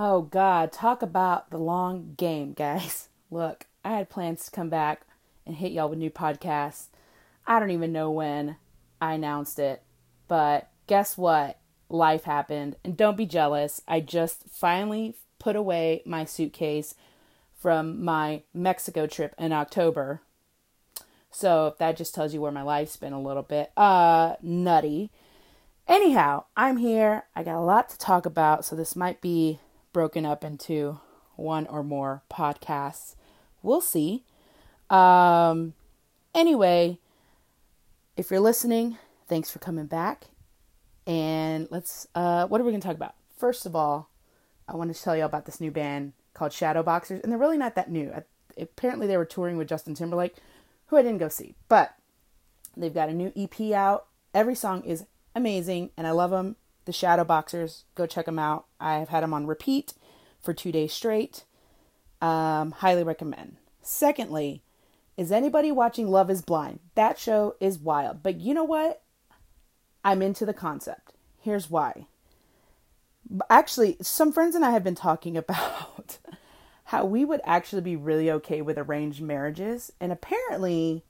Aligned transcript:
Oh, 0.00 0.22
God, 0.22 0.70
talk 0.70 1.02
about 1.02 1.50
the 1.50 1.58
long 1.58 2.14
game, 2.16 2.52
guys. 2.52 3.08
Look, 3.32 3.66
I 3.84 3.96
had 3.96 4.08
plans 4.08 4.44
to 4.44 4.52
come 4.52 4.68
back 4.68 5.00
and 5.44 5.56
hit 5.56 5.72
y'all 5.72 5.88
with 5.88 5.98
new 5.98 6.08
podcasts. 6.08 6.86
I 7.48 7.58
don't 7.58 7.72
even 7.72 7.90
know 7.92 8.08
when 8.08 8.58
I 9.00 9.14
announced 9.14 9.58
it, 9.58 9.82
but 10.28 10.70
guess 10.86 11.18
what? 11.18 11.58
Life 11.88 12.22
happened. 12.22 12.76
And 12.84 12.96
don't 12.96 13.16
be 13.16 13.26
jealous. 13.26 13.82
I 13.88 13.98
just 13.98 14.44
finally 14.48 15.16
put 15.40 15.56
away 15.56 16.02
my 16.06 16.24
suitcase 16.24 16.94
from 17.56 18.04
my 18.04 18.42
Mexico 18.54 19.08
trip 19.08 19.34
in 19.36 19.52
October. 19.52 20.22
So 21.32 21.66
if 21.66 21.78
that 21.78 21.96
just 21.96 22.14
tells 22.14 22.32
you 22.32 22.40
where 22.40 22.52
my 22.52 22.62
life's 22.62 22.96
been 22.96 23.12
a 23.12 23.20
little 23.20 23.42
bit 23.42 23.72
uh 23.76 24.36
nutty. 24.42 25.10
Anyhow, 25.88 26.44
I'm 26.56 26.76
here. 26.76 27.24
I 27.34 27.42
got 27.42 27.58
a 27.58 27.60
lot 27.60 27.88
to 27.88 27.98
talk 27.98 28.26
about, 28.26 28.64
so 28.64 28.76
this 28.76 28.94
might 28.94 29.20
be 29.20 29.58
broken 29.98 30.24
up 30.24 30.44
into 30.44 31.00
one 31.34 31.66
or 31.66 31.82
more 31.82 32.22
podcasts. 32.30 33.16
We'll 33.64 33.80
see. 33.80 34.22
Um 34.90 35.74
anyway, 36.32 37.00
if 38.16 38.30
you're 38.30 38.38
listening, 38.38 38.96
thanks 39.26 39.50
for 39.50 39.58
coming 39.58 39.86
back. 39.86 40.26
And 41.04 41.66
let's 41.72 42.06
uh 42.14 42.46
what 42.46 42.60
are 42.60 42.64
we 42.64 42.70
going 42.70 42.80
to 42.80 42.86
talk 42.86 42.94
about? 42.94 43.16
First 43.36 43.66
of 43.66 43.74
all, 43.74 44.08
I 44.68 44.76
want 44.76 44.94
to 44.94 45.02
tell 45.02 45.16
you 45.16 45.24
about 45.24 45.46
this 45.46 45.60
new 45.60 45.72
band 45.72 46.12
called 46.32 46.52
Shadowboxers, 46.52 47.20
and 47.20 47.32
they're 47.32 47.36
really 47.36 47.58
not 47.58 47.74
that 47.74 47.90
new. 47.90 48.12
Apparently, 48.56 49.08
they 49.08 49.16
were 49.16 49.24
touring 49.24 49.56
with 49.56 49.68
Justin 49.68 49.94
Timberlake, 49.96 50.36
who 50.86 50.96
I 50.96 51.02
didn't 51.02 51.18
go 51.18 51.28
see, 51.28 51.56
but 51.68 51.96
they've 52.76 52.94
got 52.94 53.08
a 53.08 53.12
new 53.12 53.32
EP 53.34 53.72
out. 53.72 54.06
Every 54.32 54.54
song 54.54 54.84
is 54.84 55.06
amazing, 55.34 55.90
and 55.96 56.06
I 56.06 56.12
love 56.12 56.30
them. 56.30 56.54
The 56.88 56.94
Shadowboxers. 56.94 57.82
go 57.94 58.06
check 58.06 58.24
them 58.24 58.38
out. 58.38 58.64
I've 58.80 59.10
had 59.10 59.22
them 59.22 59.34
on 59.34 59.46
repeat 59.46 59.92
for 60.40 60.54
two 60.54 60.72
days 60.72 60.90
straight. 60.90 61.44
Um, 62.22 62.70
highly 62.70 63.04
recommend. 63.04 63.56
Secondly, 63.82 64.62
is 65.14 65.30
anybody 65.30 65.70
watching 65.70 66.08
Love 66.08 66.30
is 66.30 66.40
Blind? 66.40 66.80
That 66.94 67.18
show 67.18 67.56
is 67.60 67.78
wild. 67.78 68.22
But 68.22 68.40
you 68.40 68.54
know 68.54 68.64
what? 68.64 69.02
I'm 70.02 70.22
into 70.22 70.46
the 70.46 70.54
concept. 70.54 71.12
Here's 71.42 71.68
why 71.68 72.06
actually 73.50 73.98
some 74.00 74.32
friends 74.32 74.54
and 74.54 74.64
I 74.64 74.70
have 74.70 74.82
been 74.82 74.94
talking 74.94 75.36
about 75.36 76.16
how 76.84 77.04
we 77.04 77.22
would 77.22 77.42
actually 77.44 77.82
be 77.82 77.96
really 77.96 78.30
okay 78.30 78.62
with 78.62 78.78
arranged 78.78 79.20
marriages 79.20 79.92
and 80.00 80.10
apparently 80.10 81.04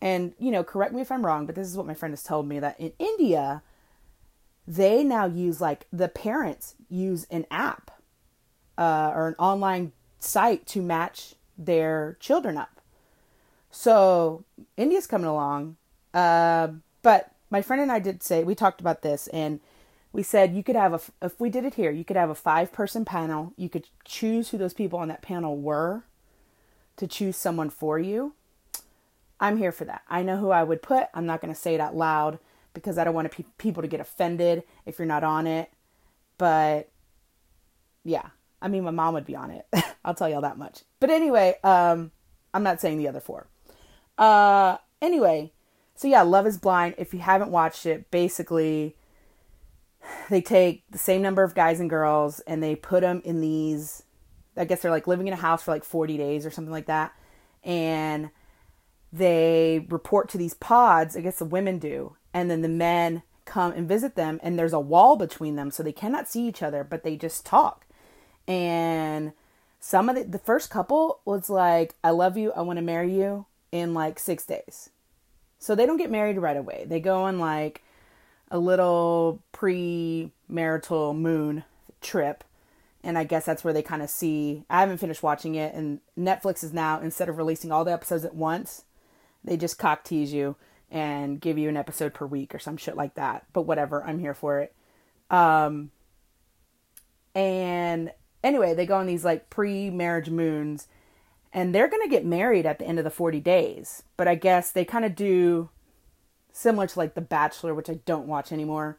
and 0.00 0.32
you 0.40 0.50
know 0.50 0.64
correct 0.64 0.92
me 0.92 1.00
if 1.00 1.12
I'm 1.12 1.24
wrong 1.24 1.46
but 1.46 1.54
this 1.54 1.68
is 1.68 1.76
what 1.76 1.86
my 1.86 1.94
friend 1.94 2.10
has 2.10 2.24
told 2.24 2.48
me 2.48 2.58
that 2.58 2.80
in 2.80 2.92
India 2.98 3.62
they 4.70 5.02
now 5.02 5.26
use 5.26 5.60
like 5.60 5.86
the 5.92 6.08
parents 6.08 6.76
use 6.88 7.26
an 7.28 7.44
app 7.50 7.90
uh, 8.78 9.10
or 9.12 9.26
an 9.26 9.34
online 9.36 9.90
site 10.20 10.64
to 10.64 10.80
match 10.80 11.34
their 11.58 12.16
children 12.20 12.56
up. 12.56 12.80
So 13.72 14.44
India's 14.76 15.08
coming 15.08 15.26
along 15.26 15.76
uh, 16.14 16.68
but 17.02 17.32
my 17.50 17.62
friend 17.62 17.82
and 17.82 17.90
I 17.90 17.98
did 17.98 18.22
say 18.22 18.44
we 18.44 18.54
talked 18.54 18.80
about 18.80 19.02
this 19.02 19.26
and 19.28 19.58
we 20.12 20.22
said 20.22 20.54
you 20.54 20.62
could 20.62 20.76
have 20.76 20.92
a 20.92 21.00
if 21.26 21.40
we 21.40 21.50
did 21.50 21.64
it 21.64 21.74
here 21.74 21.90
you 21.90 22.04
could 22.04 22.16
have 22.16 22.30
a 22.30 22.34
five 22.34 22.72
person 22.72 23.04
panel. 23.04 23.52
You 23.56 23.68
could 23.68 23.88
choose 24.04 24.50
who 24.50 24.58
those 24.58 24.74
people 24.74 25.00
on 25.00 25.08
that 25.08 25.22
panel 25.22 25.56
were 25.56 26.04
to 26.96 27.08
choose 27.08 27.36
someone 27.36 27.70
for 27.70 27.98
you. 27.98 28.34
I'm 29.40 29.56
here 29.56 29.72
for 29.72 29.84
that. 29.84 30.02
I 30.08 30.22
know 30.22 30.36
who 30.36 30.50
i 30.50 30.62
would 30.62 30.82
put. 30.82 31.08
I'm 31.14 31.26
not 31.26 31.40
going 31.40 31.52
to 31.52 31.60
say 31.60 31.74
it 31.74 31.80
out 31.80 31.96
loud 31.96 32.38
because 32.74 32.98
i 32.98 33.04
don't 33.04 33.14
want 33.14 33.30
pe- 33.30 33.44
people 33.58 33.82
to 33.82 33.88
get 33.88 34.00
offended 34.00 34.62
if 34.86 34.98
you're 34.98 35.06
not 35.06 35.24
on 35.24 35.46
it. 35.46 35.70
But 36.38 36.90
yeah 38.04 38.30
i 38.62 38.68
mean 38.68 38.84
my 38.84 38.90
mom 38.90 39.14
would 39.14 39.26
be 39.26 39.36
on 39.36 39.50
it. 39.50 39.66
I'll 40.04 40.14
tell 40.14 40.28
y'all 40.28 40.40
that 40.40 40.58
much. 40.58 40.82
But 41.00 41.10
anyway 41.10 41.56
um 41.64 42.12
i'm 42.52 42.62
not 42.62 42.80
saying 42.80 42.98
the 42.98 43.08
other 43.08 43.20
four. 43.20 43.48
Uh 44.18 44.76
anyway 45.02 45.52
so 45.94 46.08
yeah 46.08 46.22
love 46.22 46.46
is 46.46 46.58
blind 46.58 46.94
if 46.98 47.12
you 47.12 47.20
haven't 47.20 47.50
watched 47.50 47.86
it 47.86 48.10
basically 48.10 48.96
they 50.30 50.40
take 50.40 50.84
the 50.90 50.98
same 50.98 51.22
number 51.22 51.42
of 51.42 51.54
guys 51.54 51.80
and 51.80 51.90
girls 51.90 52.40
and 52.40 52.62
they 52.62 52.74
put 52.74 53.02
them 53.02 53.20
in 53.24 53.40
these 53.40 54.02
i 54.56 54.64
guess 54.64 54.80
they're 54.80 54.90
like 54.90 55.06
living 55.06 55.26
in 55.26 55.32
a 55.32 55.36
house 55.36 55.62
for 55.62 55.70
like 55.72 55.84
40 55.84 56.16
days 56.16 56.46
or 56.46 56.50
something 56.50 56.72
like 56.72 56.86
that. 56.86 57.12
And 57.62 58.30
they 59.12 59.86
report 59.90 60.28
to 60.30 60.38
these 60.38 60.54
pods 60.54 61.16
i 61.16 61.20
guess 61.20 61.38
the 61.38 61.44
women 61.44 61.78
do 61.78 62.16
and 62.32 62.50
then 62.50 62.62
the 62.62 62.68
men 62.68 63.22
come 63.44 63.72
and 63.72 63.88
visit 63.88 64.14
them 64.14 64.38
and 64.42 64.58
there's 64.58 64.72
a 64.72 64.80
wall 64.80 65.16
between 65.16 65.56
them 65.56 65.70
so 65.70 65.82
they 65.82 65.92
cannot 65.92 66.28
see 66.28 66.46
each 66.46 66.62
other 66.62 66.84
but 66.84 67.02
they 67.02 67.16
just 67.16 67.44
talk. 67.44 67.86
And 68.46 69.32
some 69.80 70.08
of 70.08 70.16
the, 70.16 70.24
the 70.24 70.38
first 70.38 70.70
couple 70.70 71.20
was 71.24 71.48
like 71.48 71.94
i 72.04 72.10
love 72.10 72.36
you 72.36 72.52
i 72.52 72.60
want 72.60 72.76
to 72.76 72.82
marry 72.82 73.14
you 73.14 73.46
in 73.72 73.94
like 73.94 74.18
six 74.18 74.44
days. 74.44 74.90
So 75.58 75.74
they 75.74 75.86
don't 75.86 75.98
get 75.98 76.10
married 76.10 76.38
right 76.38 76.56
away. 76.56 76.86
They 76.88 77.00
go 77.00 77.24
on 77.24 77.38
like 77.38 77.82
a 78.50 78.58
little 78.58 79.42
pre-marital 79.52 81.14
moon 81.14 81.64
trip 82.00 82.44
and 83.02 83.16
I 83.16 83.24
guess 83.24 83.44
that's 83.44 83.64
where 83.64 83.72
they 83.72 83.82
kind 83.82 84.02
of 84.02 84.10
see. 84.10 84.64
I 84.68 84.80
haven't 84.80 84.98
finished 84.98 85.22
watching 85.22 85.54
it, 85.54 85.74
and 85.74 86.00
Netflix 86.18 86.62
is 86.62 86.72
now 86.72 87.00
instead 87.00 87.28
of 87.28 87.38
releasing 87.38 87.72
all 87.72 87.84
the 87.84 87.92
episodes 87.92 88.24
at 88.24 88.34
once, 88.34 88.84
they 89.42 89.56
just 89.56 89.78
cock 89.78 90.04
tease 90.04 90.32
you 90.32 90.56
and 90.90 91.40
give 91.40 91.58
you 91.58 91.68
an 91.68 91.76
episode 91.76 92.14
per 92.14 92.26
week 92.26 92.54
or 92.54 92.58
some 92.58 92.76
shit 92.76 92.96
like 92.96 93.14
that. 93.14 93.46
But 93.52 93.62
whatever, 93.62 94.02
I'm 94.04 94.18
here 94.18 94.34
for 94.34 94.60
it. 94.60 94.74
Um, 95.30 95.90
and 97.34 98.12
anyway, 98.42 98.74
they 98.74 98.86
go 98.86 98.96
on 98.96 99.06
these 99.06 99.24
like 99.24 99.50
pre-marriage 99.50 100.30
moons, 100.30 100.88
and 101.52 101.74
they're 101.74 101.88
gonna 101.88 102.08
get 102.08 102.24
married 102.24 102.66
at 102.66 102.78
the 102.78 102.86
end 102.86 102.98
of 102.98 103.04
the 103.04 103.10
40 103.10 103.40
days. 103.40 104.02
But 104.16 104.28
I 104.28 104.34
guess 104.34 104.72
they 104.72 104.84
kind 104.84 105.04
of 105.04 105.14
do 105.14 105.70
similar 106.52 106.86
to 106.86 106.98
like 106.98 107.14
The 107.14 107.20
Bachelor, 107.20 107.74
which 107.74 107.90
I 107.90 107.94
don't 108.04 108.26
watch 108.26 108.52
anymore, 108.52 108.98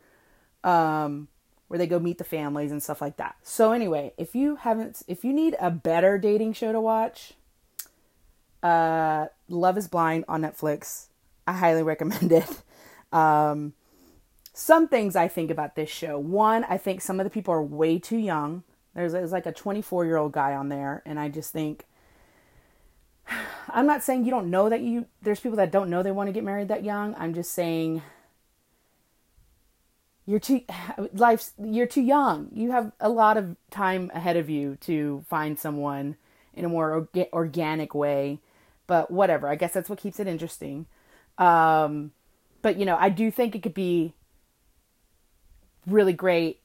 um, 0.64 1.28
where 1.68 1.78
they 1.78 1.88
go 1.88 2.00
meet 2.00 2.18
the 2.18 2.24
families 2.24 2.72
and 2.72 2.82
stuff 2.82 3.02
like 3.02 3.18
that. 3.18 3.36
So 3.44 3.72
anyway, 3.72 4.14
if 4.18 4.36
you 4.36 4.58
haven't, 4.58 5.04
if 5.08 5.24
you 5.24 5.34
need 5.34 5.56
a 5.60 5.72
better 5.72 6.18
dating 6.18 6.54
show 6.54 6.72
to 6.72 6.82
watch, 6.82 7.34
uh, 8.64 9.28
Love 9.50 9.78
Is 9.78 9.88
Blind 9.88 10.26
on 10.28 10.42
Netflix. 10.42 11.08
I 11.48 11.54
highly 11.54 11.84
recommend 11.94 12.32
it. 12.32 12.64
Um, 13.12 13.74
some 14.54 14.88
things 14.88 15.16
I 15.16 15.28
think 15.28 15.50
about 15.50 15.76
this 15.76 15.90
show. 15.90 16.20
One, 16.20 16.66
I 16.66 16.78
think 16.78 17.02
some 17.02 17.20
of 17.20 17.24
the 17.24 17.30
people 17.30 17.54
are 17.54 17.64
way 17.64 18.00
too 18.00 18.18
young. 18.18 18.64
There's, 18.94 19.14
there's 19.14 19.32
like 19.32 19.46
a 19.46 19.52
24 19.54 20.06
year 20.06 20.18
old 20.18 20.34
guy 20.34 20.54
on 20.54 20.70
there, 20.70 21.02
and 21.06 21.20
I 21.20 21.30
just 21.30 21.52
think 21.52 21.86
I'm 23.70 23.86
not 23.86 24.04
saying 24.04 24.26
you 24.26 24.32
don't 24.32 24.50
know 24.50 24.70
that 24.70 24.82
you 24.82 25.06
there's 25.22 25.40
people 25.40 25.58
that 25.58 25.72
don't 25.72 25.90
know 25.90 26.04
they 26.04 26.12
want 26.12 26.28
to 26.28 26.34
get 26.34 26.44
married 26.44 26.68
that 26.68 26.84
young. 26.84 27.16
I'm 27.18 27.34
just 27.34 27.54
saying 27.54 28.02
you're 30.26 30.40
too 30.40 30.62
life's 31.14 31.54
you're 31.62 31.88
too 31.88 32.02
young. 32.02 32.50
You 32.54 32.72
have 32.72 32.92
a 33.00 33.10
lot 33.10 33.38
of 33.38 33.56
time 33.70 34.12
ahead 34.14 34.38
of 34.38 34.50
you 34.50 34.78
to 34.82 35.24
find 35.28 35.58
someone 35.58 36.18
in 36.54 36.66
a 36.66 36.70
more 36.70 37.08
orga- 37.14 37.32
organic 37.32 37.96
way. 37.96 38.40
But 38.88 39.10
whatever, 39.10 39.48
I 39.48 39.56
guess 39.56 39.74
that's 39.74 39.90
what 39.90 40.00
keeps 40.00 40.20
it 40.20 40.28
interesting. 40.28 40.86
Um, 41.42 42.12
but 42.62 42.78
you 42.78 42.86
know, 42.86 42.96
I 42.98 43.10
do 43.10 43.32
think 43.32 43.56
it 43.56 43.64
could 43.64 43.74
be 43.74 44.14
really 45.88 46.14
great. 46.14 46.60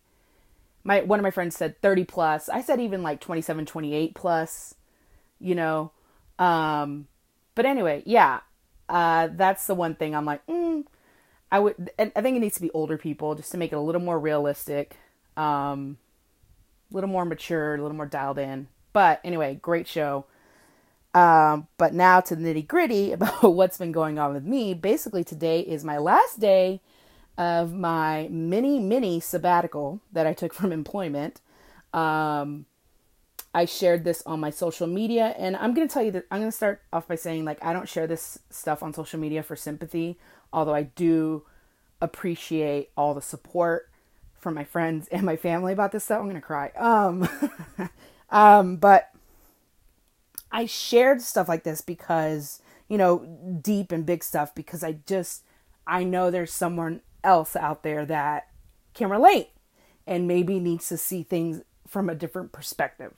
My 0.84 1.00
one 1.00 1.18
of 1.18 1.22
my 1.22 1.30
friends 1.30 1.56
said 1.56 1.80
30 1.80 2.04
plus. 2.04 2.48
I 2.50 2.60
said 2.60 2.80
even 2.80 3.02
like 3.02 3.20
27, 3.20 3.64
28 3.64 4.14
plus, 4.14 4.74
you 5.40 5.54
know. 5.54 5.92
Um, 6.38 7.08
but 7.54 7.64
anyway, 7.64 8.02
yeah, 8.04 8.40
uh, 8.90 9.30
that's 9.32 9.66
the 9.66 9.74
one 9.74 9.94
thing 9.94 10.14
I'm 10.14 10.26
like, 10.26 10.46
mm, 10.46 10.84
I 11.50 11.58
would. 11.58 11.90
I 11.98 12.20
think 12.20 12.36
it 12.36 12.40
needs 12.40 12.56
to 12.56 12.62
be 12.62 12.70
older 12.72 12.98
people 12.98 13.34
just 13.34 13.50
to 13.52 13.58
make 13.58 13.72
it 13.72 13.76
a 13.76 13.80
little 13.80 14.02
more 14.02 14.18
realistic, 14.20 14.96
um, 15.38 15.96
a 16.92 16.94
little 16.94 17.08
more 17.08 17.24
mature, 17.24 17.76
a 17.76 17.82
little 17.82 17.96
more 17.96 18.06
dialed 18.06 18.38
in. 18.38 18.68
But 18.92 19.20
anyway, 19.24 19.58
great 19.60 19.88
show. 19.88 20.26
Um, 21.16 21.66
but 21.78 21.94
now 21.94 22.20
to 22.20 22.36
the 22.36 22.42
nitty 22.42 22.68
gritty 22.68 23.12
about 23.14 23.42
what's 23.42 23.78
been 23.78 23.90
going 23.90 24.18
on 24.18 24.34
with 24.34 24.44
me. 24.44 24.74
Basically, 24.74 25.24
today 25.24 25.60
is 25.60 25.82
my 25.82 25.96
last 25.96 26.38
day 26.38 26.82
of 27.38 27.72
my 27.72 28.28
mini 28.30 28.78
mini 28.78 29.20
sabbatical 29.20 30.00
that 30.12 30.26
I 30.26 30.34
took 30.34 30.52
from 30.52 30.72
employment. 30.80 31.40
Um, 31.94 32.66
I 33.54 33.64
shared 33.64 34.04
this 34.04 34.22
on 34.26 34.40
my 34.40 34.50
social 34.50 34.86
media, 34.86 35.34
and 35.38 35.56
I'm 35.56 35.72
going 35.72 35.88
to 35.88 35.92
tell 35.92 36.02
you 36.02 36.10
that 36.10 36.26
I'm 36.30 36.40
going 36.40 36.50
to 36.50 36.56
start 36.56 36.82
off 36.92 37.08
by 37.08 37.14
saying, 37.14 37.46
like, 37.46 37.64
I 37.64 37.72
don't 37.72 37.88
share 37.88 38.06
this 38.06 38.38
stuff 38.50 38.82
on 38.82 38.92
social 38.92 39.18
media 39.18 39.42
for 39.42 39.56
sympathy, 39.56 40.18
although 40.52 40.74
I 40.74 40.82
do 40.82 41.44
appreciate 42.02 42.90
all 42.94 43.14
the 43.14 43.22
support 43.22 43.88
from 44.38 44.52
my 44.52 44.64
friends 44.64 45.08
and 45.08 45.22
my 45.22 45.36
family 45.36 45.72
about 45.72 45.92
this 45.92 46.04
stuff. 46.04 46.18
I'm 46.18 46.24
going 46.24 46.36
to 46.36 46.42
cry. 46.42 46.68
Um, 46.76 47.26
um, 48.30 48.76
but 48.76 49.10
I 50.56 50.64
shared 50.64 51.20
stuff 51.20 51.50
like 51.50 51.64
this 51.64 51.82
because, 51.82 52.62
you 52.88 52.96
know, 52.96 53.18
deep 53.60 53.92
and 53.92 54.06
big 54.06 54.24
stuff 54.24 54.54
because 54.54 54.82
I 54.82 55.00
just, 55.06 55.42
I 55.86 56.02
know 56.02 56.30
there's 56.30 56.50
someone 56.50 57.02
else 57.22 57.56
out 57.56 57.82
there 57.82 58.06
that 58.06 58.48
can 58.94 59.10
relate 59.10 59.50
and 60.06 60.26
maybe 60.26 60.58
needs 60.58 60.88
to 60.88 60.96
see 60.96 61.22
things 61.22 61.60
from 61.86 62.08
a 62.08 62.14
different 62.14 62.52
perspective. 62.52 63.12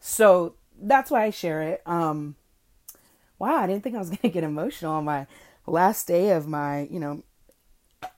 So 0.00 0.54
that's 0.80 1.10
why 1.10 1.24
I 1.24 1.30
share 1.30 1.60
it. 1.60 1.82
Um, 1.84 2.36
wow, 3.38 3.56
I 3.56 3.66
didn't 3.66 3.82
think 3.82 3.94
I 3.94 3.98
was 3.98 4.08
going 4.08 4.20
to 4.22 4.30
get 4.30 4.42
emotional 4.42 4.94
on 4.94 5.04
my 5.04 5.26
last 5.66 6.06
day 6.06 6.30
of 6.30 6.48
my, 6.48 6.88
you 6.90 6.98
know, 6.98 7.22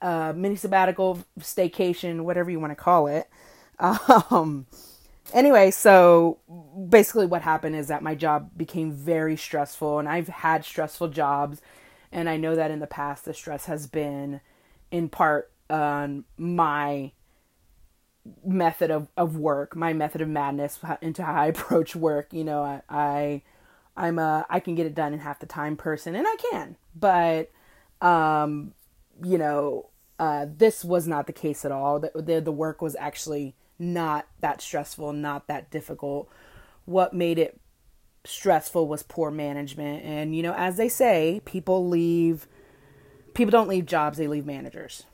uh, 0.01 0.33
mini 0.37 0.55
sabbatical, 0.55 1.25
staycation, 1.41 2.21
whatever 2.21 2.53
you 2.53 2.61
want 2.61 2.71
to 2.71 2.77
call 2.77 3.09
it. 3.09 3.29
Um, 4.31 4.67
anyway, 5.32 5.71
so 5.71 6.38
basically 6.88 7.26
what 7.26 7.43
happened 7.43 7.76
is 7.76 7.88
that 7.88 8.03
my 8.03 8.15
job 8.15 8.50
became 8.56 8.93
very 8.93 9.37
stressful, 9.37 9.99
and 9.99 10.09
I've 10.09 10.29
had 10.29 10.65
stressful 10.65 11.09
jobs, 11.09 11.61
and 12.12 12.29
I 12.29 12.37
know 12.37 12.55
that 12.55 12.71
in 12.71 12.81
the 12.81 12.87
past 12.87 13.25
the 13.25 13.35
stress 13.35 13.67
has 13.67 13.87
been 13.87 14.41
in 14.91 15.09
part 15.09 15.50
on 15.71 16.25
my 16.37 17.12
method 18.44 18.91
of, 18.91 19.09
of 19.17 19.37
work, 19.37 19.76
my 19.76 19.93
method 19.93 20.21
of 20.21 20.29
madness 20.29 20.79
into 21.00 21.23
how 21.23 21.35
I 21.35 21.47
approach 21.49 21.97
work. 21.97 22.32
You 22.32 22.44
know, 22.44 22.62
I, 22.62 22.82
I 22.88 23.43
I'm 23.97 24.19
a 24.19 24.47
I 24.49 24.61
can 24.61 24.75
get 24.75 24.87
it 24.87 24.94
done 24.94 25.12
in 25.12 25.20
half 25.20 25.41
the 25.41 25.47
time 25.47 25.77
person, 25.77 26.15
and 26.15 26.27
I 26.27 26.37
can, 26.50 26.77
but 26.94 27.50
um, 28.06 28.75
you 29.23 29.38
know, 29.38 29.88
uh, 30.19 30.47
this 30.56 30.85
was 30.85 31.06
not 31.06 31.27
the 31.27 31.32
case 31.32 31.65
at 31.65 31.73
all. 31.73 32.00
The, 32.00 32.11
the 32.15 32.41
the 32.41 32.53
work 32.53 32.82
was 32.82 32.97
actually 32.99 33.55
not 33.79 34.26
that 34.41 34.61
stressful, 34.61 35.12
not 35.12 35.49
that 35.49 35.71
difficult. 35.71 36.29
What 36.85 37.12
made 37.15 37.38
it 37.38 37.61
stressful 38.25 38.88
was 38.88 39.03
poor 39.03 39.31
management, 39.31 40.05
and 40.05 40.35
you 40.35 40.43
know, 40.43 40.55
as 40.55 40.76
they 40.76 40.88
say, 40.88 41.41
people 41.44 41.88
leave. 41.88 42.47
People 43.35 43.50
don't 43.50 43.69
leave 43.69 43.87
jobs; 43.87 44.19
they 44.19 44.29
leave 44.29 44.47
managers. 44.47 45.05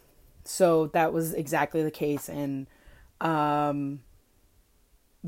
So 0.45 0.87
that 0.89 1.13
was 1.13 1.33
exactly 1.33 1.83
the 1.83 1.91
case, 1.91 2.29
and 2.29 2.67
um, 3.21 4.01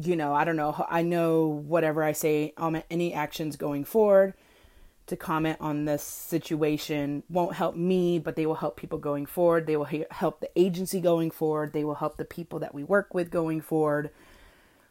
you 0.01 0.17
know, 0.17 0.35
I 0.35 0.45
don't 0.45 0.57
know. 0.57 0.85
I 0.89 1.03
know 1.03 1.47
whatever 1.47 2.03
I 2.03 2.13
say, 2.13 2.53
um, 2.57 2.83
any 2.91 3.13
actions 3.15 3.57
going 3.57 3.85
forward 3.85 4.35
to 5.13 5.17
comment 5.17 5.59
on 5.61 5.85
this 5.85 6.03
situation 6.03 7.23
won't 7.29 7.55
help 7.55 7.77
me, 7.77 8.19
but 8.19 8.35
they 8.35 8.47
will 8.47 8.57
help 8.57 8.77
people 8.77 8.99
going 8.99 9.27
forward. 9.27 9.67
They 9.67 9.77
will 9.77 9.89
help 10.11 10.41
the 10.41 10.51
agency 10.57 11.01
going 11.01 11.31
forward. 11.31 11.73
They 11.73 11.85
will 11.85 11.95
help 11.95 12.17
the 12.17 12.25
people 12.25 12.59
that 12.59 12.75
we 12.75 12.83
work 12.83 13.15
with 13.15 13.31
going 13.31 13.61
forward. 13.61 14.11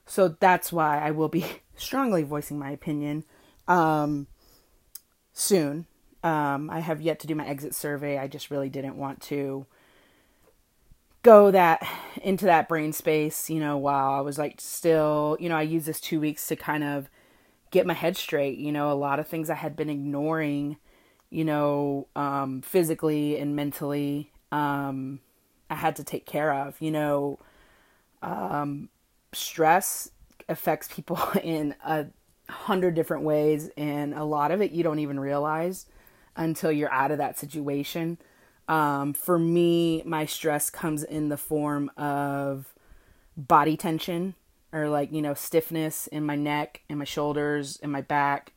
So 0.06 0.30
that's 0.40 0.72
why 0.72 1.00
I 1.00 1.12
will 1.12 1.28
be 1.28 1.46
strongly 1.76 2.24
voicing 2.24 2.60
my 2.60 2.72
opinion 2.72 3.24
um, 3.68 4.28
soon. 5.34 5.88
Um, 6.24 6.70
I 6.70 6.80
have 6.80 7.02
yet 7.02 7.20
to 7.22 7.28
do 7.28 7.36
my 7.36 7.48
exit 7.48 7.74
survey. 7.74 8.18
I 8.18 8.28
just 8.28 8.52
really 8.52 8.70
didn't 8.70 8.96
want 8.96 9.22
to 9.24 9.66
go 11.24 11.52
that 11.52 11.86
into 12.24 12.46
that 12.46 12.68
brain 12.68 12.94
space, 12.94 13.50
you 13.50 13.60
know, 13.60 13.78
while 13.78 14.12
I 14.12 14.22
was 14.22 14.38
like 14.38 14.60
still, 14.60 15.38
you 15.40 15.50
know, 15.50 15.56
I 15.56 15.64
used 15.64 15.86
this 15.86 16.00
two 16.00 16.20
weeks 16.20 16.48
to 16.48 16.56
kind 16.56 16.84
of 16.84 17.10
get 17.72 17.88
my 17.88 17.94
head 17.94 18.16
straight. 18.16 18.58
You 18.58 18.72
know, 18.72 18.92
a 18.92 18.94
lot 18.94 19.20
of 19.20 19.28
things 19.28 19.50
I 19.50 19.56
had 19.56 19.76
been 19.76 19.90
ignoring, 19.90 20.78
you 21.30 21.46
know, 21.46 22.08
um, 22.16 22.62
physically 22.62 23.38
and 23.38 23.56
mentally, 23.56 24.32
um, 24.52 25.20
I 25.70 25.76
had 25.76 25.96
to 25.96 26.04
take 26.04 26.26
care 26.26 26.54
of. 26.54 26.80
You 26.80 26.92
know, 26.92 27.40
um, 28.22 28.90
stress 29.34 30.12
affects 30.48 30.88
people 30.90 31.18
in 31.44 31.76
a 31.84 32.08
hundred 32.50 32.94
different 32.94 33.24
ways, 33.24 33.70
and 33.78 34.14
a 34.14 34.24
lot 34.24 34.52
of 34.52 34.62
it 34.62 34.72
you 34.72 34.84
don't 34.84 35.00
even 35.00 35.20
realize 35.20 35.88
until 36.36 36.72
you're 36.72 36.92
out 36.92 37.12
of 37.12 37.18
that 37.18 37.40
situation. 37.40 38.18
Um, 38.68 39.14
for 39.14 39.38
me, 39.38 40.02
my 40.06 40.26
stress 40.26 40.70
comes 40.70 41.04
in 41.04 41.30
the 41.30 41.38
form 41.38 41.92
of 41.98 42.74
body 43.36 43.76
tension 43.76 44.36
or 44.74 44.90
like, 44.90 45.12
you 45.12 45.22
know, 45.22 45.34
stiffness 45.34 46.08
in 46.08 46.26
my 46.26 46.36
neck 46.36 46.82
and 46.90 47.00
my 47.00 47.06
shoulders 47.06 47.80
and 47.82 47.92
my 47.92 48.02
back. 48.02 48.54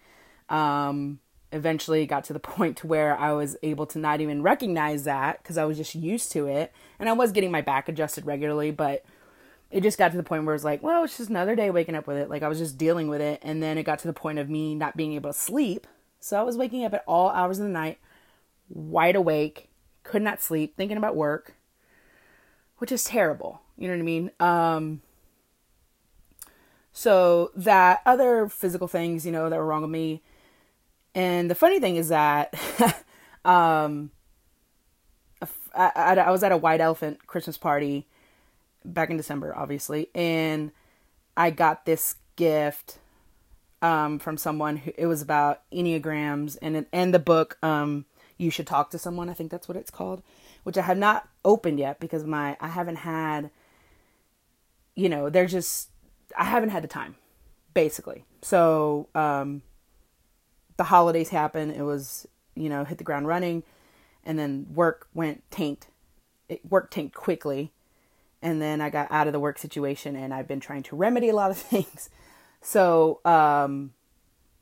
Um, 0.49 1.20
eventually 1.52 2.05
got 2.05 2.25
to 2.25 2.32
the 2.32 2.40
point 2.40 2.76
to 2.78 2.87
where 2.87 3.16
I 3.16 3.32
was 3.32 3.56
able 3.62 3.87
to 3.87 3.99
not 3.99 4.20
even 4.20 4.43
recognize 4.43 5.05
that 5.05 5.43
because 5.43 5.56
I 5.56 5.64
was 5.64 5.76
just 5.76 5.94
used 5.94 6.32
to 6.32 6.46
it. 6.46 6.72
And 6.99 7.08
I 7.08 7.12
was 7.12 7.32
getting 7.32 7.50
my 7.50 7.62
back 7.62 7.88
adjusted 7.88 8.26
regularly, 8.26 8.70
but 8.70 9.05
it 9.70 9.82
just 9.82 9.99
got 9.99 10.11
to 10.11 10.16
the 10.16 10.22
point 10.22 10.44
where 10.44 10.55
it 10.55 10.56
was 10.56 10.64
like, 10.64 10.82
well, 10.82 11.05
it's 11.05 11.16
just 11.16 11.31
another 11.31 11.56
day 11.56 11.70
waking 11.70 11.94
up 11.94 12.06
with 12.06 12.16
it. 12.16 12.28
Like 12.28 12.43
I 12.43 12.49
was 12.49 12.58
just 12.58 12.78
dealing 12.78 13.08
with 13.08 13.20
it. 13.20 13.40
And 13.43 13.62
then 13.62 13.78
it 13.78 13.84
got 13.84 13.99
to 14.00 14.08
the 14.08 14.12
point 14.12 14.38
of 14.38 14.50
me 14.50 14.75
not 14.75 14.96
being 14.96 15.14
able 15.14 15.31
to 15.31 15.38
sleep. 15.38 15.87
So 16.20 16.38
I 16.38 16.43
was 16.43 16.56
waking 16.56 16.84
up 16.84 16.94
at 16.94 17.05
all 17.06 17.31
hours 17.31 17.58
of 17.58 17.64
the 17.64 17.70
night, 17.70 17.99
wide 18.69 19.16
awake, 19.16 19.70
could 20.02 20.22
not 20.22 20.40
sleep, 20.40 20.76
thinking 20.76 20.96
about 20.96 21.16
work, 21.16 21.55
which 22.78 22.93
is 22.93 23.05
terrible. 23.05 23.61
You 23.76 23.88
know 23.88 23.94
what 23.94 24.00
I 24.00 24.05
mean? 24.05 24.31
Um, 24.40 25.02
so 26.96 27.50
that 27.56 28.00
other 28.06 28.49
physical 28.49 28.87
things, 28.87 29.26
you 29.26 29.32
know, 29.32 29.50
that 29.50 29.58
were 29.58 29.67
wrong 29.67 29.82
with 29.82 29.91
me. 29.91 30.23
And 31.12 31.50
the 31.50 31.55
funny 31.56 31.81
thing 31.81 31.96
is 31.96 32.08
that 32.08 32.55
um, 33.44 34.12
I, 35.75 35.91
I, 35.94 36.14
I 36.14 36.31
was 36.31 36.44
at 36.44 36.52
a 36.52 36.56
white 36.56 36.81
elephant 36.81 37.26
Christmas 37.26 37.58
party 37.58 38.06
back 38.85 39.11
in 39.11 39.17
December, 39.17 39.52
obviously, 39.56 40.08
and 40.14 40.70
I 41.37 41.50
got 41.50 41.85
this 41.85 42.14
gift 42.37 42.99
um, 43.82 44.20
from 44.20 44.37
someone 44.37 44.76
who 44.76 44.93
it 44.97 45.06
was 45.06 45.20
about 45.20 45.62
enneagrams 45.73 46.56
and 46.62 46.87
and 46.93 47.12
the 47.12 47.19
book 47.19 47.58
um, 47.62 48.05
you 48.38 48.50
should 48.50 48.69
talk 48.69 48.90
to 48.90 48.99
someone. 48.99 49.29
I 49.29 49.35
think 49.35 49.50
that's 49.50 49.67
what 49.67 49.76
it's 49.76 49.90
called, 49.90 50.23
which 50.62 50.79
I 50.79 50.82
have 50.82 50.99
not 50.99 51.29
opened 51.44 51.81
yet 51.81 51.99
because 51.99 52.25
my 52.25 52.56
I 52.61 52.69
haven't 52.69 52.97
had 52.97 53.50
you 54.94 55.08
know, 55.08 55.29
they're 55.29 55.47
just 55.47 55.88
I 56.36 56.44
haven't 56.44 56.70
had 56.70 56.82
the 56.82 56.88
time 56.88 57.16
basically. 57.75 58.25
So, 58.42 59.08
um 59.14 59.62
the 60.76 60.84
holidays 60.84 61.28
happened, 61.28 61.70
it 61.70 61.82
was, 61.82 62.26
you 62.56 62.69
know, 62.69 62.84
hit 62.84 62.98
the 62.98 63.04
ground 63.04 63.28
running 63.28 63.62
and 64.25 64.38
then 64.38 64.66
work 64.75 65.08
went 65.14 65.48
tanked. 65.50 65.86
It 66.48 66.60
work 66.69 66.90
tanked 66.90 67.14
quickly. 67.14 67.72
And 68.42 68.60
then 68.60 68.81
I 68.81 68.90
got 68.90 69.10
out 69.10 69.26
of 69.26 69.32
the 69.32 69.40
work 69.40 69.58
situation 69.58 70.16
and 70.16 70.34
I've 70.34 70.48
been 70.48 70.60
trying 70.60 70.82
to 70.84 70.96
remedy 70.96 71.28
a 71.28 71.34
lot 71.34 71.50
of 71.50 71.56
things. 71.72 72.10
So, 72.60 73.20
um 73.25 73.92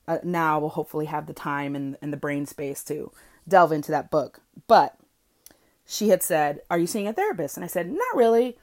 uh, 0.09 0.19
now 0.25 0.59
we'll 0.59 0.71
hopefully 0.71 1.07
have 1.07 1.27
the 1.27 1.33
time 1.33 1.77
and, 1.77 1.97
and 2.03 2.13
the 2.13 2.17
brain 2.17 2.45
space 2.45 2.83
to 2.85 3.13
delve 3.47 3.73
into 3.73 3.93
that 3.93 4.11
book. 4.11 4.41
But 4.67 4.97
she 5.87 6.09
had 6.09 6.23
said, 6.23 6.61
Are 6.71 6.79
you 6.79 6.87
seeing 6.87 7.07
a 7.07 7.13
therapist? 7.13 7.57
And 7.57 7.65
I 7.65 7.69
said, 7.69 7.91
Not 7.91 8.17
really. 8.17 8.57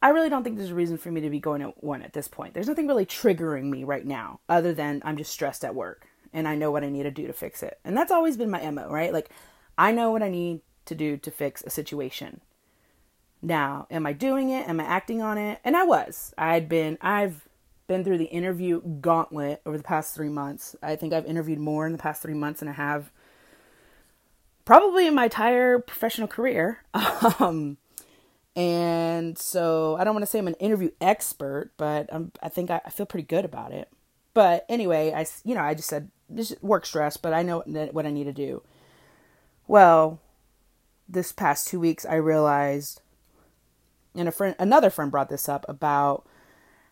I 0.00 0.10
really 0.10 0.28
don't 0.28 0.44
think 0.44 0.56
there's 0.56 0.70
a 0.70 0.76
reason 0.76 0.96
for 0.96 1.10
me 1.10 1.20
to 1.22 1.30
be 1.30 1.40
going 1.40 1.62
at 1.62 1.82
one 1.82 2.02
at 2.02 2.12
this 2.12 2.28
point. 2.28 2.54
There's 2.54 2.68
nothing 2.68 2.86
really 2.86 3.06
triggering 3.06 3.64
me 3.64 3.84
right 3.84 4.06
now 4.06 4.40
other 4.48 4.72
than 4.72 5.02
I'm 5.04 5.16
just 5.16 5.32
stressed 5.32 5.64
at 5.64 5.74
work 5.74 6.06
and 6.32 6.46
I 6.46 6.54
know 6.54 6.70
what 6.70 6.84
I 6.84 6.88
need 6.88 7.02
to 7.04 7.10
do 7.10 7.26
to 7.26 7.32
fix 7.32 7.62
it. 7.62 7.78
And 7.84 7.96
that's 7.96 8.12
always 8.12 8.36
been 8.36 8.50
my 8.50 8.70
MO, 8.70 8.88
right? 8.88 9.12
Like, 9.12 9.30
I 9.76 9.92
know 9.92 10.10
what 10.10 10.22
I 10.22 10.28
need 10.28 10.60
to 10.86 10.94
do 10.94 11.16
to 11.16 11.30
fix 11.30 11.62
a 11.62 11.70
situation. 11.70 12.40
Now, 13.42 13.86
am 13.90 14.06
I 14.06 14.12
doing 14.12 14.50
it? 14.50 14.68
Am 14.68 14.80
I 14.80 14.84
acting 14.84 15.22
on 15.22 15.38
it? 15.38 15.60
And 15.64 15.76
I 15.76 15.84
was. 15.84 16.34
I'd 16.38 16.68
been, 16.68 16.98
I've 17.00 17.48
been 17.86 18.04
through 18.04 18.18
the 18.18 18.26
interview 18.26 18.80
gauntlet 19.00 19.62
over 19.64 19.76
the 19.76 19.84
past 19.84 20.14
three 20.14 20.28
months. 20.28 20.76
I 20.82 20.96
think 20.96 21.12
I've 21.12 21.26
interviewed 21.26 21.58
more 21.58 21.86
in 21.86 21.92
the 21.92 21.98
past 21.98 22.22
three 22.22 22.34
months 22.34 22.60
than 22.60 22.68
I 22.68 22.72
have 22.72 23.10
probably 24.64 25.06
in 25.06 25.14
my 25.14 25.24
entire 25.24 25.78
professional 25.78 26.28
career. 26.28 26.84
Um, 27.40 27.78
and 28.58 29.38
so 29.38 29.96
I 30.00 30.02
don't 30.02 30.14
want 30.14 30.22
to 30.22 30.26
say 30.26 30.40
I'm 30.40 30.48
an 30.48 30.54
interview 30.54 30.90
expert, 31.00 31.70
but 31.76 32.08
I'm, 32.12 32.32
I 32.42 32.48
think 32.48 32.72
I, 32.72 32.80
I, 32.84 32.90
feel 32.90 33.06
pretty 33.06 33.26
good 33.26 33.44
about 33.44 33.70
it. 33.70 33.88
But 34.34 34.66
anyway, 34.68 35.12
I, 35.14 35.26
you 35.44 35.54
know, 35.54 35.60
I 35.60 35.74
just 35.74 35.88
said 35.88 36.10
this 36.28 36.52
work 36.60 36.84
stress, 36.84 37.16
but 37.16 37.32
I 37.32 37.44
know 37.44 37.60
what 37.92 38.04
I 38.04 38.10
need 38.10 38.24
to 38.24 38.32
do. 38.32 38.64
Well, 39.68 40.18
this 41.08 41.30
past 41.30 41.68
two 41.68 41.78
weeks, 41.78 42.04
I 42.04 42.16
realized, 42.16 43.00
and 44.16 44.26
a 44.26 44.32
friend, 44.32 44.56
another 44.58 44.90
friend 44.90 45.08
brought 45.08 45.28
this 45.28 45.48
up 45.48 45.64
about 45.68 46.26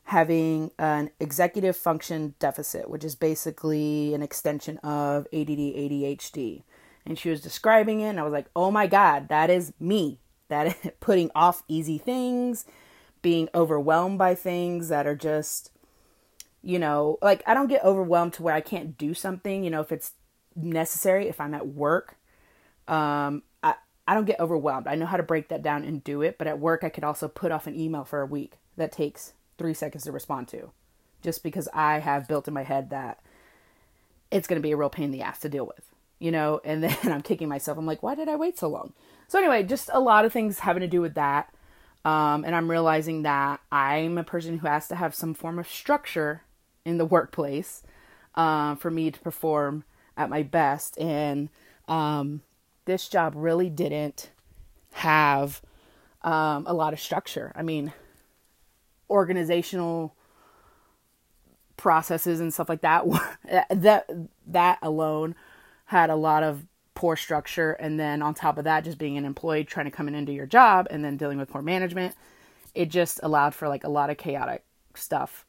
having 0.04 0.70
an 0.78 1.10
executive 1.18 1.76
function 1.76 2.34
deficit, 2.38 2.88
which 2.88 3.02
is 3.02 3.16
basically 3.16 4.14
an 4.14 4.22
extension 4.22 4.78
of 4.78 5.26
ADD, 5.32 5.58
ADHD 5.58 6.62
and 7.04 7.16
she 7.16 7.30
was 7.30 7.40
describing 7.40 8.00
it 8.00 8.08
and 8.08 8.18
I 8.18 8.24
was 8.24 8.32
like, 8.32 8.46
"Oh 8.56 8.70
my 8.72 8.88
god, 8.88 9.28
that 9.28 9.48
is 9.48 9.72
me. 9.78 10.18
That 10.48 11.00
putting 11.00 11.30
off 11.34 11.62
easy 11.68 11.98
things, 11.98 12.64
being 13.22 13.48
overwhelmed 13.54 14.18
by 14.18 14.34
things 14.34 14.88
that 14.88 15.06
are 15.06 15.16
just 15.16 15.70
you 16.62 16.80
know, 16.80 17.16
like 17.22 17.44
I 17.46 17.54
don't 17.54 17.68
get 17.68 17.84
overwhelmed 17.84 18.32
to 18.34 18.42
where 18.42 18.54
I 18.54 18.60
can't 18.60 18.98
do 18.98 19.14
something, 19.14 19.62
you 19.62 19.70
know, 19.70 19.80
if 19.80 19.92
it's 19.92 20.14
necessary, 20.56 21.28
if 21.28 21.40
I'm 21.40 21.54
at 21.54 21.68
work. 21.68 22.16
Um 22.88 23.42
I 23.62 23.74
I 24.08 24.14
don't 24.14 24.24
get 24.24 24.40
overwhelmed. 24.40 24.86
I 24.88 24.96
know 24.96 25.06
how 25.06 25.16
to 25.16 25.22
break 25.22 25.48
that 25.48 25.62
down 25.62 25.84
and 25.84 26.02
do 26.02 26.22
it, 26.22 26.38
but 26.38 26.46
at 26.48 26.58
work 26.58 26.82
I 26.82 26.88
could 26.88 27.04
also 27.04 27.28
put 27.28 27.52
off 27.52 27.66
an 27.66 27.78
email 27.78 28.04
for 28.04 28.20
a 28.20 28.26
week 28.26 28.58
that 28.76 28.92
takes 28.92 29.32
3 29.58 29.74
seconds 29.74 30.04
to 30.04 30.12
respond 30.12 30.48
to 30.48 30.70
just 31.22 31.42
because 31.42 31.68
I 31.72 31.98
have 31.98 32.28
built 32.28 32.48
in 32.48 32.54
my 32.54 32.62
head 32.62 32.90
that 32.90 33.20
it's 34.30 34.46
going 34.46 34.60
to 34.60 34.66
be 34.66 34.72
a 34.72 34.76
real 34.76 34.90
pain 34.90 35.06
in 35.06 35.10
the 35.12 35.22
ass 35.22 35.40
to 35.40 35.48
deal 35.48 35.66
with 35.66 35.90
you 36.18 36.30
know, 36.30 36.60
and 36.64 36.82
then 36.82 36.96
I'm 37.04 37.22
kicking 37.22 37.48
myself. 37.48 37.78
I'm 37.78 37.86
like, 37.86 38.02
why 38.02 38.14
did 38.14 38.28
I 38.28 38.36
wait 38.36 38.58
so 38.58 38.68
long? 38.68 38.92
So 39.28 39.38
anyway, 39.38 39.62
just 39.62 39.90
a 39.92 40.00
lot 40.00 40.24
of 40.24 40.32
things 40.32 40.60
having 40.60 40.82
to 40.82 40.86
do 40.86 41.00
with 41.00 41.14
that. 41.14 41.52
Um, 42.04 42.44
and 42.44 42.54
I'm 42.54 42.70
realizing 42.70 43.22
that 43.22 43.60
I'm 43.72 44.16
a 44.16 44.22
person 44.22 44.58
who 44.58 44.68
has 44.68 44.86
to 44.88 44.94
have 44.94 45.14
some 45.14 45.34
form 45.34 45.58
of 45.58 45.66
structure 45.66 46.42
in 46.84 46.98
the 46.98 47.04
workplace 47.04 47.82
uh, 48.36 48.76
for 48.76 48.92
me 48.92 49.10
to 49.10 49.18
perform 49.18 49.82
at 50.16 50.30
my 50.30 50.44
best. 50.44 50.96
And 50.98 51.48
um, 51.88 52.42
this 52.84 53.08
job 53.08 53.34
really 53.36 53.68
didn't 53.68 54.30
have 54.92 55.60
um, 56.22 56.64
a 56.66 56.72
lot 56.72 56.92
of 56.92 57.00
structure. 57.00 57.52
I 57.56 57.62
mean, 57.62 57.92
organizational 59.10 60.14
processes 61.76 62.40
and 62.40 62.54
stuff 62.54 62.68
like 62.68 62.80
that 62.80 63.04
that 63.70 64.10
that 64.46 64.78
alone 64.80 65.34
had 65.86 66.10
a 66.10 66.16
lot 66.16 66.42
of 66.42 66.64
poor 66.94 67.16
structure 67.16 67.72
and 67.72 68.00
then 68.00 68.22
on 68.22 68.32
top 68.32 68.56
of 68.56 68.64
that 68.64 68.84
just 68.84 68.98
being 68.98 69.18
an 69.18 69.24
employee 69.24 69.64
trying 69.64 69.84
to 69.84 69.90
come 69.90 70.08
in 70.08 70.14
into 70.14 70.32
your 70.32 70.46
job 70.46 70.86
and 70.90 71.04
then 71.04 71.16
dealing 71.16 71.38
with 71.38 71.50
poor 71.50 71.60
management 71.60 72.14
it 72.74 72.88
just 72.88 73.20
allowed 73.22 73.54
for 73.54 73.68
like 73.68 73.84
a 73.84 73.88
lot 73.88 74.08
of 74.08 74.16
chaotic 74.16 74.64
stuff 74.94 75.44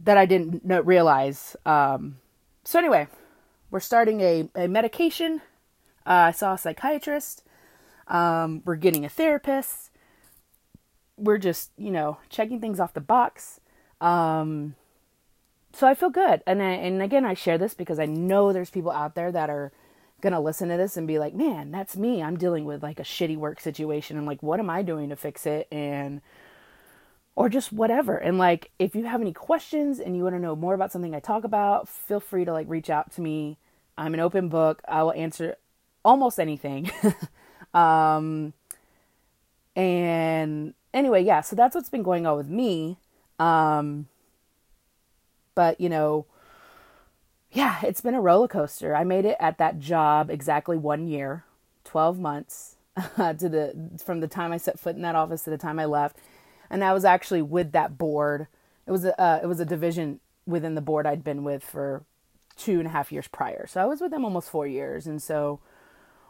that 0.00 0.16
i 0.16 0.24
didn't 0.24 0.62
realize 0.84 1.56
um, 1.66 2.18
so 2.64 2.78
anyway 2.78 3.08
we're 3.72 3.80
starting 3.80 4.20
a, 4.20 4.48
a 4.54 4.68
medication. 4.68 5.40
Uh, 6.06 6.28
i 6.28 6.30
saw 6.30 6.52
a 6.52 6.58
psychiatrist. 6.58 7.42
Um, 8.06 8.62
we're 8.64 8.76
getting 8.76 9.04
a 9.04 9.08
therapist. 9.08 9.90
We're 11.16 11.38
just 11.38 11.70
you 11.76 11.90
know 11.90 12.18
checking 12.28 12.60
things 12.60 12.78
off 12.78 12.92
the 12.92 13.00
box. 13.00 13.60
Um, 14.00 14.76
so 15.74 15.86
i 15.86 15.94
feel 15.94 16.10
good 16.10 16.42
and 16.46 16.62
I, 16.62 16.70
and 16.70 17.02
again 17.02 17.24
i 17.24 17.34
share 17.34 17.58
this 17.58 17.74
because 17.74 17.98
i 17.98 18.06
know 18.06 18.52
there's 18.52 18.70
people 18.70 18.90
out 18.90 19.14
there 19.14 19.32
that 19.32 19.50
are 19.50 19.72
gonna 20.22 20.40
listen 20.40 20.70
to 20.70 20.76
this 20.78 20.96
and 20.96 21.06
be 21.06 21.18
like, 21.18 21.34
man, 21.34 21.70
that's 21.70 21.96
me. 21.96 22.22
I'm 22.22 22.38
dealing 22.38 22.64
with 22.64 22.82
like 22.82 23.00
a 23.00 23.02
shitty 23.02 23.36
work 23.36 23.60
situation 23.60 24.16
and 24.16 24.24
like, 24.24 24.42
what 24.42 24.60
am 24.60 24.70
I 24.70 24.82
doing 24.82 25.10
to 25.10 25.16
fix 25.16 25.44
it? 25.44 25.66
And, 25.70 26.22
or 27.34 27.48
just 27.48 27.72
whatever. 27.72 28.16
And 28.16 28.38
like, 28.38 28.70
if 28.78 28.94
you 28.94 29.04
have 29.04 29.20
any 29.20 29.32
questions 29.32 29.98
and 29.98 30.16
you 30.16 30.22
want 30.22 30.36
to 30.36 30.40
know 30.40 30.56
more 30.56 30.74
about 30.74 30.92
something 30.92 31.14
I 31.14 31.20
talk 31.20 31.44
about, 31.44 31.88
feel 31.88 32.20
free 32.20 32.44
to 32.44 32.52
like 32.52 32.68
reach 32.70 32.88
out 32.88 33.12
to 33.12 33.20
me. 33.20 33.58
I'm 33.98 34.14
an 34.14 34.20
open 34.20 34.48
book. 34.48 34.80
I 34.88 35.02
will 35.02 35.12
answer 35.12 35.56
almost 36.04 36.38
anything. 36.38 36.90
um, 37.74 38.52
and 39.74 40.72
anyway, 40.94 41.24
yeah, 41.24 41.40
so 41.40 41.56
that's 41.56 41.74
what's 41.74 41.90
been 41.90 42.02
going 42.02 42.26
on 42.26 42.36
with 42.36 42.48
me. 42.48 42.96
Um, 43.40 44.06
but 45.54 45.80
you 45.80 45.88
know, 45.88 46.26
yeah, 47.50 47.80
it's 47.82 48.00
been 48.00 48.14
a 48.14 48.20
roller 48.20 48.48
coaster. 48.48 48.94
I 48.96 49.04
made 49.04 49.24
it 49.24 49.36
at 49.38 49.58
that 49.58 49.78
job 49.78 50.30
exactly 50.30 50.76
one 50.76 51.06
year, 51.06 51.44
12 51.84 52.18
months 52.18 52.76
to 53.16 53.48
the 53.48 53.90
from 54.04 54.20
the 54.20 54.28
time 54.28 54.52
I 54.52 54.56
set 54.56 54.78
foot 54.78 54.96
in 54.96 55.02
that 55.02 55.14
office 55.14 55.44
to 55.44 55.50
the 55.50 55.58
time 55.58 55.78
I 55.78 55.84
left. 55.84 56.16
And 56.70 56.82
I 56.82 56.92
was 56.92 57.04
actually 57.04 57.42
with 57.42 57.72
that 57.72 57.98
board. 57.98 58.46
It 58.86 58.90
was 58.90 59.04
a 59.04 59.20
uh, 59.20 59.40
it 59.42 59.46
was 59.46 59.60
a 59.60 59.66
division 59.66 60.20
within 60.46 60.74
the 60.74 60.80
board 60.80 61.06
I'd 61.06 61.24
been 61.24 61.44
with 61.44 61.62
for 61.62 62.02
two 62.56 62.78
and 62.78 62.86
a 62.86 62.90
half 62.90 63.12
years 63.12 63.28
prior. 63.28 63.66
So 63.66 63.80
I 63.80 63.86
was 63.86 64.00
with 64.00 64.10
them 64.10 64.24
almost 64.24 64.50
four 64.50 64.66
years, 64.66 65.06
and 65.06 65.22
so 65.22 65.60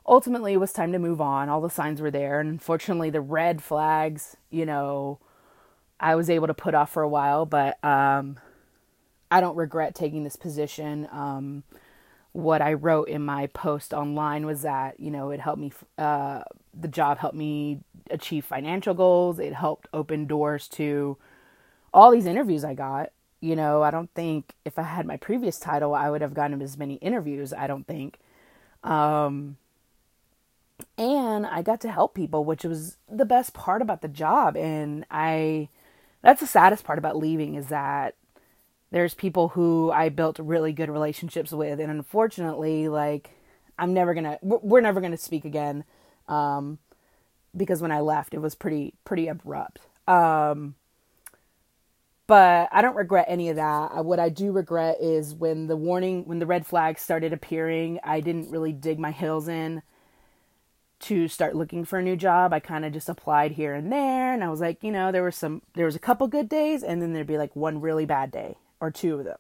ultimately 0.06 0.52
it 0.52 0.60
was 0.60 0.72
time 0.72 0.92
to 0.92 0.98
move 0.98 1.20
on. 1.20 1.48
All 1.48 1.60
the 1.60 1.70
signs 1.70 2.00
were 2.00 2.10
there, 2.10 2.40
and 2.40 2.50
unfortunately 2.50 3.10
the 3.10 3.20
red 3.20 3.62
flags, 3.62 4.36
you 4.50 4.66
know, 4.66 5.18
I 6.00 6.16
was 6.16 6.28
able 6.28 6.48
to 6.48 6.54
put 6.54 6.74
off 6.74 6.90
for 6.90 7.02
a 7.02 7.08
while, 7.08 7.46
but 7.46 7.82
um, 7.84 8.38
I 9.32 9.40
don't 9.40 9.56
regret 9.56 9.94
taking 9.94 10.24
this 10.24 10.36
position. 10.36 11.08
Um, 11.10 11.62
what 12.32 12.60
I 12.60 12.74
wrote 12.74 13.08
in 13.08 13.24
my 13.24 13.46
post 13.46 13.94
online 13.94 14.44
was 14.44 14.60
that, 14.60 15.00
you 15.00 15.10
know, 15.10 15.30
it 15.30 15.40
helped 15.40 15.60
me, 15.60 15.72
uh, 15.96 16.42
the 16.78 16.88
job 16.88 17.16
helped 17.16 17.36
me 17.36 17.80
achieve 18.10 18.44
financial 18.44 18.92
goals. 18.92 19.38
It 19.38 19.54
helped 19.54 19.88
open 19.94 20.26
doors 20.26 20.68
to 20.68 21.16
all 21.94 22.10
these 22.10 22.26
interviews 22.26 22.62
I 22.62 22.74
got. 22.74 23.10
You 23.40 23.56
know, 23.56 23.82
I 23.82 23.90
don't 23.90 24.10
think 24.14 24.54
if 24.66 24.78
I 24.78 24.82
had 24.82 25.06
my 25.06 25.16
previous 25.16 25.58
title, 25.58 25.94
I 25.94 26.10
would 26.10 26.20
have 26.20 26.34
gotten 26.34 26.60
as 26.60 26.76
many 26.76 26.96
interviews. 26.96 27.54
I 27.54 27.66
don't 27.66 27.86
think. 27.86 28.18
Um, 28.84 29.56
and 30.98 31.46
I 31.46 31.62
got 31.62 31.80
to 31.82 31.90
help 31.90 32.14
people, 32.14 32.44
which 32.44 32.64
was 32.64 32.98
the 33.10 33.24
best 33.24 33.54
part 33.54 33.80
about 33.80 34.02
the 34.02 34.08
job. 34.08 34.58
And 34.58 35.06
I, 35.10 35.70
that's 36.20 36.40
the 36.40 36.46
saddest 36.46 36.84
part 36.84 36.98
about 36.98 37.16
leaving 37.16 37.54
is 37.54 37.68
that 37.68 38.14
there's 38.92 39.14
people 39.14 39.48
who 39.48 39.90
I 39.90 40.10
built 40.10 40.38
really 40.38 40.72
good 40.72 40.90
relationships 40.90 41.50
with, 41.50 41.80
and 41.80 41.90
unfortunately, 41.90 42.88
like 42.88 43.30
I'm 43.78 43.94
never 43.94 44.12
gonna, 44.14 44.38
we're 44.42 44.82
never 44.82 45.00
gonna 45.00 45.16
speak 45.16 45.46
again, 45.46 45.84
um, 46.28 46.78
because 47.56 47.80
when 47.80 47.90
I 47.90 48.00
left, 48.00 48.34
it 48.34 48.38
was 48.38 48.54
pretty 48.54 48.92
pretty 49.04 49.28
abrupt. 49.28 49.80
Um, 50.06 50.74
but 52.26 52.68
I 52.70 52.82
don't 52.82 52.94
regret 52.94 53.26
any 53.28 53.48
of 53.48 53.56
that. 53.56 54.04
What 54.04 54.20
I 54.20 54.28
do 54.28 54.52
regret 54.52 54.98
is 55.00 55.34
when 55.34 55.68
the 55.68 55.76
warning, 55.76 56.26
when 56.26 56.38
the 56.38 56.46
red 56.46 56.66
flags 56.66 57.00
started 57.00 57.32
appearing, 57.32 57.98
I 58.04 58.20
didn't 58.20 58.50
really 58.50 58.72
dig 58.72 58.98
my 58.98 59.10
heels 59.10 59.48
in 59.48 59.82
to 61.00 61.28
start 61.28 61.56
looking 61.56 61.84
for 61.84 61.98
a 61.98 62.02
new 62.02 62.14
job. 62.14 62.52
I 62.52 62.60
kind 62.60 62.84
of 62.84 62.92
just 62.92 63.08
applied 63.08 63.52
here 63.52 63.74
and 63.74 63.90
there, 63.90 64.34
and 64.34 64.44
I 64.44 64.50
was 64.50 64.60
like, 64.60 64.84
you 64.84 64.92
know, 64.92 65.10
there 65.10 65.24
was 65.24 65.34
some, 65.34 65.62
there 65.74 65.86
was 65.86 65.96
a 65.96 65.98
couple 65.98 66.26
good 66.26 66.48
days, 66.48 66.82
and 66.82 67.00
then 67.00 67.14
there'd 67.14 67.26
be 67.26 67.38
like 67.38 67.56
one 67.56 67.80
really 67.80 68.04
bad 68.04 68.30
day 68.30 68.56
or 68.82 68.90
two 68.90 69.14
of 69.14 69.24
them. 69.24 69.38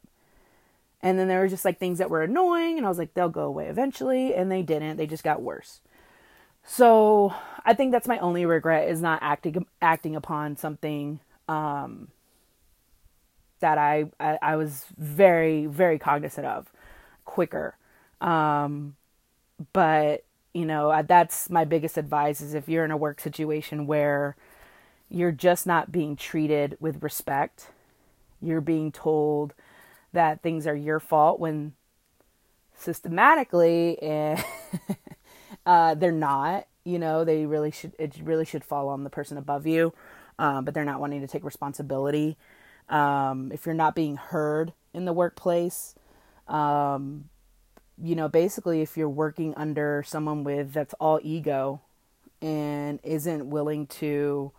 And 1.02 1.18
then 1.18 1.26
there 1.26 1.40
were 1.40 1.48
just 1.48 1.64
like 1.64 1.78
things 1.78 1.98
that 1.98 2.08
were 2.08 2.22
annoying, 2.22 2.78
and 2.78 2.86
I 2.86 2.88
was 2.88 2.96
like, 2.96 3.12
they'll 3.12 3.28
go 3.28 3.42
away 3.42 3.66
eventually, 3.66 4.32
and 4.34 4.50
they 4.50 4.62
didn't. 4.62 4.96
They 4.96 5.06
just 5.06 5.24
got 5.24 5.42
worse. 5.42 5.80
So 6.64 7.34
I 7.64 7.74
think 7.74 7.90
that's 7.90 8.06
my 8.06 8.18
only 8.18 8.46
regret 8.46 8.88
is 8.88 9.02
not 9.02 9.18
acting 9.20 9.66
acting 9.82 10.14
upon 10.14 10.56
something 10.56 11.18
um, 11.48 12.08
that 13.58 13.78
I, 13.78 14.04
I, 14.20 14.38
I 14.40 14.56
was 14.56 14.86
very 14.96 15.66
very 15.66 15.98
cognizant 15.98 16.46
of 16.46 16.72
quicker. 17.24 17.76
Um, 18.20 18.94
but 19.72 20.24
you 20.54 20.64
know 20.64 21.02
that's 21.08 21.50
my 21.50 21.64
biggest 21.64 21.98
advice 21.98 22.40
is 22.40 22.54
if 22.54 22.68
you're 22.68 22.84
in 22.84 22.92
a 22.92 22.96
work 22.96 23.20
situation 23.20 23.88
where 23.88 24.36
you're 25.08 25.32
just 25.32 25.66
not 25.66 25.90
being 25.90 26.14
treated 26.14 26.76
with 26.78 27.02
respect 27.02 27.71
you're 28.42 28.60
being 28.60 28.92
told 28.92 29.54
that 30.12 30.42
things 30.42 30.66
are 30.66 30.76
your 30.76 31.00
fault 31.00 31.40
when 31.40 31.72
systematically 32.74 33.98
eh, 34.02 34.42
uh, 35.66 35.94
they're 35.94 36.12
not. 36.12 36.66
You 36.84 36.98
know, 36.98 37.24
they 37.24 37.46
really 37.46 37.70
should. 37.70 37.92
It 37.98 38.16
really 38.22 38.44
should 38.44 38.64
fall 38.64 38.88
on 38.88 39.04
the 39.04 39.10
person 39.10 39.38
above 39.38 39.66
you, 39.66 39.94
um, 40.38 40.64
but 40.64 40.74
they're 40.74 40.84
not 40.84 41.00
wanting 41.00 41.20
to 41.20 41.28
take 41.28 41.44
responsibility. 41.44 42.36
Um, 42.88 43.52
if 43.52 43.64
you're 43.64 43.74
not 43.74 43.94
being 43.94 44.16
heard 44.16 44.72
in 44.92 45.04
the 45.04 45.12
workplace, 45.12 45.94
um, 46.48 47.28
you 48.02 48.16
know, 48.16 48.28
basically, 48.28 48.82
if 48.82 48.96
you're 48.96 49.08
working 49.08 49.54
under 49.54 50.02
someone 50.04 50.42
with 50.42 50.72
that's 50.72 50.94
all 50.94 51.20
ego 51.22 51.80
and 52.40 52.98
isn't 53.04 53.48
willing 53.48 53.86
to 53.86 54.50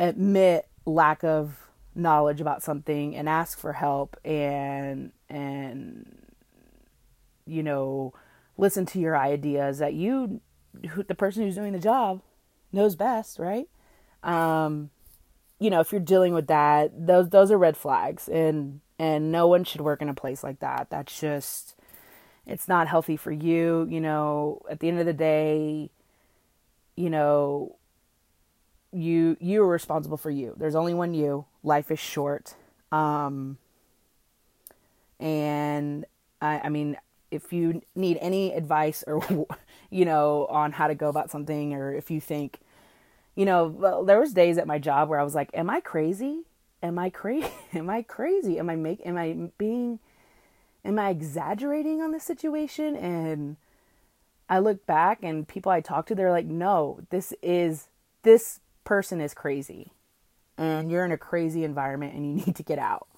admit 0.00 0.66
lack 0.84 1.22
of 1.22 1.68
knowledge 1.94 2.40
about 2.40 2.62
something 2.62 3.14
and 3.14 3.28
ask 3.28 3.58
for 3.58 3.74
help 3.74 4.16
and 4.24 5.12
and 5.28 6.26
you 7.46 7.62
know 7.62 8.14
listen 8.56 8.86
to 8.86 8.98
your 8.98 9.16
ideas 9.16 9.78
that 9.78 9.94
you 9.94 10.40
the 11.06 11.14
person 11.14 11.42
who's 11.42 11.54
doing 11.54 11.72
the 11.72 11.78
job 11.78 12.22
knows 12.72 12.96
best 12.96 13.38
right? 13.38 13.68
Um 14.22 14.90
you 15.58 15.70
know 15.70 15.80
if 15.80 15.92
you're 15.92 16.00
dealing 16.00 16.32
with 16.34 16.46
that 16.46 17.06
those 17.06 17.28
those 17.28 17.50
are 17.50 17.58
red 17.58 17.76
flags 17.76 18.28
and 18.28 18.80
and 18.98 19.32
no 19.32 19.46
one 19.46 19.64
should 19.64 19.80
work 19.80 20.00
in 20.00 20.08
a 20.08 20.14
place 20.14 20.42
like 20.42 20.60
that. 20.60 20.88
That's 20.90 21.18
just 21.20 21.76
it's 22.46 22.68
not 22.68 22.88
healthy 22.88 23.16
for 23.16 23.32
you 23.32 23.86
you 23.90 24.00
know 24.00 24.62
at 24.70 24.80
the 24.80 24.88
end 24.88 24.98
of 24.98 25.06
the 25.06 25.12
day 25.12 25.90
you 26.96 27.10
know 27.10 27.76
you 28.92 29.36
you 29.40 29.62
are 29.62 29.68
responsible 29.68 30.16
for 30.16 30.30
you. 30.30 30.54
There's 30.56 30.74
only 30.74 30.94
one 30.94 31.14
you. 31.14 31.46
Life 31.62 31.90
is 31.90 31.98
short. 31.98 32.54
Um, 32.90 33.58
and 35.18 36.04
I, 36.40 36.60
I 36.64 36.68
mean, 36.68 36.98
if 37.30 37.52
you 37.52 37.82
need 37.94 38.18
any 38.20 38.52
advice 38.52 39.02
or 39.06 39.46
you 39.90 40.04
know 40.04 40.46
on 40.46 40.72
how 40.72 40.88
to 40.88 40.94
go 40.94 41.08
about 41.08 41.30
something, 41.30 41.74
or 41.74 41.92
if 41.92 42.10
you 42.10 42.20
think, 42.20 42.60
you 43.34 43.44
know, 43.44 43.66
well, 43.66 44.04
there 44.04 44.20
was 44.20 44.32
days 44.32 44.58
at 44.58 44.66
my 44.66 44.78
job 44.78 45.08
where 45.08 45.18
I 45.18 45.24
was 45.24 45.34
like, 45.34 45.50
"Am 45.54 45.70
I 45.70 45.80
crazy? 45.80 46.42
Am 46.82 46.98
I 46.98 47.08
crazy? 47.10 47.48
am 47.72 47.88
I 47.88 48.02
crazy? 48.02 48.58
Am 48.58 48.68
I 48.68 48.76
make? 48.76 49.00
Am 49.06 49.16
I 49.16 49.50
being? 49.56 49.98
Am 50.84 50.98
I 50.98 51.10
exaggerating 51.10 52.02
on 52.02 52.12
the 52.12 52.20
situation?" 52.20 52.94
And 52.96 53.56
I 54.50 54.58
look 54.58 54.84
back, 54.84 55.20
and 55.22 55.48
people 55.48 55.72
I 55.72 55.80
talk 55.80 56.06
to, 56.06 56.14
they're 56.14 56.30
like, 56.30 56.46
"No, 56.46 57.00
this 57.08 57.32
is 57.42 57.88
this 58.22 58.60
person 58.84 59.20
is 59.20 59.34
crazy 59.34 59.92
and 60.58 60.90
you're 60.90 61.04
in 61.04 61.12
a 61.12 61.18
crazy 61.18 61.64
environment 61.64 62.14
and 62.14 62.26
you 62.26 62.32
need 62.46 62.56
to 62.56 62.62
get 62.62 62.78
out. 62.78 63.08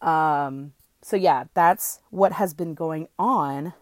Um, 0.00 0.72
so, 1.02 1.16
yeah, 1.16 1.44
that's 1.54 2.00
what 2.10 2.32
has 2.32 2.54
been 2.54 2.74
going 2.74 3.08
on 3.18 3.74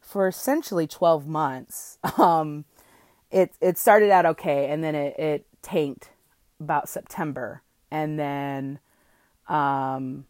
for 0.00 0.26
essentially 0.28 0.86
12 0.86 1.26
months. 1.26 1.98
Um, 2.18 2.64
it 3.30 3.52
it 3.60 3.78
started 3.78 4.10
out 4.10 4.26
okay, 4.26 4.68
and 4.70 4.82
then 4.82 4.94
it 4.96 5.16
it 5.18 5.46
tanked 5.62 6.10
about 6.58 6.88
September, 6.88 7.62
and 7.90 8.18
then 8.18 8.80
um, 9.48 10.26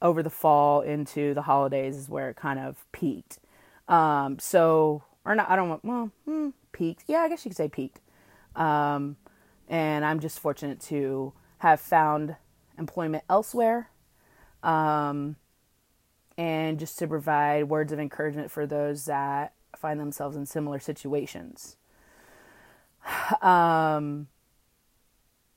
over 0.00 0.22
the 0.22 0.30
fall 0.30 0.80
into 0.80 1.34
the 1.34 1.42
holidays 1.42 1.96
is 1.96 2.08
where 2.08 2.30
it 2.30 2.36
kind 2.36 2.58
of 2.58 2.84
peaked. 2.92 3.38
Um, 3.88 4.38
so 4.38 5.02
or 5.24 5.34
not, 5.34 5.50
I 5.50 5.56
don't 5.56 5.68
want 5.68 5.84
well 5.84 6.10
hmm, 6.24 6.48
peaked. 6.72 7.04
Yeah, 7.06 7.18
I 7.18 7.28
guess 7.28 7.44
you 7.44 7.50
could 7.50 7.56
say 7.58 7.68
peaked. 7.68 8.00
Um, 8.56 9.16
and 9.68 10.04
I'm 10.04 10.20
just 10.20 10.38
fortunate 10.38 10.80
to 10.82 11.32
have 11.58 11.80
found 11.80 12.36
employment 12.78 13.24
elsewhere. 13.28 13.90
Um, 14.62 15.36
and 16.36 16.78
just 16.78 16.98
to 16.98 17.06
provide 17.06 17.68
words 17.68 17.92
of 17.92 18.00
encouragement 18.00 18.50
for 18.50 18.66
those 18.66 19.04
that 19.04 19.54
find 19.76 20.00
themselves 20.00 20.36
in 20.36 20.46
similar 20.46 20.78
situations. 20.78 21.76
Um, 23.42 24.28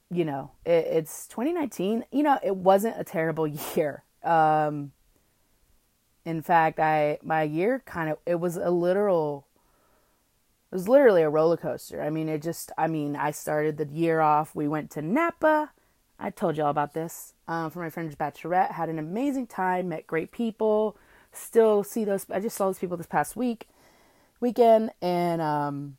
you 0.09 0.25
know, 0.25 0.51
it, 0.65 0.85
it's 0.89 1.27
2019. 1.27 2.05
You 2.11 2.23
know, 2.23 2.39
it 2.43 2.55
wasn't 2.55 2.99
a 2.99 3.03
terrible 3.03 3.47
year. 3.75 4.03
Um, 4.23 4.91
in 6.25 6.41
fact, 6.41 6.79
I 6.79 7.19
my 7.23 7.43
year 7.43 7.81
kind 7.85 8.09
of 8.09 8.17
it 8.25 8.35
was 8.35 8.57
a 8.57 8.69
literal 8.69 9.46
it 10.71 10.75
was 10.75 10.89
literally 10.89 11.21
a 11.21 11.29
roller 11.29 11.57
coaster. 11.57 12.01
I 12.01 12.09
mean, 12.09 12.27
it 12.27 12.41
just 12.41 12.71
I 12.77 12.87
mean, 12.87 13.15
I 13.15 13.31
started 13.31 13.77
the 13.77 13.87
year 13.87 14.19
off. 14.19 14.53
We 14.53 14.67
went 14.67 14.91
to 14.91 15.01
Napa. 15.01 15.71
I 16.19 16.29
told 16.29 16.57
y'all 16.57 16.69
about 16.69 16.93
this 16.93 17.33
um, 17.47 17.69
for 17.69 17.79
my 17.79 17.89
friend's 17.89 18.15
bachelorette. 18.15 18.71
Had 18.71 18.89
an 18.89 18.99
amazing 18.99 19.47
time. 19.47 19.89
Met 19.89 20.07
great 20.07 20.31
people. 20.31 20.97
Still 21.31 21.83
see 21.83 22.03
those. 22.03 22.25
I 22.29 22.39
just 22.39 22.57
saw 22.57 22.65
those 22.65 22.79
people 22.79 22.97
this 22.97 23.05
past 23.05 23.35
week, 23.35 23.67
weekend, 24.41 24.91
and 25.01 25.41
um, 25.41 25.97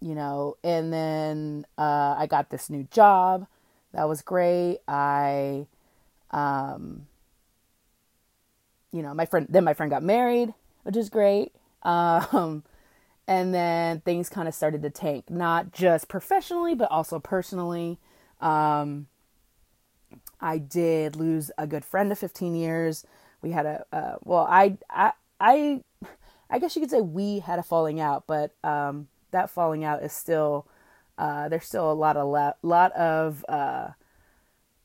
you 0.00 0.14
know, 0.14 0.56
and 0.62 0.92
then 0.92 1.66
uh, 1.76 2.14
I 2.16 2.26
got 2.26 2.50
this 2.50 2.70
new 2.70 2.84
job. 2.90 3.46
That 3.92 4.08
was 4.08 4.22
great. 4.22 4.78
I, 4.86 5.66
um, 6.30 7.06
you 8.92 9.02
know, 9.02 9.12
my 9.14 9.26
friend. 9.26 9.46
Then 9.50 9.64
my 9.64 9.74
friend 9.74 9.90
got 9.90 10.02
married, 10.02 10.54
which 10.84 10.96
is 10.96 11.10
great. 11.10 11.52
Um, 11.82 12.64
and 13.28 13.52
then 13.54 14.00
things 14.00 14.28
kind 14.28 14.48
of 14.48 14.54
started 14.54 14.82
to 14.82 14.90
tank, 14.90 15.30
not 15.30 15.72
just 15.72 16.08
professionally, 16.08 16.74
but 16.74 16.90
also 16.90 17.18
personally. 17.18 17.98
Um, 18.40 19.08
I 20.40 20.58
did 20.58 21.16
lose 21.16 21.50
a 21.58 21.66
good 21.66 21.84
friend 21.84 22.12
of 22.12 22.18
15 22.18 22.54
years. 22.54 23.04
We 23.42 23.50
had 23.50 23.66
a 23.66 23.84
uh, 23.92 24.16
well, 24.22 24.46
I, 24.48 24.78
I, 24.90 25.12
I, 25.40 25.80
I 26.50 26.58
guess 26.58 26.76
you 26.76 26.80
could 26.80 26.90
say 26.90 27.00
we 27.00 27.40
had 27.40 27.58
a 27.58 27.62
falling 27.62 28.00
out, 28.00 28.24
but 28.26 28.54
um, 28.62 29.08
that 29.32 29.50
falling 29.50 29.84
out 29.84 30.02
is 30.02 30.12
still 30.12 30.66
uh, 31.18 31.48
there's 31.48 31.64
still 31.64 31.90
a 31.90 31.94
lot 31.94 32.16
of 32.16 32.28
la- 32.28 32.52
lot 32.62 32.92
of 32.92 33.44
uh, 33.48 33.88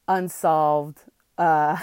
unsolved 0.07 0.99
uh, 1.37 1.77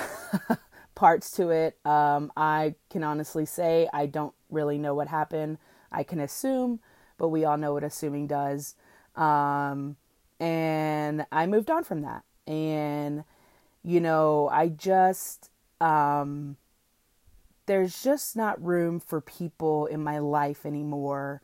parts 0.94 1.30
to 1.32 1.50
it. 1.50 1.78
Um, 1.84 2.32
I 2.36 2.74
can 2.90 3.04
honestly 3.04 3.46
say 3.46 3.88
I 3.92 4.06
don't 4.06 4.34
really 4.50 4.78
know 4.78 4.94
what 4.94 5.08
happened. 5.08 5.58
I 5.90 6.02
can 6.02 6.20
assume, 6.20 6.80
but 7.16 7.28
we 7.28 7.44
all 7.44 7.56
know 7.56 7.72
what 7.72 7.84
assuming 7.84 8.26
does. 8.26 8.74
Um, 9.16 9.96
and 10.40 11.26
I 11.32 11.46
moved 11.46 11.70
on 11.70 11.84
from 11.84 12.02
that. 12.02 12.24
And 12.46 13.24
you 13.82 14.00
know, 14.00 14.48
I 14.52 14.68
just 14.68 15.50
um, 15.80 16.56
there's 17.66 18.02
just 18.02 18.36
not 18.36 18.62
room 18.62 19.00
for 19.00 19.20
people 19.20 19.86
in 19.86 20.02
my 20.02 20.18
life 20.18 20.66
anymore 20.66 21.42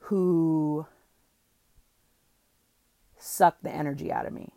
who 0.00 0.86
suck 3.18 3.58
the 3.62 3.70
energy 3.70 4.12
out 4.12 4.26
of 4.26 4.32
me. 4.32 4.52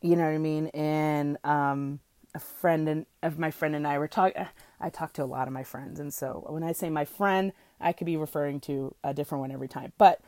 You 0.00 0.16
know 0.16 0.24
what 0.24 0.34
I 0.34 0.38
mean? 0.38 0.66
And 0.68 1.38
um, 1.44 2.00
a 2.34 2.38
friend 2.40 2.88
and 2.88 3.06
of 3.22 3.38
my 3.38 3.50
friend 3.50 3.74
and 3.74 3.86
I 3.86 3.98
were 3.98 4.08
talking. 4.08 4.46
I 4.80 4.90
talk 4.90 5.12
to 5.14 5.22
a 5.22 5.24
lot 5.24 5.46
of 5.46 5.54
my 5.54 5.62
friends, 5.62 6.00
and 6.00 6.12
so 6.12 6.44
when 6.48 6.64
I 6.64 6.72
say 6.72 6.90
my 6.90 7.04
friend, 7.04 7.52
I 7.82 7.92
could 7.92 8.06
be 8.06 8.16
referring 8.16 8.60
to 8.60 8.94
a 9.02 9.12
different 9.12 9.40
one 9.40 9.52
every 9.52 9.68
time. 9.68 9.92
But 9.98 10.20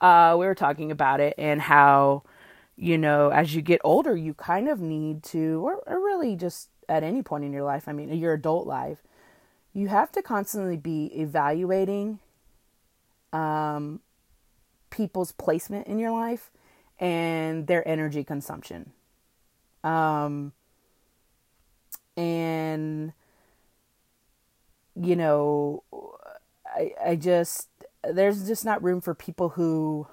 uh, 0.00 0.36
we 0.38 0.46
were 0.46 0.54
talking 0.54 0.90
about 0.90 1.20
it 1.20 1.34
and 1.38 1.60
how, 1.60 2.24
you 2.76 2.98
know, 2.98 3.28
as 3.28 3.54
you 3.54 3.62
get 3.62 3.80
older, 3.84 4.16
you 4.16 4.34
kind 4.34 4.68
of 4.68 4.80
need 4.80 5.22
to, 5.24 5.64
or, 5.64 5.82
or 5.86 6.00
really 6.00 6.34
just 6.34 6.70
at 6.88 7.02
any 7.02 7.22
point 7.22 7.44
in 7.44 7.52
your 7.52 7.62
life. 7.62 7.86
I 7.86 7.92
mean, 7.92 8.12
your 8.18 8.32
adult 8.32 8.66
life, 8.66 8.98
you 9.72 9.88
have 9.88 10.10
to 10.12 10.22
constantly 10.22 10.76
be 10.76 11.06
evaluating 11.14 12.18
um, 13.32 14.00
people's 14.90 15.32
placement 15.32 15.86
in 15.86 15.98
your 15.98 16.10
life 16.10 16.50
and 16.98 17.66
their 17.66 17.86
energy 17.88 18.24
consumption. 18.24 18.92
Um, 19.82 20.52
and, 22.16 23.12
you 24.94 25.16
know, 25.16 25.82
I, 26.74 26.92
I 27.04 27.16
just, 27.16 27.68
there's 28.04 28.46
just 28.46 28.64
not 28.64 28.82
room 28.82 29.00
for 29.00 29.14
people 29.14 29.50
who, 29.50 30.06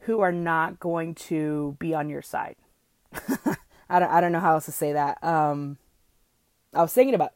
who 0.00 0.20
are 0.20 0.32
not 0.32 0.78
going 0.78 1.14
to 1.14 1.76
be 1.78 1.94
on 1.94 2.08
your 2.08 2.22
side. 2.22 2.56
I 3.88 3.98
don't, 3.98 4.10
I 4.10 4.20
don't 4.20 4.32
know 4.32 4.40
how 4.40 4.54
else 4.54 4.66
to 4.66 4.72
say 4.72 4.92
that. 4.92 5.22
Um, 5.22 5.78
I 6.72 6.82
was 6.82 6.92
thinking 6.92 7.14
about 7.14 7.32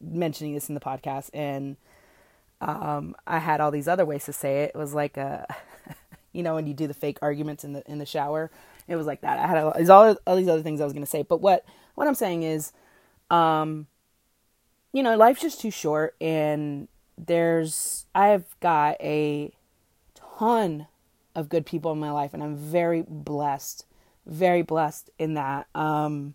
mentioning 0.00 0.54
this 0.54 0.68
in 0.68 0.74
the 0.74 0.80
podcast 0.80 1.30
and 1.32 1.76
um, 2.60 3.14
I 3.26 3.38
had 3.38 3.60
all 3.60 3.70
these 3.70 3.88
other 3.88 4.04
ways 4.04 4.24
to 4.26 4.32
say 4.32 4.64
it. 4.64 4.72
It 4.74 4.78
was 4.78 4.94
like 4.94 5.16
a, 5.16 5.46
you 6.32 6.42
know, 6.42 6.54
when 6.54 6.66
you 6.66 6.74
do 6.74 6.86
the 6.86 6.94
fake 6.94 7.18
arguments 7.22 7.64
in 7.64 7.72
the 7.72 7.82
in 7.90 7.98
the 7.98 8.06
shower, 8.06 8.50
it 8.86 8.96
was 8.96 9.06
like 9.06 9.22
that. 9.22 9.38
I 9.38 9.46
had 9.46 9.56
a, 9.56 9.92
all 9.92 10.16
all 10.26 10.36
these 10.36 10.48
other 10.48 10.62
things 10.62 10.80
I 10.80 10.84
was 10.84 10.92
going 10.92 11.04
to 11.04 11.10
say, 11.10 11.22
but 11.22 11.40
what 11.40 11.64
what 11.94 12.06
I'm 12.06 12.14
saying 12.14 12.42
is, 12.42 12.72
um, 13.30 13.86
you 14.92 15.02
know, 15.02 15.16
life's 15.16 15.42
just 15.42 15.60
too 15.60 15.70
short, 15.70 16.14
and 16.20 16.88
there's 17.16 18.06
I've 18.14 18.58
got 18.60 18.96
a 19.00 19.52
ton 20.14 20.86
of 21.34 21.48
good 21.48 21.66
people 21.66 21.92
in 21.92 21.98
my 21.98 22.10
life, 22.10 22.34
and 22.34 22.42
I'm 22.42 22.56
very 22.56 23.04
blessed, 23.06 23.86
very 24.26 24.62
blessed 24.62 25.10
in 25.18 25.34
that. 25.34 25.66
Um, 25.74 26.34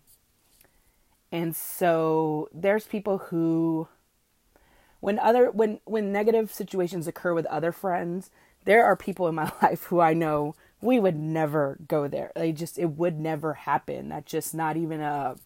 and 1.32 1.54
so 1.54 2.48
there's 2.52 2.86
people 2.86 3.18
who 3.18 3.88
when 5.00 5.18
other 5.18 5.50
when 5.50 5.80
when 5.84 6.12
negative 6.12 6.52
situations 6.52 7.06
occur 7.06 7.34
with 7.34 7.46
other 7.46 7.72
friends 7.72 8.30
there 8.64 8.84
are 8.84 8.96
people 8.96 9.28
in 9.28 9.34
my 9.34 9.50
life 9.62 9.84
who 9.84 10.00
i 10.00 10.14
know 10.14 10.54
we 10.80 10.98
would 10.98 11.16
never 11.16 11.78
go 11.88 12.08
there 12.08 12.32
they 12.34 12.52
just 12.52 12.78
it 12.78 12.90
would 12.90 13.18
never 13.18 13.54
happen 13.54 14.08
that's 14.08 14.30
just 14.30 14.54
not 14.54 14.76
even 14.76 15.00
a 15.00 15.36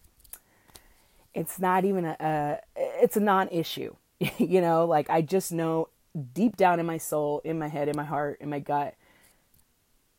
it's 1.33 1.59
not 1.59 1.85
even 1.85 2.05
a, 2.05 2.17
a 2.19 2.57
it's 2.75 3.17
a 3.17 3.21
non-issue. 3.21 3.95
You 4.37 4.61
know 4.61 4.85
like 4.85 5.09
i 5.09 5.21
just 5.21 5.51
know 5.51 5.87
deep 6.33 6.55
down 6.55 6.79
in 6.79 6.85
my 6.85 6.97
soul 6.99 7.41
in 7.43 7.57
my 7.57 7.67
head 7.67 7.87
in 7.87 7.97
my 7.97 8.03
heart 8.03 8.37
in 8.39 8.49
my 8.49 8.59
gut 8.59 8.93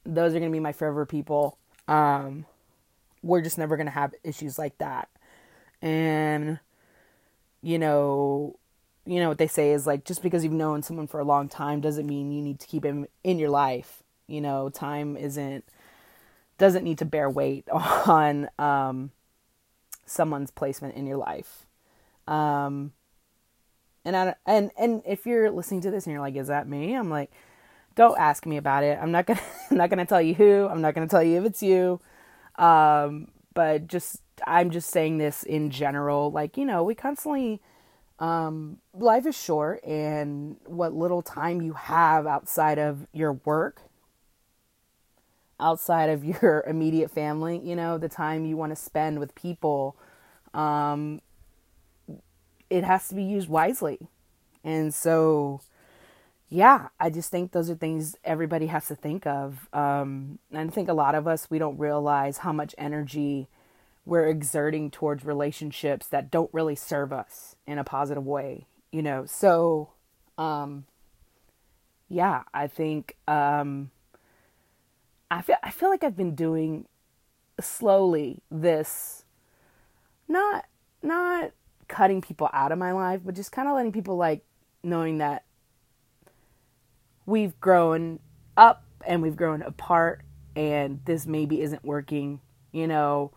those 0.05 0.35
are 0.35 0.41
going 0.41 0.51
to 0.51 0.57
be 0.57 0.59
my 0.61 0.73
forever 0.73 1.07
people. 1.07 1.57
Um 1.87 2.47
we're 3.23 3.43
just 3.43 3.59
never 3.59 3.77
going 3.77 3.87
to 3.87 3.93
have 3.93 4.13
issues 4.25 4.59
like 4.59 4.77
that. 4.79 5.09
And 5.81 6.59
you 7.63 7.79
know 7.79 8.57
you 9.05 9.21
know 9.21 9.29
what 9.29 9.39
they 9.39 9.47
say 9.47 9.73
is 9.73 9.87
like 9.87 10.05
just 10.05 10.23
because 10.23 10.45
you've 10.45 10.53
known 10.53 10.83
someone 10.83 11.07
for 11.07 11.21
a 11.21 11.25
long 11.25 11.49
time 11.49 11.81
doesn't 11.81 12.07
mean 12.07 12.33
you 12.33 12.43
need 12.43 12.61
to 12.61 12.67
keep 12.67 12.85
him 12.85 13.07
in 13.25 13.39
your 13.39 13.51
life. 13.51 14.03
You 14.27 14.41
know, 14.41 14.69
time 14.69 15.17
isn't 15.17 15.65
doesn't 16.59 16.85
need 16.85 16.99
to 16.99 17.05
bear 17.05 17.29
weight 17.29 17.69
on 17.71 18.49
um, 18.59 19.11
someone's 20.13 20.51
placement 20.51 20.95
in 20.95 21.07
your 21.07 21.17
life. 21.17 21.67
Um, 22.29 22.93
and 24.05 24.17
I, 24.17 24.35
and 24.47 24.71
and 24.79 25.03
if 25.07 25.27
you're 25.27 25.51
listening 25.51 25.81
to 25.83 25.91
this 25.91 26.07
and 26.07 26.13
you're 26.13 26.23
like, 26.23 26.37
is 26.37 26.49
that 26.49 26.69
me? 26.69 26.95
I'm 26.95 27.11
like, 27.11 27.31
don't 27.95 28.19
ask 28.19 28.47
me 28.47 28.57
about 28.57 28.85
it. 28.85 28.99
I'm 29.01 29.13
not 29.13 29.27
gonna 29.27 29.41
I'm 29.71 29.77
not 29.77 29.91
gonna 29.91 30.07
tell 30.07 30.23
you 30.23 30.35
who. 30.35 30.69
I'm 30.69 30.81
not 30.81 30.95
gonna 30.95 31.09
tell 31.09 31.23
you 31.23 31.39
if 31.39 31.45
it's 31.45 31.63
you. 31.63 32.01
Um, 32.57 33.29
but 33.55 33.87
just 33.87 34.23
I'm 34.47 34.71
just 34.71 34.91
saying 34.91 35.19
this 35.19 35.43
in 35.43 35.71
general. 35.71 36.31
Like 36.31 36.57
you 36.57 36.65
know, 36.65 36.83
we 36.83 36.95
constantly 36.95 37.61
um, 38.19 38.79
life 38.95 39.27
is 39.27 39.37
short, 39.37 39.85
and 39.85 40.57
what 40.67 40.95
little 40.95 41.23
time 41.23 41.61
you 41.61 41.73
have 41.73 42.27
outside 42.27 42.79
of 42.79 43.07
your 43.13 43.35
work, 43.45 43.83
outside 45.63 46.11
of 46.11 46.25
your 46.43 46.65
immediate 46.67 47.11
family, 47.11 47.59
you 47.59 47.77
know, 47.77 47.99
the 47.99 48.09
time 48.09 48.45
you 48.45 48.57
want 48.57 48.71
to 48.71 48.77
spend 48.77 49.19
with 49.19 49.35
people, 49.35 49.97
um, 50.53 51.21
it 52.69 52.85
has 52.85 53.09
to 53.09 53.15
be 53.15 53.23
used 53.23 53.49
wisely. 53.49 53.99
And 54.65 54.93
so, 54.93 55.61
yeah, 56.49 56.89
I 57.01 57.11
just 57.11 57.31
think 57.31 57.53
those 57.53 57.71
are 57.71 57.75
things 57.75 58.17
everybody 58.25 58.67
has 58.67 58.87
to 58.89 58.95
think 58.95 59.27
of. 59.27 59.69
Um, 59.73 60.39
and 60.51 60.71
I 60.71 60.73
think 60.73 60.89
a 60.89 60.95
lot 60.95 61.15
of 61.15 61.27
us, 61.27 61.51
we 61.51 61.59
don't 61.59 61.79
realize 61.79 62.39
how 62.39 62.53
much 62.53 62.75
energy 62.79 63.49
we're 64.05 64.27
exerting 64.27 64.91
towards 64.91 65.25
relationships 65.25 66.09
that 66.09 66.31
don't 66.31 66.53
really 66.53 66.75
serve 66.75 67.13
us 67.13 67.57
in 67.67 67.79
a 67.79 67.85
positive 67.85 68.27
way, 68.27 68.67
you 68.91 69.01
know. 69.01 69.25
So, 69.27 69.91
um, 70.37 70.87
yeah, 72.09 72.43
I 72.53 72.67
think 72.67 73.17
um, 73.29 73.91
I 75.33 75.41
feel 75.41 75.57
I 75.63 75.71
feel 75.71 75.89
like 75.89 76.05
I've 76.05 76.17
been 76.17 76.35
doing 76.35 76.87
slowly 77.59 78.43
this 78.51 79.25
not 80.29 80.67
not 81.03 81.53
cutting 81.89 82.21
people 82.21 82.51
out 82.53 82.71
of 82.71 82.79
my 82.79 82.93
life, 82.93 83.23
but 83.25 83.35
just 83.35 83.51
kind 83.51 83.67
of 83.67 83.75
letting 83.75 83.93
people 83.93 84.17
like 84.17 84.45
knowing 84.83 85.19
that 85.19 85.45
we've 87.25 87.59
grown 87.61 88.19
up 88.59 88.85
and 89.07 89.23
we've 89.23 89.37
grown 89.37 89.63
apart 89.63 90.21
and 90.55 91.01
this 91.07 91.27
maybe 91.27 91.63
isn't 91.63 91.83
working, 91.83 92.41
you 92.71 92.87
know. 92.87 93.33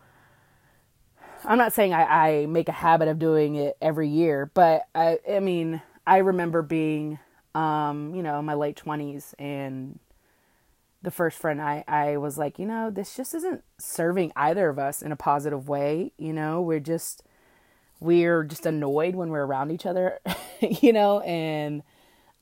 I'm 1.46 1.58
not 1.58 1.72
saying 1.72 1.94
I, 1.94 2.04
I 2.42 2.46
make 2.48 2.68
a 2.68 2.74
habit 2.74 3.08
of 3.08 3.20
doing 3.20 3.56
it 3.56 3.78
every 3.82 4.10
year, 4.10 4.52
but 4.54 4.88
I 4.94 5.20
I 5.32 5.40
mean, 5.40 5.82
I 6.06 6.18
remember 6.18 6.62
being 6.62 7.20
um, 7.54 8.14
you 8.14 8.22
know, 8.22 8.38
in 8.40 8.44
my 8.44 8.54
late 8.54 8.76
twenties 8.76 9.34
and 9.40 9.98
the 11.06 11.12
first 11.12 11.38
friend 11.38 11.62
I, 11.62 11.84
I 11.88 12.18
was 12.18 12.38
like, 12.38 12.60
you 12.60 12.66
know, 12.66 12.90
this 12.90 13.16
just 13.16 13.34
isn't 13.36 13.64
serving 13.78 14.34
either 14.36 14.70
of 14.70 14.80
us 14.80 15.02
in 15.04 15.12
a 15.12 15.16
positive 15.16 15.70
way. 15.70 16.12
You 16.18 16.34
know, 16.34 16.62
we're 16.62 16.80
just 16.82 17.24
we're 18.00 18.44
just 18.44 18.66
annoyed 18.66 19.16
when 19.16 19.30
we're 19.30 19.46
around 19.46 19.72
each 19.72 19.86
other, 19.86 20.20
you 20.60 20.92
know, 20.92 21.22
and 21.22 21.84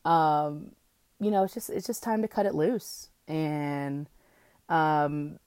um, 0.05 0.71
you 1.19 1.29
know, 1.29 1.43
it's 1.43 1.53
just 1.53 1.69
it's 1.69 1.85
just 1.85 2.03
time 2.03 2.21
to 2.21 2.27
cut 2.27 2.45
it 2.45 2.55
loose. 2.55 3.09
And 3.27 4.07
um 4.69 5.39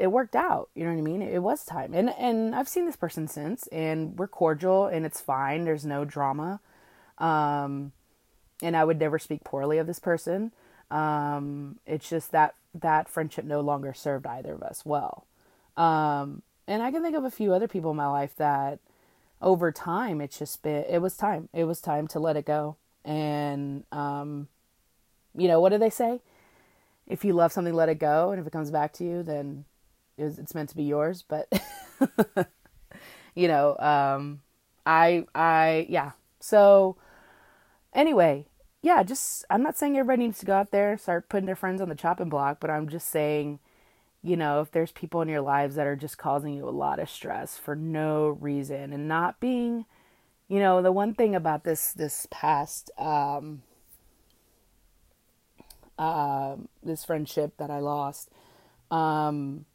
it 0.00 0.08
worked 0.08 0.34
out, 0.34 0.70
you 0.74 0.84
know 0.84 0.90
what 0.90 0.98
I 0.98 1.02
mean? 1.02 1.22
It, 1.22 1.34
it 1.34 1.38
was 1.38 1.64
time. 1.64 1.94
And 1.94 2.10
and 2.18 2.54
I've 2.54 2.68
seen 2.68 2.86
this 2.86 2.96
person 2.96 3.28
since 3.28 3.68
and 3.68 4.18
we're 4.18 4.26
cordial 4.28 4.86
and 4.86 5.06
it's 5.06 5.20
fine. 5.20 5.64
There's 5.64 5.86
no 5.86 6.04
drama. 6.04 6.60
Um 7.18 7.92
and 8.62 8.76
I 8.76 8.84
would 8.84 8.98
never 8.98 9.18
speak 9.20 9.44
poorly 9.44 9.78
of 9.78 9.86
this 9.86 10.00
person. 10.00 10.52
Um 10.90 11.78
it's 11.86 12.08
just 12.10 12.32
that 12.32 12.54
that 12.74 13.08
friendship 13.08 13.44
no 13.44 13.60
longer 13.60 13.94
served 13.94 14.26
either 14.26 14.54
of 14.54 14.62
us 14.62 14.84
well. 14.84 15.26
Um 15.76 16.42
and 16.66 16.82
I 16.82 16.90
can 16.90 17.02
think 17.02 17.16
of 17.16 17.24
a 17.24 17.30
few 17.30 17.52
other 17.52 17.68
people 17.68 17.90
in 17.90 17.96
my 17.96 18.06
life 18.06 18.34
that 18.36 18.78
over 19.40 19.70
time 19.70 20.20
it's 20.20 20.38
just 20.38 20.62
been 20.62 20.84
it 20.88 20.98
was 20.98 21.16
time. 21.16 21.48
It 21.52 21.64
was 21.64 21.80
time 21.80 22.06
to 22.08 22.18
let 22.18 22.36
it 22.36 22.44
go. 22.44 22.76
And 23.04 23.84
um 23.92 24.48
you 25.36 25.48
know 25.48 25.60
what 25.60 25.70
do 25.70 25.78
they 25.78 25.90
say? 25.90 26.20
If 27.06 27.24
you 27.24 27.32
love 27.32 27.52
something 27.52 27.74
let 27.74 27.88
it 27.88 27.98
go. 27.98 28.30
And 28.30 28.40
if 28.40 28.46
it 28.46 28.52
comes 28.52 28.70
back 28.70 28.92
to 28.94 29.04
you 29.04 29.22
then 29.22 29.64
it's 30.16 30.54
meant 30.54 30.70
to 30.70 30.76
be 30.76 30.84
yours. 30.84 31.24
But 31.26 31.52
you 33.34 33.48
know 33.48 33.76
um 33.78 34.40
i 34.86 35.26
i 35.34 35.86
yeah. 35.88 36.12
So 36.40 36.96
anyway 37.92 38.46
yeah 38.84 39.02
just 39.02 39.44
i'm 39.50 39.62
not 39.62 39.76
saying 39.76 39.96
everybody 39.96 40.26
needs 40.26 40.38
to 40.38 40.46
go 40.46 40.54
out 40.54 40.70
there 40.70 40.92
and 40.92 41.00
start 41.00 41.28
putting 41.28 41.46
their 41.46 41.56
friends 41.56 41.80
on 41.80 41.88
the 41.88 41.94
chopping 41.94 42.28
block 42.28 42.58
but 42.60 42.70
i'm 42.70 42.88
just 42.88 43.08
saying 43.08 43.58
you 44.24 44.38
know, 44.38 44.62
if 44.62 44.70
there's 44.70 44.90
people 44.90 45.20
in 45.20 45.28
your 45.28 45.42
lives 45.42 45.76
that 45.76 45.86
are 45.86 45.94
just 45.94 46.16
causing 46.16 46.54
you 46.54 46.66
a 46.66 46.70
lot 46.70 46.98
of 46.98 47.10
stress 47.10 47.58
for 47.58 47.76
no 47.76 48.28
reason 48.28 48.94
and 48.94 49.06
not 49.06 49.38
being, 49.38 49.84
you 50.48 50.58
know, 50.58 50.80
the 50.80 50.90
one 50.90 51.14
thing 51.14 51.34
about 51.34 51.64
this 51.64 51.92
this 51.92 52.26
past 52.30 52.90
um 52.98 53.62
uh, 55.98 56.56
this 56.82 57.04
friendship 57.04 57.52
that 57.58 57.70
I 57.70 57.80
lost, 57.80 58.30
um 58.90 59.66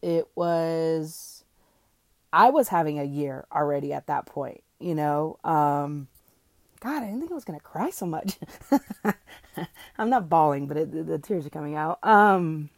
it 0.00 0.28
was 0.36 1.42
I 2.32 2.50
was 2.50 2.68
having 2.68 3.00
a 3.00 3.04
year 3.04 3.46
already 3.52 3.92
at 3.92 4.06
that 4.06 4.26
point, 4.26 4.62
you 4.78 4.94
know. 4.94 5.40
Um 5.42 6.06
God, 6.80 7.02
I 7.02 7.06
didn't 7.06 7.20
think 7.20 7.30
I 7.30 7.34
was 7.34 7.44
gonna 7.44 7.60
cry 7.60 7.90
so 7.90 8.06
much. 8.06 8.38
I'm 9.98 10.10
not 10.10 10.28
bawling, 10.28 10.66
but 10.66 10.76
it, 10.76 11.06
the, 11.06 11.18
tears 11.18 11.46
are 11.46 11.50
coming 11.50 11.76
out. 11.76 11.98
Um, 12.02 12.70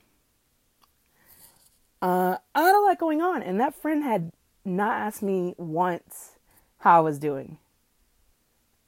uh, 2.00 2.36
I 2.54 2.62
had 2.62 2.74
a 2.74 2.80
lot 2.80 2.98
going 2.98 3.22
on, 3.22 3.42
and 3.42 3.60
that 3.60 3.74
friend 3.74 4.02
had 4.02 4.32
not 4.64 5.00
asked 5.00 5.22
me 5.22 5.54
once 5.56 6.32
how 6.78 6.98
I 6.98 7.00
was 7.00 7.18
doing 7.18 7.58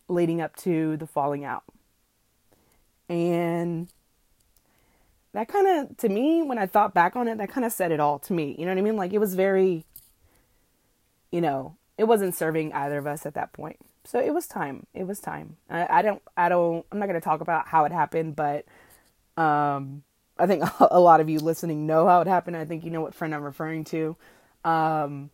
leading 0.09 0.41
up 0.41 0.57
to 0.57 0.97
the 0.97 1.07
falling 1.07 1.45
out. 1.45 1.65
And 3.09 3.89
that 5.33 5.49
kind 5.49 5.67
of, 5.67 5.97
to 5.99 6.09
me, 6.09 6.43
when 6.43 6.59
I 6.59 6.67
thought 6.67 6.95
back 6.95 7.17
on 7.17 7.29
it, 7.29 7.39
that 7.39 7.51
kind 7.51 7.65
of 7.65 7.73
said 7.73 7.93
it 7.93 8.01
all 8.01 8.19
to 8.21 8.33
me. 8.33 8.55
You 8.59 8.65
know 8.65 8.73
what 8.73 8.79
I 8.79 8.83
mean? 8.83 8.97
Like 8.97 9.13
it 9.13 9.19
was 9.19 9.35
very, 9.35 9.85
you 11.31 11.41
know, 11.41 11.77
it 11.99 12.05
wasn't 12.05 12.35
serving 12.35 12.73
either 12.73 12.99
of 12.99 13.07
us 13.07 13.27
at 13.27 13.35
that 13.35 13.53
point. 13.53 13.79
So 14.05 14.21
it 14.21 14.35
was 14.35 14.47
time. 14.47 14.87
It 14.95 15.07
was 15.07 15.21
time. 15.21 15.57
I, 15.71 15.99
I 15.99 16.03
don't, 16.03 16.23
I 16.37 16.49
don't, 16.49 16.85
I'm 16.93 16.99
not 16.99 17.07
going 17.07 17.21
to 17.21 17.25
talk 17.25 17.41
about 17.41 17.69
how 17.69 17.85
it 17.85 17.93
happened, 17.93 18.37
but, 18.37 18.67
um, 19.37 20.03
I 20.39 20.47
think 20.47 20.65
a 20.81 21.01
lot 21.01 21.21
of 21.21 21.29
you 21.29 21.39
listening 21.41 21.87
know 21.87 22.07
how 22.07 22.21
it 22.21 22.27
happened. 22.27 22.57
I 22.57 22.65
think 22.65 22.85
you 22.85 22.91
know 22.91 23.01
what 23.01 23.15
friend 23.15 23.35
I'm 23.35 23.43
referring 23.43 23.85
to. 23.85 24.17
Um, 24.65 25.31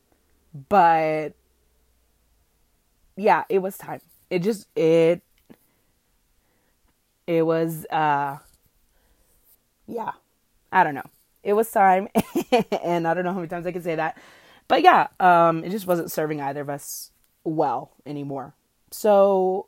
but 0.69 1.31
yeah, 3.17 3.45
it 3.49 3.59
was 3.59 3.77
time. 3.77 4.01
It 4.31 4.41
just, 4.41 4.67
it, 4.77 5.23
it 7.27 7.43
was, 7.47 7.87
uh, 7.87 8.39
yeah, 9.87 10.13
I 10.73 10.85
don't 10.85 10.95
know. 10.95 11.09
It 11.43 11.55
was 11.55 11.71
time. 11.71 12.09
and 12.83 13.07
I 13.09 13.15
don't 13.15 13.25
know 13.25 13.33
how 13.33 13.39
many 13.39 13.49
times 13.49 13.67
I 13.67 13.73
can 13.73 13.83
say 13.83 13.97
that. 13.97 14.17
But 14.69 14.83
yeah, 14.83 15.09
um, 15.19 15.65
it 15.65 15.71
just 15.71 15.87
wasn't 15.87 16.13
serving 16.13 16.41
either 16.41 16.61
of 16.61 16.71
us 16.71 17.11
well 17.45 17.93
anymore. 18.07 18.55
So 18.91 19.67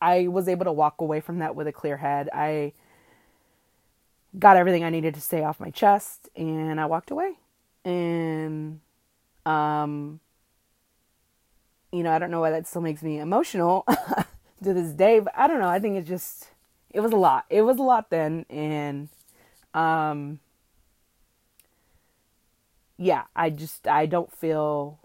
I 0.00 0.28
was 0.28 0.48
able 0.48 0.64
to 0.66 0.72
walk 0.72 1.00
away 1.00 1.20
from 1.20 1.38
that 1.40 1.56
with 1.56 1.66
a 1.66 1.72
clear 1.72 1.96
head. 1.98 2.28
I 2.32 2.72
got 4.38 4.56
everything 4.56 4.84
I 4.84 4.90
needed 4.90 5.14
to 5.14 5.20
stay 5.20 5.42
off 5.42 5.60
my 5.60 5.70
chest 5.70 6.28
and 6.36 6.80
I 6.80 6.86
walked 6.86 7.10
away. 7.10 7.32
And 7.84 8.80
um 9.46 10.20
you 11.92 12.02
know, 12.02 12.12
I 12.12 12.18
don't 12.18 12.30
know 12.30 12.40
why 12.40 12.50
that 12.50 12.66
still 12.66 12.82
makes 12.82 13.02
me 13.02 13.18
emotional 13.18 13.84
to 14.64 14.74
this 14.74 14.92
day, 14.92 15.20
but 15.20 15.32
I 15.36 15.46
don't 15.46 15.60
know. 15.60 15.68
I 15.68 15.78
think 15.78 15.96
it 15.96 16.04
just 16.04 16.48
it 16.90 17.00
was 17.00 17.12
a 17.12 17.16
lot. 17.16 17.44
It 17.50 17.62
was 17.62 17.78
a 17.78 17.82
lot 17.82 18.10
then 18.10 18.44
and 18.50 19.08
um 19.74 20.40
yeah, 22.98 23.24
I 23.34 23.50
just 23.50 23.86
I 23.86 24.06
don't 24.06 24.32
feel 24.32 24.98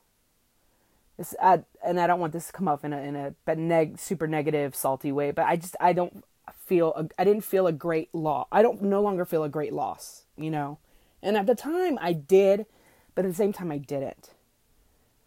I, 1.42 1.64
and 1.84 2.00
I 2.00 2.08
don't 2.08 2.20
want 2.20 2.34
this 2.34 2.48
to 2.48 2.54
come 2.54 2.68
off 2.68 2.84
in 2.84 2.94
a 2.94 3.00
in 3.02 3.16
a 3.16 3.56
neg 3.56 4.00
super 4.00 4.28
negative 4.28 4.76
salty 4.76 5.12
way, 5.12 5.32
but 5.32 5.46
I 5.46 5.56
just 5.56 5.76
I 5.80 5.94
don't 5.94 6.24
feel 6.56 6.94
a, 6.94 7.08
I 7.18 7.24
didn't 7.24 7.44
feel 7.44 7.68
a 7.68 7.72
great 7.72 8.14
loss. 8.14 8.48
I 8.52 8.62
don't 8.62 8.82
no 8.82 9.02
longer 9.02 9.26
feel 9.26 9.44
a 9.44 9.50
great 9.50 9.74
loss, 9.74 10.24
you 10.38 10.50
know. 10.50 10.80
And 11.22 11.38
at 11.38 11.46
the 11.46 11.56
time 11.56 12.00
I 12.02 12.14
did, 12.14 12.66
but 13.14 13.26
at 13.26 13.32
the 13.32 13.36
same 13.36 13.54
time 13.54 13.72
I 13.72 13.78
didn't. 13.78 14.32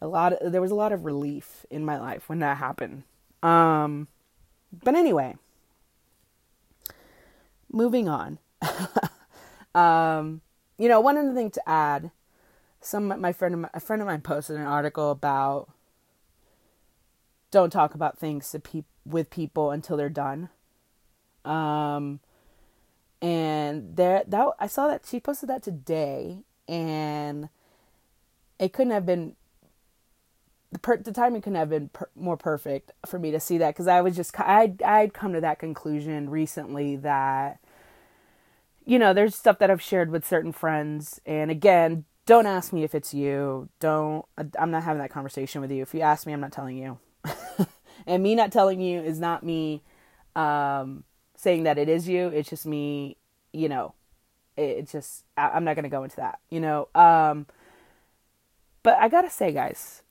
A 0.01 0.07
lot 0.07 0.33
of, 0.33 0.51
there 0.51 0.61
was 0.61 0.71
a 0.71 0.75
lot 0.75 0.91
of 0.91 1.05
relief 1.05 1.65
in 1.69 1.85
my 1.85 1.99
life 1.99 2.27
when 2.27 2.39
that 2.39 2.57
happened. 2.57 3.03
Um 3.43 4.07
but 4.83 4.95
anyway, 4.95 5.35
moving 7.71 8.09
on. 8.09 8.39
um 9.75 10.41
you 10.77 10.89
know, 10.89 10.99
one 10.99 11.17
other 11.17 11.33
thing 11.33 11.51
to 11.51 11.69
add, 11.69 12.11
some 12.81 13.07
my 13.19 13.31
friend 13.31 13.67
a 13.73 13.79
friend 13.79 14.01
of 14.01 14.07
mine 14.07 14.21
posted 14.21 14.57
an 14.57 14.65
article 14.65 15.11
about 15.11 15.69
don't 17.55 17.69
talk 17.69 17.95
about 17.95 18.19
things 18.19 18.53
pe- 18.63 18.83
with 19.05 19.29
people 19.29 19.71
until 19.71 19.95
they're 19.95 20.09
done. 20.09 20.49
Um, 21.45 22.19
and 23.21 23.95
there 23.95 24.23
that 24.27 24.47
I 24.59 24.67
saw 24.67 24.89
that 24.89 25.05
she 25.09 25.21
posted 25.21 25.47
that 25.47 25.63
today, 25.63 26.39
and 26.67 27.47
it 28.59 28.73
couldn't 28.73 28.91
have 28.91 29.05
been 29.05 29.37
the 30.73 30.79
per, 30.79 30.97
the 30.97 31.13
timing 31.13 31.41
couldn't 31.41 31.55
have 31.55 31.69
been 31.69 31.87
per, 31.87 32.09
more 32.13 32.35
perfect 32.35 32.91
for 33.05 33.19
me 33.19 33.31
to 33.31 33.39
see 33.39 33.57
that 33.57 33.73
because 33.73 33.87
I 33.87 34.01
was 34.01 34.17
just 34.17 34.37
I 34.37 34.73
I'd 34.85 35.13
come 35.13 35.31
to 35.31 35.39
that 35.39 35.57
conclusion 35.57 36.29
recently 36.29 36.97
that 36.97 37.59
you 38.83 38.99
know 38.99 39.13
there's 39.13 39.33
stuff 39.33 39.59
that 39.59 39.71
I've 39.71 39.81
shared 39.81 40.11
with 40.11 40.27
certain 40.27 40.51
friends, 40.51 41.21
and 41.25 41.49
again, 41.49 42.03
don't 42.25 42.47
ask 42.47 42.73
me 42.73 42.83
if 42.83 42.93
it's 42.93 43.13
you. 43.13 43.69
Don't 43.79 44.25
I'm 44.59 44.71
not 44.71 44.83
having 44.83 45.01
that 45.01 45.09
conversation 45.09 45.61
with 45.61 45.71
you. 45.71 45.83
If 45.83 45.93
you 45.93 46.01
ask 46.01 46.27
me, 46.27 46.33
I'm 46.33 46.41
not 46.41 46.51
telling 46.51 46.77
you. 46.77 46.99
and 48.07 48.23
me 48.23 48.35
not 48.35 48.51
telling 48.51 48.79
you 48.79 49.01
is 49.01 49.19
not 49.19 49.43
me 49.43 49.81
um 50.35 51.03
saying 51.35 51.63
that 51.63 51.77
it 51.77 51.89
is 51.89 52.07
you. 52.07 52.27
It's 52.29 52.49
just 52.49 52.65
me, 52.65 53.17
you 53.53 53.69
know, 53.69 53.93
it's 54.57 54.91
just, 54.91 55.23
I'm 55.37 55.63
not 55.63 55.75
going 55.75 55.83
to 55.83 55.89
go 55.89 56.03
into 56.03 56.15
that, 56.17 56.39
you 56.49 56.59
know. 56.59 56.87
Um, 56.95 57.45
but 58.83 58.97
I 58.97 59.09
got 59.09 59.21
to 59.21 59.29
say, 59.29 59.51
guys, 59.51 60.01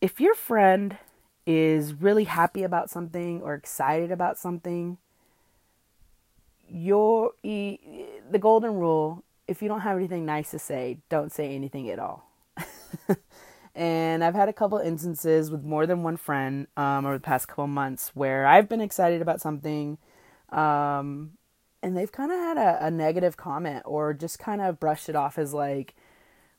if 0.00 0.20
your 0.20 0.34
friend 0.34 0.96
is 1.46 1.94
really 1.94 2.24
happy 2.24 2.62
about 2.62 2.90
something 2.90 3.42
or 3.42 3.54
excited 3.54 4.10
about 4.10 4.38
something, 4.38 4.98
your 6.68 7.32
the 7.42 8.38
golden 8.38 8.74
rule 8.74 9.24
if 9.48 9.60
you 9.60 9.66
don't 9.68 9.80
have 9.80 9.96
anything 9.96 10.24
nice 10.24 10.52
to 10.52 10.60
say, 10.60 10.98
don't 11.08 11.32
say 11.32 11.56
anything 11.56 11.90
at 11.90 11.98
all. 11.98 12.30
and 13.74 14.24
I've 14.24 14.34
had 14.34 14.48
a 14.48 14.52
couple 14.52 14.78
instances 14.78 15.50
with 15.50 15.62
more 15.64 15.86
than 15.86 16.02
one 16.02 16.16
friend 16.16 16.66
um, 16.76 17.06
over 17.06 17.16
the 17.16 17.22
past 17.22 17.48
couple 17.48 17.66
months 17.68 18.10
where 18.14 18.46
I've 18.46 18.68
been 18.68 18.80
excited 18.80 19.22
about 19.22 19.40
something 19.40 19.98
Um, 20.50 21.32
and 21.82 21.96
they've 21.96 22.12
kind 22.12 22.32
of 22.32 22.38
had 22.38 22.58
a, 22.58 22.86
a 22.86 22.90
negative 22.90 23.36
comment 23.36 23.82
or 23.86 24.12
just 24.12 24.38
kind 24.38 24.60
of 24.60 24.80
brushed 24.80 25.08
it 25.08 25.16
off 25.16 25.38
as 25.38 25.54
like 25.54 25.94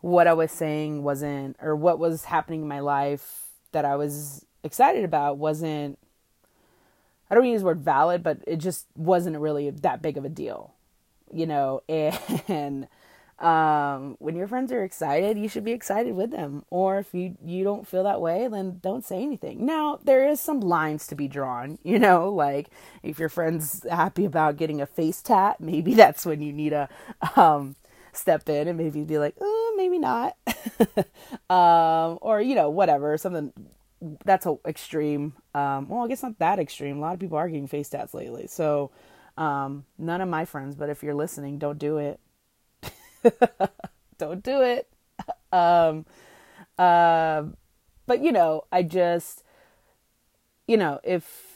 what 0.02 0.28
I 0.28 0.34
was 0.34 0.52
saying 0.52 1.04
wasn't, 1.04 1.58
or 1.62 1.76
what 1.76 2.00
was 2.00 2.26
happening 2.26 2.62
in 2.64 2.68
my 2.68 2.80
life 2.80 3.48
that 3.72 3.86
I 3.86 3.96
was 3.96 4.46
excited 4.64 5.04
about 5.04 5.38
wasn't, 5.38 6.00
I 7.30 7.36
don't 7.36 7.46
use 7.46 7.62
the 7.62 7.68
word 7.68 7.82
valid, 7.82 8.24
but 8.24 8.40
it 8.48 8.58
just 8.58 8.88
wasn't 8.96 9.38
really 9.38 9.70
that 9.70 10.02
big 10.02 10.18
of 10.18 10.26
a 10.26 10.30
deal, 10.30 10.74
you 11.32 11.46
know, 11.46 11.84
and, 11.90 12.88
um, 13.42 14.18
when 14.20 14.36
your 14.36 14.48
friends 14.48 14.72
are 14.72 14.84
excited, 14.84 15.38
you 15.38 15.50
should 15.50 15.64
be 15.64 15.72
excited 15.72 16.16
with 16.16 16.32
them. 16.32 16.64
Or 16.70 17.00
if 17.00 17.14
you, 17.14 17.38
you 17.44 17.64
don't 17.64 17.88
feel 17.88 18.04
that 18.04 18.22
way, 18.22 18.48
then 18.48 18.80
don't 18.82 19.04
say 19.04 19.22
anything. 19.22 19.66
Now, 19.66 20.00
there 20.04 20.28
is 20.30 20.40
some 20.40 20.60
lines 20.60 21.08
to 21.08 21.16
be 21.16 21.28
drawn, 21.28 21.80
you 21.84 22.00
know, 22.00 22.32
like 22.32 22.70
if 23.04 23.20
your 23.20 23.30
friend's 23.30 23.86
happy 23.90 24.26
about 24.26 24.58
getting 24.58 24.80
a 24.82 24.86
face 24.86 25.22
tat, 25.22 25.60
maybe 25.60 25.94
that's 25.96 26.26
when 26.26 26.42
you 26.42 26.54
need 26.54 26.70
to 26.70 26.88
um, 27.36 27.76
step 28.14 28.48
in 28.48 28.68
and 28.68 28.78
maybe 28.78 29.04
be 29.04 29.18
like, 29.18 29.36
oh, 29.42 29.74
maybe 29.76 29.98
not. 29.98 30.38
um, 31.50 32.20
or, 32.22 32.42
you 32.42 32.56
know, 32.56 32.70
whatever, 32.70 33.18
something 33.18 33.52
that's 34.26 34.46
a 34.46 34.56
extreme. 34.66 35.34
Um, 35.56 35.90
well, 35.90 36.04
I 36.04 36.08
guess 36.08 36.24
not 36.24 36.40
that 36.40 36.60
extreme. 36.60 36.98
A 36.98 37.02
lot 37.02 37.14
of 37.14 37.20
people 37.20 37.38
are 37.38 37.48
getting 37.48 37.68
face 37.68 37.90
tats 37.90 38.14
lately. 38.14 38.48
So, 38.48 38.92
um, 39.38 39.86
none 39.98 40.22
of 40.22 40.30
my 40.30 40.46
friends, 40.46 40.76
but 40.76 40.90
if 40.90 41.04
you're 41.04 41.14
listening, 41.14 41.58
don't 41.58 41.80
do 41.80 41.98
it. 41.98 42.20
don't 44.18 44.44
do 44.44 44.62
it. 44.62 44.88
Um, 45.54 46.06
uh, 46.78 47.44
but 48.08 48.22
you 48.24 48.32
know, 48.32 48.66
I 48.72 48.84
just, 48.84 49.44
you 50.68 50.78
know, 50.78 51.00
if 51.04 51.48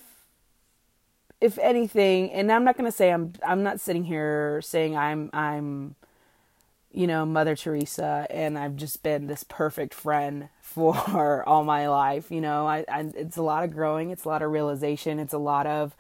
if 1.42 1.58
anything, 1.60 2.32
and 2.32 2.52
I'm 2.52 2.64
not 2.64 2.78
gonna 2.78 2.92
say 2.92 3.12
I'm 3.12 3.34
I'm 3.46 3.64
not 3.64 3.80
sitting 3.80 4.04
here 4.04 4.62
saying 4.62 4.96
I'm 4.98 5.30
I'm 5.34 5.96
you 6.92 7.08
know 7.08 7.26
Mother 7.26 7.56
Teresa 7.56 8.28
and 8.30 8.58
I've 8.58 8.76
just 8.78 9.04
been 9.04 9.28
this 9.28 9.44
perfect 9.46 9.94
friend 9.94 10.50
for 10.62 11.44
all 11.48 11.66
my 11.66 11.90
life. 11.90 12.32
You 12.32 12.42
know, 12.42 12.68
I, 12.68 12.86
I 12.90 13.12
it's 13.16 13.38
a 13.38 13.44
lot 13.44 13.66
of 13.66 13.74
growing, 13.74 14.12
it's 14.12 14.26
a 14.26 14.30
lot 14.30 14.44
of 14.44 14.52
realization, 14.52 15.20
it's 15.20 15.34
a 15.34 15.40
lot 15.40 15.68
of 15.68 15.96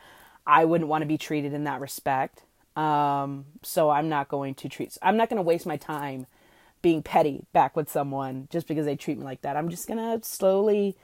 I 0.47 0.65
wouldn't 0.65 0.89
want 0.89 1.04
to 1.04 1.08
be 1.08 1.19
treated 1.19 1.54
in 1.54 1.65
that 1.65 1.82
respect. 1.82 2.43
Um, 2.75 3.45
so 3.63 3.89
I'm 3.89 4.09
not 4.09 4.27
going 4.27 4.55
to 4.55 4.69
treat, 4.69 4.97
I'm 5.01 5.17
not 5.17 5.29
going 5.29 5.38
to 5.38 5.43
waste 5.43 5.65
my 5.65 5.77
time 5.77 6.27
being 6.81 7.01
petty 7.01 7.45
back 7.53 7.75
with 7.75 7.89
someone 7.89 8.47
just 8.51 8.67
because 8.67 8.85
they 8.85 8.95
treat 8.95 9.17
me 9.17 9.23
like 9.23 9.41
that. 9.41 9.55
I'm 9.57 9.69
just 9.69 9.88
going 9.88 9.97
to 9.97 10.25
slowly, 10.27 10.95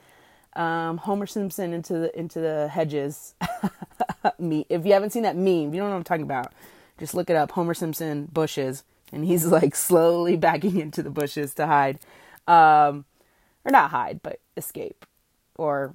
um, 0.54 0.98
Homer 0.98 1.26
Simpson 1.26 1.74
into 1.74 1.94
the, 1.94 2.20
into 2.20 2.40
the 2.40 2.68
hedges. 2.68 3.36
me, 4.40 4.66
if 4.70 4.86
you 4.86 4.94
haven't 4.94 5.12
seen 5.12 5.24
that 5.24 5.36
meme, 5.36 5.74
you 5.74 5.80
don't 5.80 5.90
know 5.90 5.90
what 5.90 5.96
I'm 5.96 6.04
talking 6.04 6.24
about. 6.24 6.54
Just 7.00 7.16
look 7.16 7.30
it 7.30 7.36
up. 7.36 7.52
Homer 7.52 7.74
Simpson 7.74 8.28
bushes 8.32 8.84
and 9.12 9.26
he's 9.26 9.46
like 9.48 9.76
slowly 9.76 10.36
backing 10.36 10.80
into 10.80 11.02
the 11.02 11.10
bushes 11.10 11.54
to 11.56 11.68
hide. 11.68 12.00
Um, 12.48 13.06
or 13.64 13.72
not 13.72 13.92
hide, 13.92 14.22
but 14.22 14.40
escape 14.58 15.06
or 15.56 15.94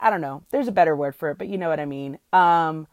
I 0.00 0.10
don't 0.10 0.20
know. 0.20 0.42
There's 0.50 0.68
a 0.68 0.72
better 0.72 0.94
word 0.94 1.16
for 1.16 1.30
it, 1.30 1.38
but 1.38 1.48
you 1.48 1.58
know 1.58 1.68
what 1.68 1.80
I 1.80 1.86
mean. 1.86 2.18
Um, 2.32 2.86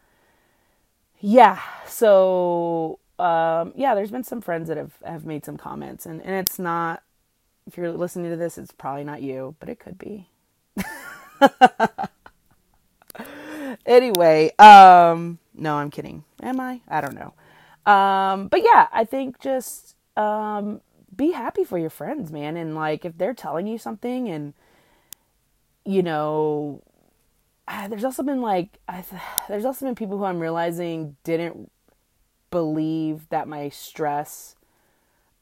yeah, 1.20 1.60
so 1.86 2.98
um, 3.18 3.72
yeah, 3.76 3.94
there's 3.94 4.10
been 4.10 4.24
some 4.24 4.40
friends 4.40 4.68
that 4.68 4.76
have 4.76 4.94
have 5.04 5.24
made 5.24 5.44
some 5.44 5.56
comments, 5.56 6.06
and 6.06 6.22
and 6.22 6.34
it's 6.34 6.58
not. 6.58 7.02
If 7.66 7.76
you're 7.76 7.90
listening 7.90 8.30
to 8.30 8.36
this, 8.36 8.58
it's 8.58 8.70
probably 8.70 9.02
not 9.02 9.22
you, 9.22 9.56
but 9.58 9.68
it 9.68 9.80
could 9.80 9.98
be. 9.98 10.28
anyway, 13.86 14.52
um, 14.58 15.38
no, 15.52 15.74
I'm 15.74 15.90
kidding. 15.90 16.22
Am 16.42 16.60
I? 16.60 16.80
I 16.86 17.00
don't 17.00 17.16
know. 17.16 17.34
Um, 17.92 18.48
but 18.48 18.62
yeah, 18.62 18.88
I 18.92 19.04
think 19.04 19.40
just 19.40 19.96
um, 20.16 20.80
be 21.14 21.32
happy 21.32 21.64
for 21.64 21.78
your 21.78 21.90
friends, 21.90 22.30
man, 22.30 22.56
and 22.56 22.74
like 22.74 23.04
if 23.04 23.18
they're 23.18 23.34
telling 23.34 23.66
you 23.66 23.78
something, 23.78 24.28
and 24.28 24.54
you 25.84 26.02
know 26.02 26.82
there's 27.88 28.04
also 28.04 28.22
been 28.22 28.40
like 28.40 28.78
there's 29.48 29.64
also 29.64 29.86
been 29.86 29.94
people 29.94 30.18
who 30.18 30.24
I'm 30.24 30.40
realizing 30.40 31.16
didn't 31.24 31.70
believe 32.50 33.28
that 33.30 33.48
my 33.48 33.68
stress 33.68 34.54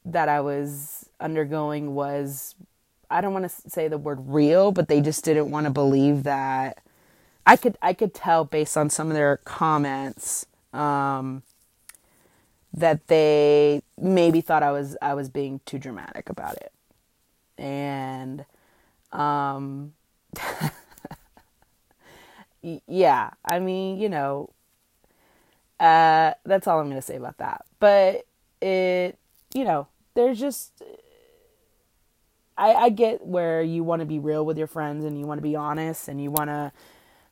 that 0.03 0.29
I 0.29 0.41
was 0.41 1.09
undergoing 1.19 1.95
was 1.95 2.55
I 3.09 3.21
don't 3.21 3.33
want 3.33 3.49
to 3.49 3.69
say 3.69 3.87
the 3.87 3.97
word 3.97 4.19
real, 4.27 4.71
but 4.71 4.87
they 4.87 5.01
just 5.01 5.23
didn't 5.23 5.51
want 5.51 5.65
to 5.65 5.71
believe 5.71 6.23
that 6.23 6.79
I 7.45 7.55
could 7.57 7.77
I 7.81 7.93
could 7.93 8.13
tell 8.13 8.45
based 8.45 8.77
on 8.77 8.89
some 8.89 9.07
of 9.07 9.13
their 9.13 9.37
comments 9.37 10.45
um, 10.73 11.43
that 12.73 13.07
they 13.07 13.81
maybe 13.99 14.41
thought 14.41 14.63
I 14.63 14.71
was 14.71 14.97
I 15.01 15.13
was 15.13 15.29
being 15.29 15.61
too 15.65 15.77
dramatic 15.77 16.29
about 16.29 16.57
it. 16.57 16.71
And 17.57 18.45
um 19.11 19.93
yeah, 22.87 23.31
I 23.43 23.59
mean, 23.59 23.97
you 23.99 24.09
know, 24.09 24.49
uh, 25.79 26.33
that's 26.45 26.67
all 26.67 26.79
I'm 26.79 26.85
going 26.85 26.95
to 26.95 27.01
say 27.01 27.15
about 27.15 27.37
that. 27.37 27.65
But 27.79 28.25
it, 28.61 29.17
you 29.53 29.63
know, 29.63 29.87
there's 30.15 30.39
just, 30.39 30.81
I, 32.57 32.73
I 32.73 32.89
get 32.89 33.25
where 33.25 33.61
you 33.61 33.83
want 33.83 33.99
to 33.99 34.05
be 34.05 34.19
real 34.19 34.45
with 34.45 34.57
your 34.57 34.67
friends 34.67 35.05
and 35.05 35.19
you 35.19 35.25
want 35.25 35.37
to 35.37 35.43
be 35.43 35.55
honest 35.55 36.07
and 36.07 36.21
you 36.21 36.31
want 36.31 36.49
to, 36.49 36.71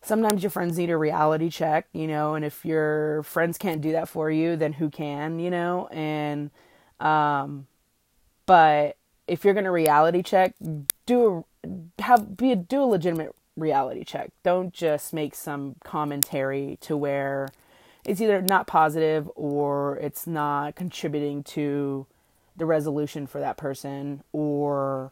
sometimes 0.01 0.43
your 0.43 0.49
friends 0.49 0.77
need 0.77 0.89
a 0.89 0.97
reality 0.97 1.49
check, 1.49 1.87
you 1.93 2.07
know, 2.07 2.35
and 2.35 2.43
if 2.45 2.65
your 2.65 3.23
friends 3.23 3.57
can't 3.57 3.81
do 3.81 3.93
that 3.93 4.09
for 4.09 4.29
you, 4.29 4.55
then 4.55 4.73
who 4.73 4.89
can, 4.89 5.39
you 5.39 5.49
know, 5.49 5.87
and, 5.91 6.51
um, 6.99 7.67
but 8.45 8.97
if 9.27 9.45
you're 9.45 9.53
going 9.53 9.63
to 9.63 9.71
reality 9.71 10.21
check, 10.21 10.53
do 11.05 11.45
a, 11.63 12.01
have, 12.01 12.35
be 12.35 12.51
a, 12.51 12.55
do 12.57 12.83
a 12.83 12.85
legitimate 12.85 13.33
reality 13.55 14.03
check. 14.03 14.31
Don't 14.43 14.73
just 14.73 15.13
make 15.13 15.35
some 15.35 15.75
commentary 15.83 16.77
to 16.81 16.97
where 16.97 17.49
it's 18.05 18.21
either 18.21 18.41
not 18.41 18.67
positive 18.67 19.29
or 19.35 19.97
it's 19.97 20.27
not 20.27 20.75
contributing 20.75 21.43
to 21.43 22.05
the 22.55 22.65
resolution 22.65 23.25
for 23.27 23.39
that 23.39 23.57
person 23.57 24.23
or 24.31 25.11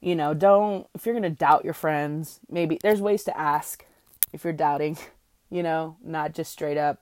you 0.00 0.14
know, 0.14 0.32
don't 0.32 0.86
if 0.94 1.04
you're 1.04 1.14
going 1.14 1.22
to 1.24 1.30
doubt 1.30 1.64
your 1.64 1.74
friends, 1.74 2.38
maybe 2.48 2.78
there's 2.82 3.00
ways 3.00 3.24
to 3.24 3.36
ask 3.36 3.84
if 4.32 4.44
you're 4.44 4.52
doubting, 4.52 4.96
you 5.50 5.62
know, 5.62 5.96
not 6.04 6.34
just 6.34 6.52
straight 6.52 6.76
up 6.76 7.00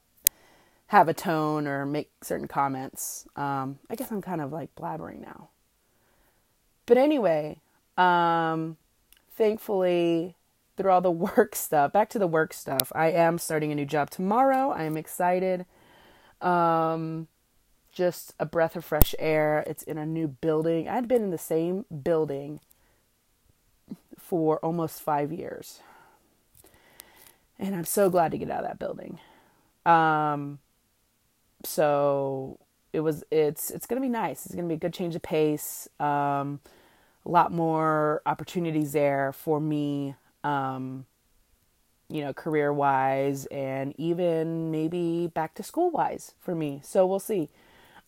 have 0.89 1.09
a 1.09 1.15
tone 1.15 1.67
or 1.67 1.85
make 1.85 2.11
certain 2.23 2.49
comments. 2.49 3.27
Um, 3.35 3.79
I 3.91 3.97
guess 3.97 4.11
I'm 4.11 4.23
kind 4.23 4.41
of 4.41 4.53
like 4.53 4.75
blabbering 4.77 5.21
now. 5.21 5.49
But 6.87 6.97
anyway, 6.97 7.61
um, 7.99 8.77
thankfully, 9.33 10.37
through 10.77 10.91
all 10.91 11.01
the 11.01 11.11
work 11.11 11.55
stuff, 11.55 11.93
back 11.93 12.09
to 12.11 12.19
the 12.19 12.27
work 12.27 12.53
stuff. 12.53 12.93
I 12.95 13.11
am 13.11 13.39
starting 13.39 13.73
a 13.73 13.75
new 13.75 13.87
job 13.87 14.11
tomorrow. 14.11 14.71
I 14.71 14.85
am 14.85 14.97
excited. 14.97 15.67
Um, 16.41 17.29
just 17.93 18.35
a 18.39 18.45
breath 18.45 18.77
of 18.77 18.85
fresh 18.85 19.15
air. 19.19 19.65
It's 19.67 19.83
in 19.83 19.99
a 19.99 20.07
new 20.07 20.29
building. 20.29 20.89
I'd 20.89 21.09
been 21.09 21.23
in 21.23 21.31
the 21.31 21.39
same 21.39 21.87
building 22.03 22.61
for 24.19 24.59
almost 24.59 25.01
five 25.01 25.33
years. 25.33 25.81
And 27.59 27.75
I'm 27.75 27.85
so 27.85 28.11
glad 28.11 28.33
to 28.33 28.39
get 28.39 28.51
out 28.51 28.65
of 28.65 28.69
that 28.69 28.79
building. 28.79 29.19
Um, 29.87 30.59
so 31.65 32.59
it 32.93 33.01
was 33.01 33.25
it's 33.31 33.71
it's 33.71 33.87
gonna 33.87 34.01
be 34.01 34.09
nice. 34.09 34.45
It's 34.45 34.55
gonna 34.55 34.69
be 34.69 34.75
a 34.75 34.79
good 34.79 34.93
change 34.93 35.15
of 35.15 35.23
pace. 35.23 35.89
Um, 35.99 36.61
a 37.25 37.31
lot 37.31 37.51
more 37.51 38.21
opportunities 38.27 38.93
there 38.93 39.33
for 39.33 39.59
me 39.59 40.17
um, 40.47 41.07
you 42.09 42.21
know, 42.21 42.33
career 42.33 42.73
wise 42.73 43.47
and 43.47 43.93
even 43.99 44.71
maybe 44.71 45.27
back 45.35 45.55
to 45.55 45.63
school 45.63 45.91
wise 45.91 46.35
for 46.39 46.55
me. 46.55 46.81
So 46.85 47.05
we'll 47.05 47.19
see. 47.19 47.49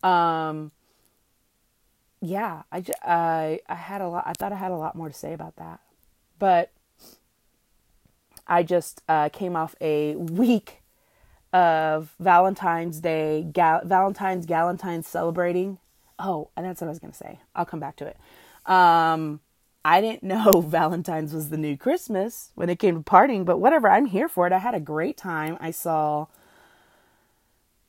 Um, 0.05 0.71
yeah, 2.21 2.63
I, 2.71 2.85
I, 3.03 3.61
I 3.69 3.75
had 3.75 4.01
a 4.01 4.09
lot, 4.09 4.23
I 4.25 4.35
thought 4.35 4.53
I 4.53 4.57
had 4.57 4.71
a 4.71 4.77
lot 4.77 4.95
more 4.95 5.09
to 5.09 5.15
say 5.15 5.33
about 5.33 5.57
that, 5.57 5.81
but 6.39 6.71
I 8.47 8.63
just 8.63 9.03
uh, 9.09 9.29
came 9.31 9.57
off 9.57 9.75
a 9.81 10.15
week 10.15 10.83
of 11.53 12.15
Valentine's 12.21 13.01
Day, 13.01 13.47
Gal- 13.53 13.83
Valentine's, 13.85 14.47
Galentine's 14.47 15.09
celebrating. 15.09 15.79
Oh, 16.21 16.51
and 16.57 16.65
that's 16.65 16.81
what 16.81 16.87
I 16.87 16.91
was 16.91 16.99
going 17.01 17.13
to 17.13 17.19
say. 17.19 17.41
I'll 17.55 17.65
come 17.65 17.81
back 17.81 17.97
to 17.97 18.07
it. 18.07 18.17
Um, 18.71 19.41
I 19.89 20.03
didn't 20.03 20.23
know 20.23 20.61
Valentine's 20.67 21.33
was 21.33 21.49
the 21.49 21.57
new 21.57 21.77
Christmas 21.77 22.51
when 22.55 22.69
it 22.69 22.79
came 22.79 22.97
to 22.97 23.03
partying, 23.03 23.45
but 23.47 23.59
whatever, 23.59 23.89
I'm 23.89 24.07
here 24.07 24.29
for 24.29 24.47
it. 24.47 24.53
I 24.53 24.59
had 24.59 24.75
a 24.75 24.81
great 24.81 25.17
time. 25.17 25.57
I 25.61 25.71
saw 25.71 26.27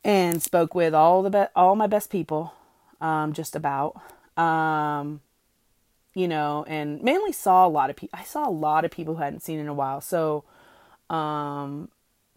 and 0.04 0.42
spoke 0.42 0.74
with 0.74 0.94
all 0.94 1.22
the 1.24 1.30
be- 1.30 1.52
all 1.56 1.76
my 1.76 1.88
best 1.88 2.10
people, 2.10 2.54
um, 3.02 3.34
just 3.34 3.56
about, 3.56 4.00
um, 4.38 5.20
you 6.16 6.28
know, 6.28 6.64
and 6.68 7.04
mainly 7.04 7.34
saw 7.34 7.68
a 7.68 7.70
lot 7.70 7.90
of 7.90 7.98
people. 7.98 8.18
I 8.20 8.24
saw 8.24 8.48
a 8.48 8.52
lot 8.52 8.86
of 8.86 8.92
people 8.92 9.16
who 9.16 9.22
hadn't 9.22 9.42
seen 9.42 9.60
in 9.60 9.68
a 9.68 9.74
while, 9.74 10.00
so 10.02 10.46
um, 11.10 11.90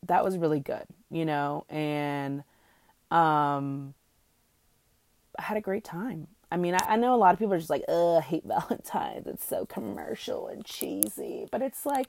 that 0.07 0.25
was 0.25 0.37
really 0.38 0.61
good. 0.61 0.85
you 1.11 1.25
know, 1.25 1.64
and 1.68 2.42
um, 3.11 3.94
I 5.38 5.42
had 5.42 5.57
a 5.57 5.61
great 5.61 5.85
time. 5.85 6.29
I 6.53 6.57
mean, 6.59 6.75
I, 6.75 6.85
I 6.87 6.97
know 6.97 7.15
a 7.15 7.17
lot 7.17 7.33
of 7.33 7.38
people 7.38 7.55
are 7.55 7.59
just 7.59 7.71
like, 7.71 7.85
ugh, 7.88 8.19
I 8.19 8.21
hate 8.21 8.45
Valentine's. 8.47 9.27
It's 9.27 9.45
so 9.45 9.65
commercial 9.67 10.49
and 10.49 10.65
cheesy. 10.65 11.49
But 11.51 11.62
it's 11.62 11.87
like, 11.87 12.09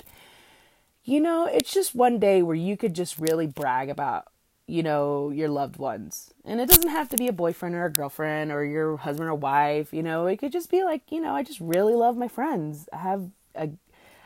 you 1.05 1.21
know, 1.21 1.45
it's 1.45 1.73
just 1.73 1.95
one 1.95 2.19
day 2.19 2.41
where 2.41 2.55
you 2.55 2.75
could 2.77 2.93
just 2.93 3.19
really 3.19 3.47
brag 3.47 3.89
about, 3.89 4.27
you 4.67 4.83
know, 4.83 5.29
your 5.29 5.49
loved 5.49 5.77
ones. 5.77 6.33
And 6.45 6.59
it 6.59 6.67
doesn't 6.69 6.89
have 6.89 7.09
to 7.09 7.17
be 7.17 7.27
a 7.27 7.33
boyfriend 7.33 7.75
or 7.75 7.85
a 7.85 7.91
girlfriend 7.91 8.51
or 8.51 8.63
your 8.65 8.97
husband 8.97 9.29
or 9.29 9.35
wife, 9.35 9.93
you 9.93 10.03
know, 10.03 10.27
it 10.27 10.37
could 10.37 10.51
just 10.51 10.69
be 10.69 10.83
like, 10.83 11.11
you 11.11 11.21
know, 11.21 11.33
I 11.33 11.43
just 11.43 11.59
really 11.59 11.93
love 11.95 12.17
my 12.17 12.27
friends. 12.27 12.87
I 12.93 12.97
have 12.97 13.29
a 13.55 13.69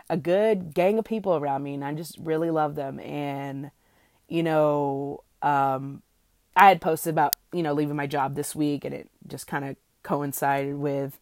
a 0.10 0.18
good 0.18 0.74
gang 0.74 0.98
of 0.98 1.06
people 1.06 1.36
around 1.36 1.64
me 1.64 1.74
and 1.74 1.84
I 1.84 1.94
just 1.94 2.18
really 2.20 2.50
love 2.50 2.76
them 2.76 3.00
and 3.02 3.72
you 4.30 4.42
know, 4.44 5.24
um 5.42 6.02
I 6.56 6.70
had 6.70 6.82
posted 6.82 7.12
about, 7.12 7.36
you 7.54 7.62
know, 7.62 7.74
leaving 7.74 7.96
my 7.96 8.08
job 8.08 8.36
this 8.36 8.56
week 8.56 8.86
and 8.86 8.94
it 8.96 9.10
just 9.28 9.48
kind 9.48 9.66
of 9.66 9.76
coincided 10.08 10.76
with 10.76 11.20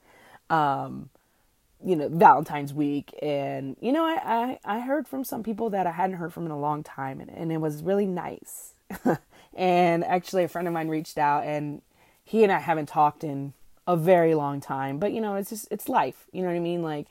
um 0.52 1.10
you 1.84 1.96
know 1.96 2.08
valentine's 2.08 2.74
week. 2.74 3.14
And 3.22 3.76
you 3.82 3.92
know 3.92 4.06
I, 4.06 4.60
I 4.66 4.76
i 4.78 4.80
heard 4.80 5.08
from 5.08 5.24
some 5.24 5.42
people 5.44 5.72
that 5.72 5.88
i 5.88 5.92
hadn't 5.92 6.18
heard 6.18 6.34
from 6.34 6.46
in 6.46 6.52
a 6.52 6.60
long 6.60 6.84
time 6.84 7.20
and, 7.20 7.30
and 7.30 7.52
it 7.52 7.58
was 7.58 7.84
really 7.84 8.06
nice. 8.06 8.74
And 9.58 10.04
actually 10.04 10.44
a 10.44 10.50
friend 10.50 10.68
of 10.68 10.74
mine 10.74 10.90
reached 10.90 11.18
out 11.18 11.46
and 11.46 11.82
he 12.26 12.44
and 12.44 12.52
i 12.52 12.60
haven't 12.60 12.88
talked 12.88 13.24
in 13.24 13.54
a 13.88 13.96
very 13.96 14.36
long 14.36 14.60
time. 14.60 15.00
But 15.00 15.14
you 15.14 15.22
know 15.22 15.36
it's 15.36 15.50
just 15.50 15.68
it's 15.72 15.88
life. 15.90 16.26
You 16.32 16.42
know 16.42 16.50
what 16.50 16.56
i 16.56 16.60
mean? 16.60 16.84
Like 16.84 17.08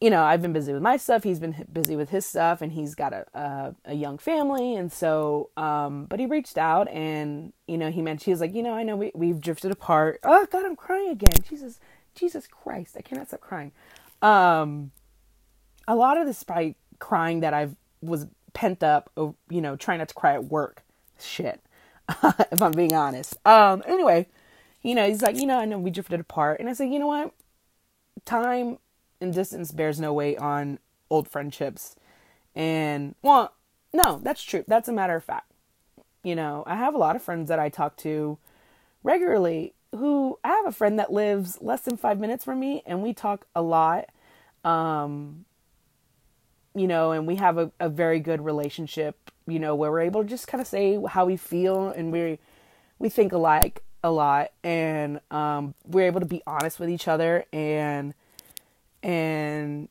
you 0.00 0.10
know 0.10 0.22
i've 0.22 0.40
been 0.42 0.52
busy 0.52 0.72
with 0.72 0.82
my 0.82 0.96
stuff 0.96 1.24
he's 1.24 1.40
been 1.40 1.66
busy 1.72 1.96
with 1.96 2.10
his 2.10 2.24
stuff 2.24 2.62
and 2.62 2.72
he's 2.72 2.94
got 2.94 3.12
a 3.12 3.26
a, 3.34 3.74
a 3.86 3.94
young 3.94 4.18
family 4.18 4.76
and 4.76 4.92
so 4.92 5.50
um 5.56 6.04
but 6.04 6.20
he 6.20 6.26
reached 6.26 6.56
out 6.56 6.88
and 6.88 7.52
you 7.66 7.76
know 7.76 7.90
he 7.90 8.00
mentioned 8.00 8.24
he 8.24 8.30
was 8.30 8.40
like 8.40 8.54
you 8.54 8.62
know 8.62 8.74
i 8.74 8.82
know 8.82 8.96
we, 8.96 9.10
we've 9.14 9.40
drifted 9.40 9.70
apart 9.70 10.20
oh 10.22 10.46
god 10.50 10.64
i'm 10.64 10.76
crying 10.76 11.10
again 11.10 11.34
jesus 11.48 11.80
Jesus 12.18 12.46
Christ, 12.46 12.96
I 12.98 13.02
cannot 13.02 13.28
stop 13.28 13.40
crying. 13.40 13.72
Um, 14.20 14.90
a 15.86 15.94
lot 15.94 16.18
of 16.18 16.26
this 16.26 16.42
by 16.42 16.74
crying 16.98 17.40
that 17.40 17.54
I've 17.54 17.76
was 18.02 18.26
pent 18.52 18.82
up, 18.82 19.10
you 19.16 19.60
know, 19.60 19.76
trying 19.76 19.98
not 19.98 20.08
to 20.08 20.14
cry 20.14 20.34
at 20.34 20.44
work. 20.44 20.82
Shit, 21.20 21.60
if 22.50 22.60
I'm 22.60 22.72
being 22.72 22.94
honest. 22.94 23.36
Um, 23.46 23.82
anyway, 23.86 24.26
you 24.82 24.94
know, 24.94 25.08
he's 25.08 25.22
like, 25.22 25.36
you 25.36 25.46
know, 25.46 25.58
I 25.58 25.64
know 25.64 25.78
we 25.78 25.90
drifted 25.90 26.20
apart, 26.20 26.60
and 26.60 26.68
I 26.68 26.72
said, 26.72 26.90
you 26.90 26.98
know 26.98 27.06
what, 27.06 27.32
time 28.24 28.78
and 29.20 29.32
distance 29.32 29.72
bears 29.72 30.00
no 30.00 30.12
weight 30.12 30.38
on 30.38 30.78
old 31.10 31.28
friendships, 31.28 31.96
and 32.54 33.14
well, 33.22 33.54
no, 33.92 34.20
that's 34.22 34.42
true. 34.42 34.64
That's 34.66 34.88
a 34.88 34.92
matter 34.92 35.16
of 35.16 35.24
fact. 35.24 35.50
You 36.22 36.34
know, 36.34 36.64
I 36.66 36.76
have 36.76 36.94
a 36.94 36.98
lot 36.98 37.16
of 37.16 37.22
friends 37.22 37.48
that 37.48 37.58
I 37.58 37.68
talk 37.68 37.96
to 37.98 38.38
regularly 39.02 39.74
who 39.94 40.38
I 40.44 40.48
have 40.48 40.66
a 40.66 40.72
friend 40.72 40.98
that 40.98 41.12
lives 41.12 41.58
less 41.60 41.82
than 41.82 41.96
five 41.96 42.20
minutes 42.20 42.44
from 42.44 42.60
me, 42.60 42.82
and 42.86 43.02
we 43.02 43.14
talk 43.14 43.46
a 43.54 43.62
lot. 43.62 44.06
Um, 44.64 45.44
you 46.74 46.86
know, 46.86 47.12
and 47.12 47.26
we 47.26 47.36
have 47.36 47.58
a, 47.58 47.72
a 47.80 47.88
very 47.88 48.20
good 48.20 48.44
relationship, 48.44 49.30
you 49.46 49.58
know, 49.58 49.74
where 49.74 49.90
we're 49.90 50.00
able 50.00 50.22
to 50.22 50.28
just 50.28 50.46
kind 50.46 50.60
of 50.60 50.66
say 50.66 50.98
how 51.08 51.24
we 51.24 51.36
feel 51.36 51.88
and 51.88 52.12
we 52.12 52.38
we 52.98 53.08
think 53.08 53.32
alike 53.32 53.82
a 54.02 54.10
lot 54.10 54.52
and 54.62 55.20
um, 55.30 55.74
we're 55.84 56.06
able 56.06 56.20
to 56.20 56.26
be 56.26 56.42
honest 56.46 56.78
with 56.78 56.88
each 56.88 57.08
other 57.08 57.44
and 57.52 58.14
and 59.02 59.88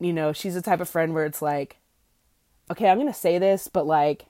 you 0.00 0.12
know, 0.12 0.32
she's 0.32 0.54
the 0.54 0.62
type 0.62 0.80
of 0.80 0.88
friend 0.88 1.14
where 1.14 1.26
it's 1.26 1.42
like, 1.42 1.78
okay, 2.70 2.88
I'm 2.88 2.98
gonna 2.98 3.14
say 3.14 3.38
this, 3.38 3.68
but 3.68 3.86
like 3.86 4.26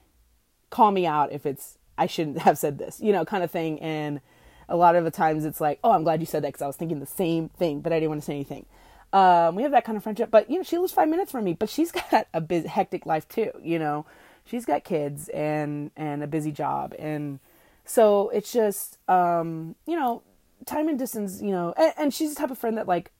call 0.69 0.91
me 0.91 1.05
out 1.05 1.31
if 1.31 1.45
it's 1.45 1.77
I 1.97 2.07
shouldn't 2.07 2.39
have 2.43 2.57
said 2.57 2.77
this, 2.77 2.99
you 2.99 3.11
know, 3.11 3.25
kind 3.25 3.43
of 3.43 3.51
thing. 3.51 3.79
And 3.81 4.21
a 4.67 4.75
lot 4.75 4.95
of 4.95 5.03
the 5.03 5.11
times 5.11 5.45
it's 5.45 5.61
like, 5.61 5.79
oh, 5.83 5.91
I'm 5.91 6.03
glad 6.03 6.19
you 6.19 6.25
said 6.25 6.43
that 6.43 6.49
because 6.49 6.61
I 6.61 6.67
was 6.67 6.75
thinking 6.75 6.99
the 6.99 7.05
same 7.05 7.49
thing, 7.49 7.81
but 7.81 7.91
I 7.91 7.97
didn't 7.97 8.09
want 8.09 8.21
to 8.21 8.25
say 8.25 8.33
anything. 8.33 8.65
Um, 9.11 9.55
we 9.55 9.63
have 9.63 9.71
that 9.71 9.85
kind 9.85 9.97
of 9.97 10.03
friendship, 10.03 10.29
but 10.29 10.49
you 10.49 10.57
know, 10.57 10.63
she 10.63 10.77
lives 10.77 10.93
five 10.93 11.09
minutes 11.09 11.31
from 11.31 11.43
me, 11.43 11.53
but 11.53 11.69
she's 11.69 11.91
got 12.11 12.27
a 12.33 12.41
busy, 12.41 12.67
hectic 12.67 13.05
life 13.05 13.27
too. 13.27 13.51
You 13.61 13.79
know, 13.79 14.05
she's 14.45 14.65
got 14.65 14.83
kids 14.83 15.29
and 15.29 15.91
and 15.97 16.23
a 16.23 16.27
busy 16.27 16.51
job, 16.51 16.93
and 16.99 17.39
so 17.85 18.29
it's 18.29 18.53
just 18.53 18.99
um, 19.09 19.75
you 19.87 19.99
know, 19.99 20.21
time 20.65 20.87
and 20.87 20.99
distance. 20.99 21.41
You 21.41 21.51
know, 21.51 21.73
and, 21.75 21.93
and 21.97 22.13
she's 22.13 22.35
the 22.35 22.39
type 22.39 22.51
of 22.51 22.59
friend 22.59 22.77
that 22.77 22.87
like 22.87 23.11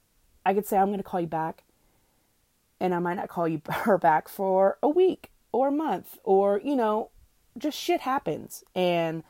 I 0.45 0.53
could 0.53 0.65
say 0.65 0.77
I'm 0.77 0.87
going 0.87 0.97
to 0.97 1.03
call 1.03 1.21
you 1.21 1.27
back, 1.27 1.63
and 2.79 2.93
I 2.93 2.99
might 2.99 3.15
not 3.15 3.29
call 3.29 3.47
you 3.47 3.61
her 3.69 3.97
back 3.97 4.29
for 4.29 4.77
a 4.81 4.89
week 4.89 5.31
or 5.51 5.69
a 5.69 5.71
month, 5.71 6.17
or 6.23 6.59
you 6.63 6.75
know, 6.75 7.09
just 7.57 7.77
shit 7.77 8.01
happens, 8.01 8.63
and 8.75 9.23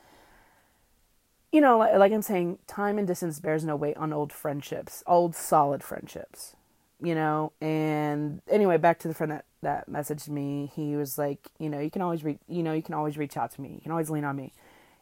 you 1.51 1.61
know, 1.61 1.79
like, 1.79 1.95
like 1.95 2.11
I'm 2.11 2.21
saying, 2.21 2.59
time 2.67 2.97
and 2.97 3.07
distance 3.07 3.39
bears 3.39 3.63
no 3.63 3.75
weight 3.75 3.97
on 3.97 4.13
old 4.13 4.31
friendships, 4.31 5.03
old 5.07 5.35
solid 5.35 5.83
friendships, 5.83 6.55
you 7.01 7.15
know. 7.15 7.53
And 7.59 8.41
anyway, 8.47 8.77
back 8.77 8.99
to 8.99 9.07
the 9.07 9.13
friend 9.13 9.31
that 9.31 9.45
that 9.61 9.89
messaged 9.89 10.29
me. 10.29 10.71
He 10.75 10.95
was 10.95 11.17
like, 11.17 11.39
you 11.57 11.69
know, 11.69 11.79
you 11.79 11.89
can 11.89 12.01
always 12.01 12.23
reach, 12.23 12.39
you 12.47 12.63
know, 12.63 12.73
you 12.73 12.81
can 12.81 12.93
always 12.93 13.17
reach 13.17 13.35
out 13.37 13.51
to 13.51 13.61
me. 13.61 13.73
You 13.73 13.81
can 13.81 13.91
always 13.91 14.09
lean 14.09 14.23
on 14.23 14.35
me. 14.35 14.53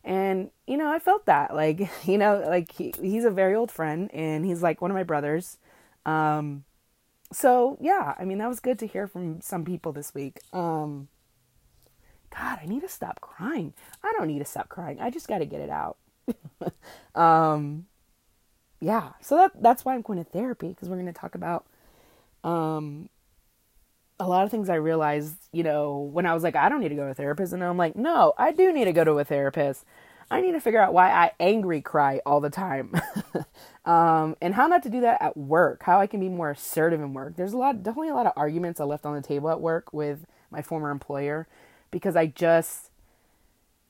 And 0.04 0.52
you 0.66 0.78
know, 0.78 0.90
I 0.90 1.00
felt 1.00 1.26
that, 1.26 1.54
like, 1.54 1.90
you 2.06 2.18
know, 2.18 2.44
like 2.48 2.72
he, 2.72 2.94
he's 3.02 3.26
a 3.26 3.32
very 3.32 3.56
old 3.56 3.72
friend, 3.72 4.10
and 4.14 4.46
he's 4.46 4.64
like 4.64 4.82
one 4.82 4.92
of 4.92 4.96
my 4.96 5.04
brothers. 5.04 5.58
Um, 6.08 6.64
so 7.32 7.78
yeah, 7.80 8.16
I 8.18 8.26
mean, 8.26 8.40
that 8.40 8.48
was 8.48 8.60
good 8.60 8.80
to 8.80 8.88
hear 8.88 9.08
from 9.08 9.42
some 9.42 9.66
people 9.66 9.92
this 9.92 10.16
week. 10.16 10.40
Um, 10.54 11.10
God, 12.36 12.60
I 12.62 12.66
need 12.66 12.82
to 12.82 12.90
stop 12.90 13.22
crying. 13.22 13.74
I 14.04 14.14
don't 14.18 14.28
need 14.28 14.40
to 14.40 14.46
stop 14.46 14.70
crying. 14.70 15.00
I 15.00 15.10
just 15.10 15.28
got 15.28 15.40
to 15.40 15.46
get 15.46 15.62
it 15.62 15.70
out. 15.70 15.98
um, 17.16 17.86
yeah, 18.80 19.14
so 19.22 19.36
that 19.38 19.52
that's 19.62 19.86
why 19.86 19.94
I'm 19.96 20.02
going 20.02 20.24
to 20.24 20.30
therapy 20.30 20.70
because 20.70 20.90
we're 20.90 20.96
going 20.96 21.08
to 21.08 21.14
talk 21.14 21.36
about 21.36 21.66
um, 22.44 23.10
a 24.20 24.28
lot 24.28 24.46
of 24.46 24.52
things 24.52 24.70
I 24.70 24.76
realized, 24.76 25.36
you 25.52 25.64
know, 25.64 25.98
when 26.12 26.26
I 26.26 26.34
was 26.34 26.44
like, 26.44 26.56
I 26.56 26.70
don't 26.70 26.80
need 26.80 26.90
to 26.90 26.96
go 26.96 27.06
to 27.06 27.12
a 27.12 27.14
therapist, 27.14 27.54
and 27.54 27.64
I'm 27.64 27.78
like, 27.78 27.96
no, 27.96 28.34
I 28.38 28.52
do 28.52 28.72
need 28.72 28.86
to 28.86 28.94
go 28.94 29.04
to 29.04 29.14
a 29.14 29.26
therapist. 29.26 29.84
I 30.30 30.42
need 30.42 30.52
to 30.54 30.60
figure 30.60 30.82
out 30.82 30.94
why 30.94 31.10
I 31.10 31.32
angry 31.40 31.82
cry 31.82 32.22
all 32.26 32.42
the 32.42 32.50
time, 32.50 32.94
um, 33.86 34.36
and 34.42 34.54
how 34.54 34.68
not 34.68 34.84
to 34.84 34.90
do 34.90 35.02
that 35.02 35.22
at 35.22 35.38
work. 35.38 35.84
How 35.84 36.00
I 36.00 36.08
can 36.08 36.20
be 36.20 36.30
more 36.30 36.52
assertive 36.52 37.02
in 37.02 37.14
work. 37.14 37.36
There's 37.36 37.54
a 37.54 37.58
lot, 37.58 37.84
definitely 37.84 38.10
a 38.10 38.16
lot 38.16 38.26
of 38.26 38.34
arguments 38.36 38.80
I 38.80 38.86
left 38.86 39.06
on 39.06 39.16
the 39.16 39.22
table 39.22 39.50
at 39.50 39.62
work 39.62 39.94
with 39.94 40.26
my 40.52 40.62
former 40.62 40.92
employer 40.92 41.48
because 41.92 42.16
I 42.16 42.28
just 42.28 42.92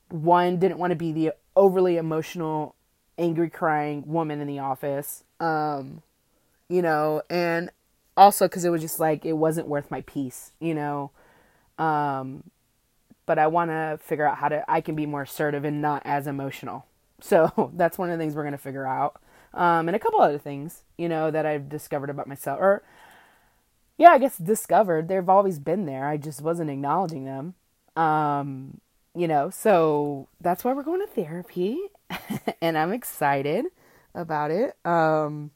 one 0.09 0.57
didn't 0.57 0.77
want 0.77 0.91
to 0.91 0.95
be 0.95 1.11
the 1.11 1.33
overly 1.55 1.97
emotional, 1.97 2.75
angry 3.17 3.49
crying 3.49 4.03
woman 4.05 4.41
in 4.41 4.47
the 4.47 4.59
office. 4.59 5.23
Um, 5.39 6.01
you 6.69 6.81
know, 6.81 7.21
and 7.29 7.69
also 8.15 8.45
because 8.47 8.65
it 8.65 8.69
was 8.69 8.81
just 8.81 8.99
like 8.99 9.25
it 9.25 9.33
wasn't 9.33 9.67
worth 9.67 9.91
my 9.91 10.01
peace, 10.01 10.51
you 10.59 10.73
know. 10.73 11.11
Um, 11.77 12.43
but 13.25 13.37
I 13.37 13.47
want 13.47 13.71
to 13.71 13.99
figure 14.01 14.27
out 14.27 14.37
how 14.37 14.49
to 14.49 14.69
I 14.69 14.81
can 14.81 14.95
be 14.95 15.05
more 15.05 15.23
assertive 15.23 15.63
and 15.63 15.81
not 15.81 16.01
as 16.05 16.27
emotional. 16.27 16.85
So 17.21 17.71
that's 17.75 17.97
one 17.97 18.09
of 18.09 18.17
the 18.17 18.23
things 18.23 18.35
we're 18.35 18.43
gonna 18.43 18.57
figure 18.57 18.87
out. 18.87 19.21
Um, 19.57 19.89
and 19.89 19.95
a 19.95 19.99
couple 19.99 20.21
other 20.21 20.37
things, 20.37 20.83
you 20.97 21.09
know, 21.09 21.31
that 21.31 21.45
I've 21.45 21.67
discovered 21.67 22.09
about 22.09 22.27
myself, 22.27 22.59
or 22.61 22.83
yeah, 23.97 24.11
I 24.11 24.19
guess 24.19 24.37
discovered. 24.37 25.07
They've 25.07 25.27
always 25.27 25.59
been 25.59 25.85
there. 25.85 26.07
I 26.07 26.17
just 26.17 26.41
wasn't 26.41 26.69
acknowledging 26.69 27.25
them. 27.25 27.55
Um, 27.95 28.79
you 29.15 29.27
know, 29.27 29.49
so 29.49 30.27
that's 30.39 30.63
why 30.63 30.73
we're 30.73 30.83
going 30.83 31.01
to 31.01 31.07
therapy 31.07 31.79
and 32.61 32.77
I'm 32.77 32.93
excited 32.93 33.65
about 34.13 34.51
it. 34.51 34.75
Um, 34.85 35.51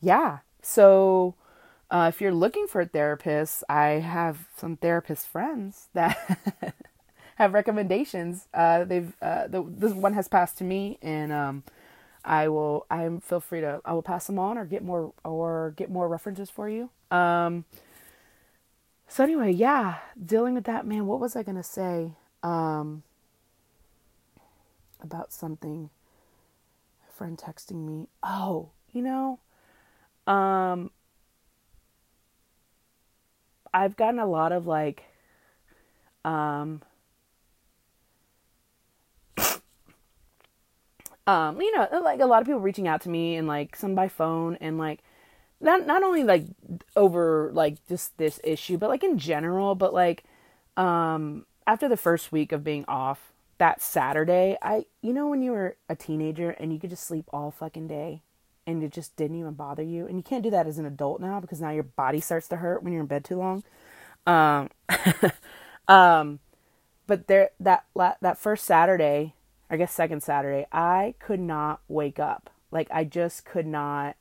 yeah. 0.00 0.38
So, 0.62 1.34
uh, 1.90 2.10
if 2.12 2.20
you're 2.20 2.34
looking 2.34 2.66
for 2.66 2.82
a 2.82 2.86
therapist, 2.86 3.64
I 3.68 4.00
have 4.00 4.46
some 4.56 4.76
therapist 4.76 5.26
friends 5.26 5.88
that 5.94 6.74
have 7.36 7.54
recommendations. 7.54 8.46
Uh, 8.52 8.84
they've, 8.84 9.14
uh, 9.22 9.46
the, 9.46 9.64
this 9.66 9.94
one 9.94 10.12
has 10.12 10.28
passed 10.28 10.58
to 10.58 10.64
me 10.64 10.98
and, 11.00 11.32
um, 11.32 11.62
I 12.28 12.48
will, 12.48 12.86
I 12.90 13.04
am 13.04 13.20
feel 13.20 13.40
free 13.40 13.60
to, 13.62 13.80
I 13.84 13.92
will 13.92 14.02
pass 14.02 14.26
them 14.26 14.38
on 14.38 14.58
or 14.58 14.64
get 14.64 14.84
more, 14.84 15.12
or 15.24 15.72
get 15.76 15.90
more 15.90 16.08
references 16.08 16.50
for 16.50 16.68
you. 16.68 16.90
Um, 17.10 17.64
so 19.08 19.24
anyway, 19.24 19.52
yeah, 19.52 19.98
dealing 20.22 20.54
with 20.54 20.64
that, 20.64 20.86
man, 20.86 21.06
what 21.06 21.20
was 21.20 21.34
I 21.34 21.42
going 21.42 21.56
to 21.56 21.62
say? 21.62 22.12
Um, 22.42 23.02
about 25.00 25.32
something. 25.32 25.90
A 27.08 27.12
friend 27.12 27.38
texting 27.38 27.86
me, 27.86 28.08
"Oh, 28.22 28.70
you 28.92 29.02
know, 29.02 29.40
um 30.26 30.90
I've 33.72 33.96
gotten 33.96 34.18
a 34.18 34.26
lot 34.26 34.52
of 34.52 34.66
like 34.66 35.04
um 36.24 36.82
um 41.28 41.60
you 41.60 41.70
know, 41.76 41.86
like 42.02 42.20
a 42.20 42.26
lot 42.26 42.40
of 42.40 42.46
people 42.46 42.60
reaching 42.60 42.88
out 42.88 43.02
to 43.02 43.10
me 43.10 43.36
and 43.36 43.46
like 43.46 43.76
some 43.76 43.94
by 43.94 44.08
phone 44.08 44.56
and 44.60 44.78
like 44.78 45.00
not 45.60 45.86
not 45.86 46.02
only 46.02 46.24
like 46.24 46.46
over 46.96 47.50
like 47.52 47.86
just 47.86 48.16
this 48.18 48.40
issue, 48.42 48.78
but 48.78 48.88
like 48.88 49.04
in 49.04 49.18
general, 49.18 49.74
but 49.74 49.92
like 49.94 50.24
um 50.76 51.44
after 51.66 51.88
the 51.88 51.98
first 51.98 52.32
week 52.32 52.50
of 52.50 52.64
being 52.64 52.84
off, 52.88 53.32
that 53.58 53.82
Saturday, 53.82 54.56
I 54.62 54.86
you 55.02 55.12
know 55.12 55.28
when 55.28 55.42
you 55.42 55.52
were 55.52 55.76
a 55.88 55.94
teenager 55.94 56.50
and 56.50 56.72
you 56.72 56.80
could 56.80 56.90
just 56.90 57.04
sleep 57.06 57.26
all 57.30 57.50
fucking 57.50 57.88
day 57.88 58.22
and 58.66 58.82
it 58.82 58.92
just 58.92 59.14
didn't 59.16 59.38
even 59.38 59.52
bother 59.54 59.82
you. 59.82 60.06
And 60.06 60.16
you 60.16 60.22
can't 60.22 60.42
do 60.42 60.50
that 60.50 60.66
as 60.66 60.78
an 60.78 60.86
adult 60.86 61.20
now 61.20 61.40
because 61.40 61.60
now 61.60 61.70
your 61.70 61.82
body 61.82 62.20
starts 62.20 62.48
to 62.48 62.56
hurt 62.56 62.82
when 62.82 62.92
you're 62.92 63.02
in 63.02 63.06
bed 63.06 63.24
too 63.24 63.36
long. 63.36 63.64
Um 64.26 64.70
um 65.88 66.40
but 67.06 67.26
there 67.26 67.50
that 67.60 67.84
that 67.94 68.38
first 68.38 68.64
Saturday, 68.64 69.34
I 69.70 69.76
guess 69.76 69.92
second 69.92 70.22
Saturday, 70.22 70.66
I 70.72 71.14
could 71.18 71.40
not 71.40 71.80
wake 71.88 72.18
up. 72.18 72.50
Like 72.70 72.88
I 72.90 73.04
just 73.04 73.44
could 73.44 73.66
not 73.66 74.16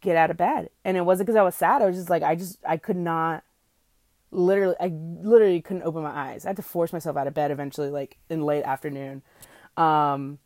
get 0.00 0.16
out 0.16 0.30
of 0.30 0.36
bed. 0.36 0.70
And 0.84 0.96
it 0.96 1.04
wasn't 1.04 1.26
because 1.26 1.38
I 1.38 1.42
was 1.42 1.54
sad. 1.54 1.82
I 1.82 1.86
was 1.86 1.96
just 1.96 2.10
like 2.10 2.22
I 2.22 2.34
just 2.34 2.58
I 2.66 2.76
could 2.76 2.96
not 2.96 3.42
literally 4.30 4.76
I 4.80 4.88
literally 4.88 5.60
couldn't 5.60 5.82
open 5.82 6.02
my 6.02 6.10
eyes. 6.10 6.44
I 6.44 6.50
had 6.50 6.56
to 6.56 6.62
force 6.62 6.92
myself 6.92 7.16
out 7.16 7.26
of 7.26 7.34
bed 7.34 7.50
eventually 7.50 7.90
like 7.90 8.16
in 8.30 8.42
late 8.42 8.64
afternoon. 8.64 9.22
Um 9.76 10.38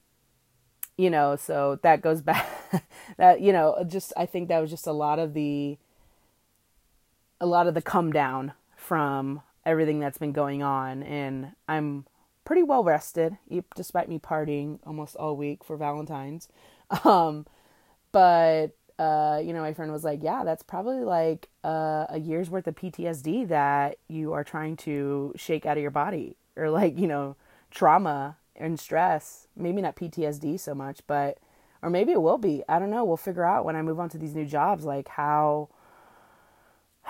you 0.96 1.10
know, 1.10 1.36
so 1.36 1.78
that 1.82 2.02
goes 2.02 2.22
back 2.22 2.48
that 3.16 3.40
you 3.40 3.52
know, 3.52 3.84
just 3.86 4.12
I 4.16 4.26
think 4.26 4.48
that 4.48 4.60
was 4.60 4.70
just 4.70 4.86
a 4.86 4.92
lot 4.92 5.18
of 5.18 5.34
the 5.34 5.78
a 7.40 7.46
lot 7.46 7.66
of 7.66 7.74
the 7.74 7.82
come 7.82 8.12
down 8.12 8.52
from 8.76 9.42
everything 9.64 10.00
that's 10.00 10.18
been 10.18 10.32
going 10.32 10.62
on 10.62 11.02
and 11.02 11.52
I'm 11.68 12.06
pretty 12.44 12.62
well 12.62 12.82
rested 12.82 13.38
despite 13.74 14.08
me 14.08 14.18
partying 14.18 14.78
almost 14.86 15.16
all 15.16 15.36
week 15.36 15.64
for 15.64 15.76
Valentine's. 15.76 16.48
Um 17.04 17.46
but 18.12 18.74
uh, 19.00 19.40
you 19.42 19.54
know, 19.54 19.62
my 19.62 19.72
friend 19.72 19.90
was 19.90 20.04
like, 20.04 20.22
yeah, 20.22 20.44
that's 20.44 20.62
probably 20.62 21.04
like 21.04 21.48
uh, 21.64 22.04
a 22.10 22.18
year's 22.18 22.50
worth 22.50 22.66
of 22.66 22.74
PTSD 22.74 23.48
that 23.48 23.96
you 24.08 24.34
are 24.34 24.44
trying 24.44 24.76
to 24.76 25.32
shake 25.36 25.64
out 25.64 25.78
of 25.78 25.82
your 25.82 25.90
body, 25.90 26.36
or 26.54 26.68
like, 26.68 26.98
you 26.98 27.06
know, 27.06 27.34
trauma 27.70 28.36
and 28.54 28.78
stress. 28.78 29.46
Maybe 29.56 29.80
not 29.80 29.96
PTSD 29.96 30.60
so 30.60 30.74
much, 30.74 31.00
but, 31.06 31.38
or 31.80 31.88
maybe 31.88 32.12
it 32.12 32.20
will 32.20 32.36
be. 32.36 32.62
I 32.68 32.78
don't 32.78 32.90
know. 32.90 33.02
We'll 33.04 33.16
figure 33.16 33.44
out 33.44 33.64
when 33.64 33.74
I 33.74 33.80
move 33.80 33.98
on 33.98 34.10
to 34.10 34.18
these 34.18 34.34
new 34.34 34.44
jobs, 34.44 34.84
like 34.84 35.08
how, 35.08 35.70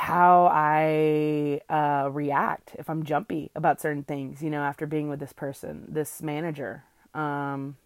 how 0.01 0.49
I 0.51 1.61
uh, 1.69 2.09
react 2.11 2.75
if 2.79 2.89
I'm 2.89 3.05
jumpy 3.05 3.51
about 3.55 3.83
certain 3.83 4.03
things, 4.03 4.43
you 4.43 4.49
know, 4.49 4.63
after 4.63 4.87
being 4.87 5.11
with 5.11 5.21
this 5.21 5.35
person, 5.35 5.85
this 5.89 6.23
manager. 6.23 6.85
Um, 7.13 7.77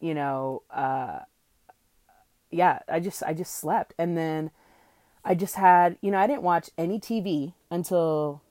you 0.00 0.14
know, 0.14 0.62
uh, 0.74 1.20
yeah, 2.50 2.80
I 2.88 2.98
just 2.98 3.22
I 3.22 3.32
just 3.34 3.54
slept 3.54 3.94
and 3.98 4.18
then 4.18 4.50
I 5.24 5.36
just 5.36 5.54
had, 5.54 5.96
you 6.00 6.10
know, 6.10 6.18
I 6.18 6.26
didn't 6.26 6.42
watch 6.42 6.70
any 6.76 6.98
TV 6.98 7.52
until 7.70 8.42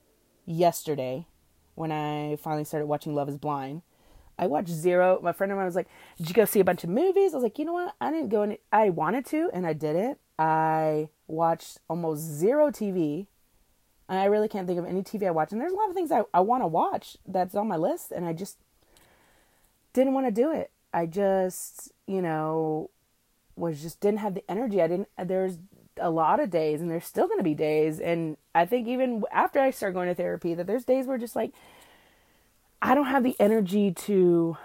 yesterday 0.45 1.25
when 1.75 1.91
I 1.91 2.37
finally 2.37 2.63
started 2.63 2.85
watching 2.85 3.13
Love 3.13 3.27
is 3.27 3.37
Blind. 3.37 3.81
I 4.39 4.47
watched 4.47 4.69
zero. 4.69 5.19
My 5.21 5.33
friend 5.33 5.51
of 5.51 5.57
mine 5.57 5.65
was 5.65 5.75
like, 5.75 5.89
"Did 6.17 6.29
you 6.29 6.35
go 6.35 6.45
see 6.45 6.61
a 6.61 6.63
bunch 6.65 6.85
of 6.85 6.89
movies?" 6.89 7.33
I 7.33 7.37
was 7.37 7.43
like, 7.43 7.59
"You 7.59 7.65
know 7.65 7.73
what? 7.73 7.95
I 7.99 8.11
didn't 8.11 8.29
go 8.29 8.43
any. 8.43 8.59
I 8.71 8.91
wanted 8.91 9.25
to, 9.27 9.49
and 9.51 9.67
I 9.67 9.73
didn't. 9.73 10.19
I 10.37 11.09
watched 11.27 11.79
almost 11.89 12.21
zero 12.21 12.71
TV. 12.71 13.27
And 14.09 14.17
I 14.17 14.25
really 14.25 14.47
can't 14.47 14.67
think 14.67 14.79
of 14.79 14.85
any 14.85 15.03
TV 15.03 15.27
I 15.27 15.31
watched. 15.31 15.51
And 15.51 15.59
there's 15.59 15.73
a 15.73 15.75
lot 15.75 15.89
of 15.89 15.95
things 15.95 16.11
I, 16.11 16.23
I 16.33 16.39
want 16.39 16.63
to 16.63 16.67
watch 16.67 17.17
that's 17.27 17.55
on 17.55 17.67
my 17.67 17.75
list, 17.75 18.11
and 18.11 18.25
I 18.25 18.31
just 18.31 18.57
didn't 19.91 20.13
want 20.13 20.27
to 20.27 20.31
do 20.31 20.51
it. 20.51 20.71
I 20.93 21.07
just, 21.07 21.91
you 22.07 22.21
know, 22.21 22.89
was 23.57 23.81
just 23.81 23.99
didn't 23.99 24.19
have 24.19 24.33
the 24.33 24.49
energy. 24.49 24.81
I 24.81 24.87
didn't. 24.87 25.09
There's 25.21 25.57
a 25.99 26.09
lot 26.09 26.39
of 26.39 26.49
days, 26.49 26.79
and 26.79 26.89
there's 26.89 27.05
still 27.05 27.27
going 27.27 27.39
to 27.39 27.43
be 27.43 27.53
days, 27.53 27.99
and 27.99 28.37
I 28.55 28.65
think 28.65 28.87
even 28.87 29.23
after 29.31 29.59
I 29.59 29.71
start 29.71 29.93
going 29.93 30.07
to 30.07 30.15
therapy, 30.15 30.53
that 30.53 30.67
there's 30.67 30.85
days 30.85 31.05
where 31.05 31.17
just 31.17 31.35
like 31.35 31.51
I 32.81 32.95
don't 32.95 33.07
have 33.07 33.23
the 33.23 33.35
energy 33.39 33.91
to 33.91 34.57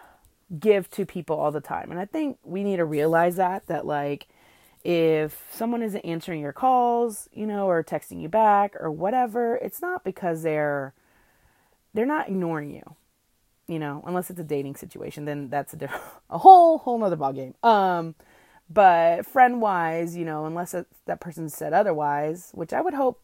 give 0.60 0.90
to 0.90 1.06
people 1.06 1.36
all 1.36 1.50
the 1.50 1.60
time, 1.60 1.90
and 1.90 1.98
I 1.98 2.04
think 2.04 2.38
we 2.44 2.62
need 2.62 2.76
to 2.76 2.84
realize 2.84 3.36
that 3.36 3.66
that 3.66 3.86
like 3.86 4.28
if 4.84 5.44
someone 5.52 5.82
isn't 5.82 6.00
answering 6.00 6.40
your 6.40 6.52
calls, 6.52 7.28
you 7.32 7.46
know, 7.46 7.68
or 7.68 7.82
texting 7.84 8.20
you 8.20 8.28
back 8.28 8.74
or 8.80 8.90
whatever, 8.90 9.56
it's 9.56 9.80
not 9.80 10.04
because 10.04 10.42
they're 10.42 10.92
they're 11.94 12.06
not 12.06 12.28
ignoring 12.28 12.70
you. 12.70 12.96
You 13.68 13.78
know, 13.78 14.02
unless 14.06 14.28
it's 14.28 14.40
a 14.40 14.44
dating 14.44 14.76
situation, 14.76 15.24
then 15.24 15.48
that's 15.48 15.74
a 15.74 15.88
a 16.30 16.38
whole 16.38 16.78
whole 16.78 16.98
nother 16.98 17.16
ballgame. 17.16 17.54
Um, 17.64 18.14
but 18.68 19.26
friend 19.26 19.60
wise, 19.60 20.16
you 20.16 20.24
know, 20.24 20.46
unless 20.46 20.74
that 21.06 21.20
person 21.20 21.48
said 21.48 21.72
otherwise, 21.72 22.50
which 22.52 22.72
I 22.72 22.80
would 22.80 22.94
hope 22.94 23.20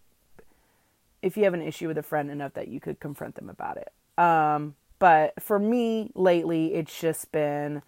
if 1.23 1.37
you 1.37 1.45
have 1.45 1.55
an 1.55 1.63
issue 1.63 1.89
with 1.89 1.99
a 1.99 2.03
friend 2.03 2.31
enough 2.31 2.55
that 2.55 2.69
you 2.69 2.81
could 2.81 3.01
confront 3.01 3.35
them 3.35 3.49
about 3.49 3.79
it. 3.79 3.93
Um, 4.23 4.75
but 4.99 5.41
for 5.43 5.59
me 5.59 6.13
lately, 6.15 6.75
it's 6.75 7.01
just 7.01 7.33
been 7.33 7.83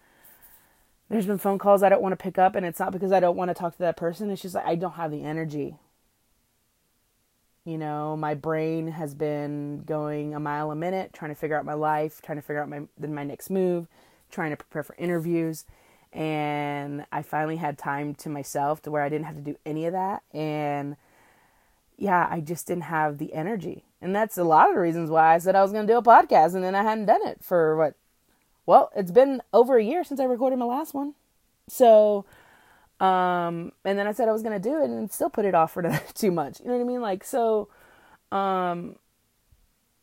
there's 1.11 1.25
been 1.25 1.37
phone 1.37 1.57
calls 1.57 1.83
I 1.83 1.89
don't 1.89 2.01
want 2.01 2.13
to 2.13 2.23
pick 2.23 2.37
up, 2.37 2.55
and 2.55 2.65
it's 2.65 2.79
not 2.79 2.91
because 2.91 3.11
I 3.11 3.19
don't 3.19 3.37
want 3.37 3.49
to 3.49 3.53
talk 3.53 3.73
to 3.73 3.79
that 3.79 3.97
person. 3.97 4.29
It's 4.29 4.41
just 4.41 4.55
like 4.55 4.65
I 4.65 4.75
don't 4.75 4.93
have 4.93 5.11
the 5.11 5.23
energy. 5.23 5.75
You 7.65 7.77
know, 7.77 8.17
my 8.17 8.33
brain 8.33 8.87
has 8.87 9.13
been 9.13 9.83
going 9.85 10.33
a 10.33 10.39
mile 10.39 10.71
a 10.71 10.75
minute, 10.75 11.13
trying 11.13 11.29
to 11.29 11.35
figure 11.35 11.57
out 11.57 11.65
my 11.65 11.73
life, 11.73 12.21
trying 12.23 12.37
to 12.37 12.41
figure 12.41 12.61
out 12.61 12.69
my 12.69 12.81
my 12.97 13.23
next 13.23 13.49
move, 13.49 13.87
trying 14.31 14.51
to 14.51 14.57
prepare 14.57 14.83
for 14.83 14.95
interviews 14.97 15.65
and 16.13 17.05
I 17.11 17.21
finally 17.21 17.55
had 17.55 17.77
time 17.77 18.15
to 18.15 18.29
myself 18.29 18.81
to 18.81 18.91
where 18.91 19.01
I 19.01 19.09
didn't 19.09 19.25
have 19.25 19.35
to 19.35 19.41
do 19.41 19.57
any 19.65 19.85
of 19.85 19.93
that 19.93 20.23
and 20.33 20.97
yeah, 21.97 22.27
I 22.29 22.41
just 22.41 22.65
didn't 22.65 22.85
have 22.85 23.19
the 23.19 23.31
energy. 23.33 23.85
And 24.01 24.15
that's 24.15 24.35
a 24.35 24.43
lot 24.43 24.69
of 24.69 24.73
the 24.73 24.81
reasons 24.81 25.11
why 25.11 25.35
I 25.35 25.37
said 25.37 25.55
I 25.55 25.61
was 25.61 25.71
going 25.71 25.85
to 25.85 25.93
do 25.93 25.99
a 25.99 26.03
podcast 26.03 26.55
and 26.55 26.63
then 26.63 26.73
I 26.73 26.81
hadn't 26.81 27.05
done 27.05 27.25
it 27.27 27.43
for 27.43 27.77
what 27.77 27.93
well, 28.65 28.91
it's 28.95 29.11
been 29.11 29.41
over 29.53 29.77
a 29.77 29.83
year 29.83 30.03
since 30.03 30.19
I 30.19 30.25
recorded 30.25 30.59
my 30.59 30.65
last 30.65 30.93
one. 30.93 31.13
So 31.67 32.25
um 32.99 33.71
and 33.83 33.97
then 33.97 34.07
I 34.07 34.11
said 34.11 34.27
I 34.27 34.31
was 34.31 34.43
going 34.43 34.59
to 34.59 34.69
do 34.69 34.79
it 34.83 34.85
and 34.85 35.11
still 35.11 35.29
put 35.29 35.45
it 35.45 35.55
off 35.55 35.73
for 35.73 35.83
too 36.13 36.31
much. 36.31 36.59
You 36.59 36.67
know 36.67 36.73
what 36.73 36.81
I 36.81 36.85
mean? 36.85 37.01
Like 37.01 37.23
so 37.23 37.69
um 38.31 38.95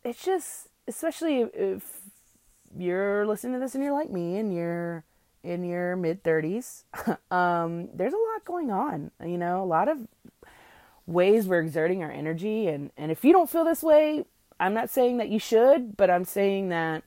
it's 0.04 0.24
just 0.24 0.68
especially 0.86 1.42
if 1.42 2.00
you're 2.76 3.26
listening 3.26 3.54
to 3.54 3.58
this 3.60 3.74
and 3.74 3.84
you're 3.84 3.92
like 3.92 4.10
me 4.10 4.38
and 4.38 4.52
you're 4.52 5.04
in 5.42 5.64
your 5.64 5.96
mid 5.96 6.22
30s, 6.22 6.84
um, 7.30 7.88
there's 7.94 8.12
a 8.12 8.16
lot 8.16 8.44
going 8.44 8.70
on. 8.70 9.10
You 9.24 9.38
know, 9.38 9.62
a 9.62 9.64
lot 9.64 9.88
of 9.88 10.06
ways 11.06 11.46
we're 11.46 11.60
exerting 11.60 12.02
our 12.02 12.10
energy. 12.10 12.66
And, 12.66 12.90
and 12.96 13.10
if 13.10 13.24
you 13.24 13.32
don't 13.32 13.48
feel 13.48 13.64
this 13.64 13.82
way, 13.82 14.24
I'm 14.60 14.74
not 14.74 14.90
saying 14.90 15.18
that 15.18 15.28
you 15.28 15.38
should, 15.38 15.96
but 15.96 16.10
I'm 16.10 16.24
saying 16.24 16.68
that 16.68 17.04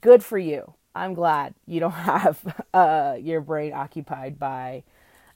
good 0.00 0.22
for 0.22 0.38
you. 0.38 0.74
I'm 0.94 1.14
glad 1.14 1.54
you 1.66 1.80
don't 1.80 1.90
have 1.92 2.64
uh, 2.74 3.16
your 3.20 3.40
brain 3.40 3.72
occupied 3.72 4.38
by 4.38 4.82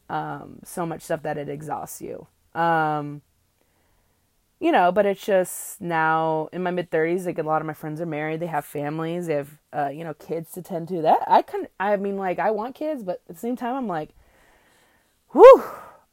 um, 0.09 0.61
so 0.65 0.85
much 0.87 1.03
stuff 1.03 1.23
that 1.23 1.39
it 1.39 1.49
exhausts 1.49 2.01
you. 2.01 2.27
Um, 2.55 3.23
you 4.61 4.73
know, 4.73 4.93
but 4.93 5.05
it's 5.05 5.25
just 5.25 5.81
now 5.81 6.49
in 6.53 6.63
my 6.63 6.71
mid 6.71 6.91
30s, 6.91 7.27
like 7.27 7.39
a 7.39 7.43
lot 7.43 7.61
of 7.61 7.67
my 7.67 7.75
friends 7.75 8.01
are 8.01 8.07
married, 8.07 8.41
they 8.41 8.47
have 8.47 8.65
families, 8.65 9.27
they 9.27 9.35
have, 9.35 9.59
uh, 9.73 9.89
you 9.89 10.05
know, 10.05 10.15
kids 10.15 10.53
to 10.53 10.63
tend 10.63 10.89
to. 10.89 11.03
That 11.03 11.21
I 11.27 11.43
can, 11.43 11.67
I 11.79 11.97
mean, 11.97 12.17
like, 12.17 12.39
I 12.39 12.51
want 12.51 12.75
kids, 12.75 13.03
but 13.03 13.21
at 13.29 13.35
the 13.35 13.41
same 13.41 13.57
time, 13.57 13.75
I'm 13.75 13.89
like, 13.89 14.11
whew, 15.33 15.65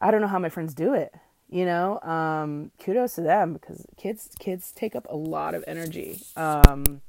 I 0.01 0.11
don't 0.11 0.21
know 0.21 0.27
how 0.27 0.39
my 0.39 0.49
friends 0.49 0.73
do 0.73 0.93
it. 0.93 1.13
You 1.49 1.65
know, 1.65 1.99
um, 2.01 2.71
kudos 2.79 3.15
to 3.15 3.21
them 3.21 3.53
because 3.53 3.85
kids, 3.97 4.29
kids 4.39 4.71
take 4.71 4.95
up 4.95 5.05
a 5.09 5.15
lot 5.15 5.53
of 5.53 5.63
energy. 5.67 6.19
Um, 6.35 7.01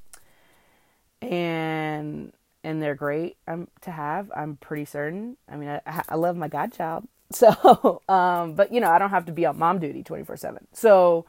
and, 1.23 2.33
and 2.64 2.83
they're 2.83 2.95
great 2.97 3.37
um, 3.49 3.68
to 3.83 3.91
have. 3.91 4.31
I'm 4.37 4.57
pretty 4.57 4.87
certain. 4.87 5.37
I 5.49 5.57
mean, 5.57 5.68
I, 5.70 5.81
I 6.09 6.16
love 6.16 6.37
my 6.37 6.49
godchild. 6.49 7.09
So, 7.33 8.03
um, 8.11 8.55
but 8.57 8.73
you 8.75 8.81
know, 8.81 8.91
I 8.91 8.99
don't 8.99 9.11
have 9.11 9.27
to 9.27 9.33
be 9.33 9.47
on 9.47 9.59
mom 9.59 9.79
duty 9.81 10.03
24 10.03 10.37
seven. 10.37 10.66
So, 10.75 11.25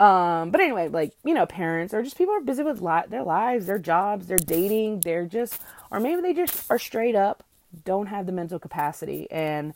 um, 0.00 0.50
but 0.50 0.60
anyway, 0.60 0.88
like, 0.88 1.12
you 1.24 1.34
know, 1.34 1.46
parents 1.46 1.94
or 1.94 2.02
just 2.02 2.18
people 2.18 2.34
are 2.34 2.40
busy 2.40 2.64
with 2.64 2.82
li- 2.82 3.04
their 3.08 3.22
lives, 3.22 3.66
their 3.66 3.78
jobs, 3.78 4.26
they're 4.26 4.38
dating, 4.38 5.00
they're 5.02 5.26
just, 5.26 5.60
or 5.92 6.00
maybe 6.00 6.20
they 6.22 6.34
just 6.34 6.70
are 6.70 6.80
straight 6.80 7.14
up 7.14 7.44
don't 7.84 8.06
have 8.06 8.26
the 8.26 8.32
mental 8.32 8.58
capacity. 8.58 9.30
And 9.30 9.74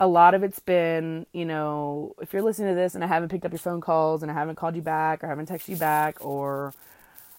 a 0.00 0.06
lot 0.06 0.34
of 0.34 0.42
it's 0.42 0.60
been, 0.60 1.26
you 1.32 1.44
know, 1.44 2.14
if 2.20 2.32
you're 2.32 2.42
listening 2.42 2.70
to 2.70 2.74
this 2.74 2.94
and 2.94 3.04
I 3.04 3.06
haven't 3.06 3.30
picked 3.30 3.44
up 3.44 3.52
your 3.52 3.58
phone 3.58 3.80
calls 3.80 4.22
and 4.22 4.30
I 4.30 4.34
haven't 4.34 4.56
called 4.56 4.76
you 4.76 4.82
back 4.82 5.24
or 5.24 5.28
haven't 5.28 5.48
texted 5.48 5.70
you 5.70 5.76
back 5.76 6.24
or 6.24 6.74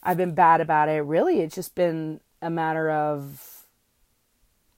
I've 0.01 0.17
been 0.17 0.33
bad 0.33 0.61
about 0.61 0.89
it, 0.89 1.01
really, 1.01 1.41
it's 1.41 1.55
just 1.55 1.75
been 1.75 2.21
a 2.41 2.49
matter 2.49 2.89
of 2.89 3.65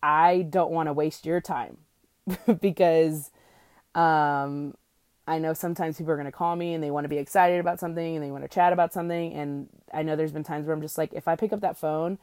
I 0.02 0.48
don't 0.50 0.72
want 0.72 0.88
to 0.88 0.94
waste 0.94 1.26
your 1.26 1.42
time 1.42 1.78
because 2.62 3.30
um, 3.94 4.74
I 5.28 5.38
know 5.40 5.54
sometimes 5.54 5.98
people 5.98 6.12
are 6.12 6.18
going 6.18 6.26
to 6.26 6.32
call 6.32 6.56
me 6.56 6.74
and 6.74 6.84
they 6.84 6.92
want 6.92 7.06
to 7.06 7.10
be 7.10 7.18
excited 7.18 7.60
about 7.60 7.80
something 7.80 8.16
and 8.16 8.24
they 8.24 8.32
want 8.32 8.44
to 8.44 8.50
chat 8.50 8.74
about 8.74 8.94
something. 8.94 9.34
And 9.34 9.70
I 9.94 10.04
know 10.04 10.16
there's 10.16 10.32
been 10.32 10.44
times 10.44 10.66
where 10.66 10.76
I'm 10.76 10.82
just 10.82 10.98
like, 10.98 11.14
if 11.14 11.28
I 11.28 11.36
pick 11.36 11.54
up 11.54 11.62
that 11.62 11.78
phone, 11.78 12.18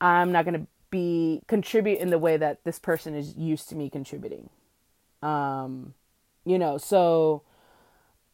I'm 0.00 0.32
not 0.32 0.44
going 0.44 0.60
to 0.60 0.66
be 0.90 1.42
contribute 1.46 1.98
in 1.98 2.10
the 2.10 2.18
way 2.18 2.36
that 2.36 2.64
this 2.64 2.78
person 2.78 3.14
is 3.14 3.36
used 3.36 3.68
to 3.70 3.76
me 3.76 3.90
contributing. 3.90 4.50
Um, 5.22 5.94
you 6.44 6.58
know, 6.58 6.78
so 6.78 7.42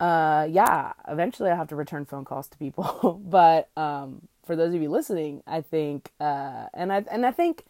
uh, 0.04 0.46
yeah, 0.50 0.92
eventually 1.08 1.50
I 1.50 1.56
have 1.56 1.68
to 1.68 1.76
return 1.76 2.04
phone 2.04 2.26
calls 2.26 2.46
to 2.48 2.58
people. 2.58 3.18
but 3.24 3.70
um, 3.74 4.28
for 4.44 4.54
those 4.54 4.74
of 4.74 4.82
you 4.82 4.90
listening, 4.90 5.42
I 5.46 5.62
think, 5.62 6.10
uh, 6.20 6.66
and 6.74 6.92
I 6.92 7.04
and 7.10 7.24
I 7.24 7.30
think, 7.30 7.64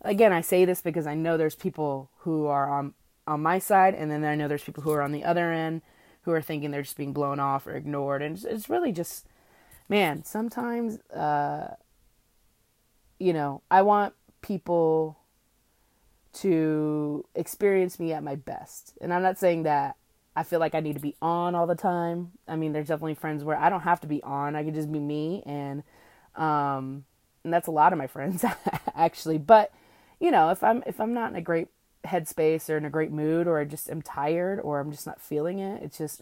again, 0.00 0.32
I 0.32 0.40
say 0.40 0.64
this 0.64 0.80
because 0.80 1.06
I 1.06 1.14
know 1.14 1.36
there's 1.36 1.54
people 1.54 2.08
who 2.20 2.46
are 2.46 2.70
on 2.70 2.94
on 3.26 3.42
my 3.42 3.58
side, 3.58 3.94
and 3.94 4.10
then 4.10 4.24
I 4.24 4.34
know 4.34 4.48
there's 4.48 4.64
people 4.64 4.82
who 4.82 4.92
are 4.92 5.02
on 5.02 5.12
the 5.12 5.24
other 5.24 5.52
end 5.52 5.82
who 6.22 6.30
are 6.30 6.40
thinking 6.40 6.70
they're 6.70 6.80
just 6.80 6.96
being 6.96 7.12
blown 7.12 7.38
off 7.38 7.66
or 7.66 7.74
ignored, 7.74 8.22
and 8.22 8.34
it's, 8.34 8.46
it's 8.46 8.70
really 8.70 8.90
just, 8.90 9.26
man, 9.90 10.24
sometimes, 10.24 10.98
uh, 11.10 11.74
you 13.18 13.34
know, 13.34 13.60
I 13.70 13.82
want 13.82 14.14
people 14.40 15.18
to 16.32 17.26
experience 17.34 18.00
me 18.00 18.14
at 18.14 18.22
my 18.22 18.36
best, 18.36 18.94
and 19.02 19.12
I'm 19.12 19.22
not 19.22 19.36
saying 19.36 19.64
that 19.64 19.96
I 20.36 20.42
feel 20.42 20.58
like 20.58 20.74
I 20.74 20.80
need 20.80 20.94
to 20.94 21.00
be 21.00 21.14
on 21.22 21.54
all 21.54 21.66
the 21.66 21.74
time. 21.74 22.32
I 22.48 22.56
mean, 22.56 22.72
there's 22.72 22.88
definitely 22.88 23.14
friends 23.14 23.44
where 23.44 23.56
I 23.56 23.68
don't 23.70 23.82
have 23.82 24.00
to 24.00 24.06
be 24.06 24.22
on. 24.22 24.56
I 24.56 24.64
can 24.64 24.74
just 24.74 24.90
be 24.90 24.98
me 24.98 25.42
and 25.46 25.82
um 26.34 27.04
and 27.44 27.52
that's 27.52 27.68
a 27.68 27.72
lot 27.72 27.92
of 27.92 27.98
my 27.98 28.06
friends 28.08 28.44
actually. 28.96 29.38
But, 29.38 29.72
you 30.20 30.30
know, 30.30 30.50
if 30.50 30.62
I'm 30.64 30.82
if 30.86 31.00
I'm 31.00 31.14
not 31.14 31.30
in 31.30 31.36
a 31.36 31.42
great 31.42 31.68
headspace 32.04 32.68
or 32.68 32.76
in 32.76 32.84
a 32.84 32.90
great 32.90 33.12
mood 33.12 33.46
or 33.46 33.58
I 33.58 33.64
just 33.64 33.88
am 33.88 34.02
tired 34.02 34.60
or 34.60 34.80
I'm 34.80 34.90
just 34.90 35.06
not 35.06 35.20
feeling 35.20 35.58
it, 35.58 35.82
it's 35.82 35.98
just 35.98 36.20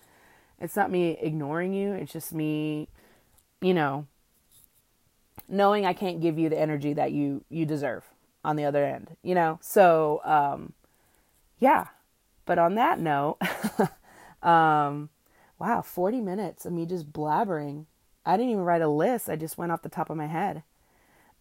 it's 0.60 0.76
not 0.76 0.90
me 0.90 1.18
ignoring 1.20 1.72
you. 1.72 1.92
It's 1.92 2.12
just 2.12 2.32
me, 2.32 2.88
you 3.60 3.74
know, 3.74 4.06
knowing 5.48 5.86
I 5.86 5.92
can't 5.92 6.20
give 6.20 6.38
you 6.38 6.48
the 6.48 6.58
energy 6.58 6.92
that 6.92 7.12
you 7.12 7.44
you 7.48 7.64
deserve 7.66 8.04
on 8.44 8.56
the 8.56 8.64
other 8.64 8.84
end, 8.84 9.16
you 9.22 9.34
know? 9.34 9.58
So, 9.62 10.20
um 10.24 10.74
yeah. 11.58 11.86
But 12.44 12.58
on 12.58 12.74
that 12.74 12.98
note, 12.98 13.38
Um, 14.42 15.10
wow, 15.58 15.82
40 15.82 16.20
minutes 16.20 16.66
of 16.66 16.72
me 16.72 16.86
just 16.86 17.12
blabbering. 17.12 17.86
I 18.24 18.36
didn't 18.36 18.52
even 18.52 18.64
write 18.64 18.82
a 18.82 18.88
list. 18.88 19.28
I 19.28 19.36
just 19.36 19.58
went 19.58 19.72
off 19.72 19.82
the 19.82 19.88
top 19.88 20.10
of 20.10 20.16
my 20.16 20.26
head. 20.26 20.62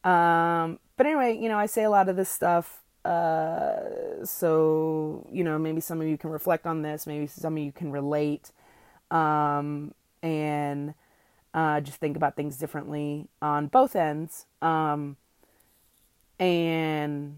Um, 0.03 0.79
but 0.97 1.05
anyway, 1.05 1.37
you 1.37 1.49
know, 1.49 1.57
I 1.57 1.65
say 1.65 1.83
a 1.83 1.89
lot 1.89 2.09
of 2.09 2.15
this 2.15 2.29
stuff. 2.29 2.83
Uh, 3.05 4.23
so, 4.23 5.27
you 5.31 5.43
know, 5.43 5.57
maybe 5.57 5.81
some 5.81 6.01
of 6.01 6.07
you 6.07 6.17
can 6.17 6.29
reflect 6.29 6.65
on 6.65 6.81
this. 6.81 7.07
Maybe 7.07 7.27
some 7.27 7.57
of 7.57 7.63
you 7.63 7.71
can 7.71 7.91
relate. 7.91 8.51
Um, 9.09 9.93
and, 10.23 10.93
uh, 11.53 11.81
just 11.81 11.97
think 11.97 12.15
about 12.15 12.35
things 12.35 12.57
differently 12.57 13.27
on 13.41 13.67
both 13.67 13.95
ends. 13.95 14.45
Um, 14.61 15.17
and 16.39 17.37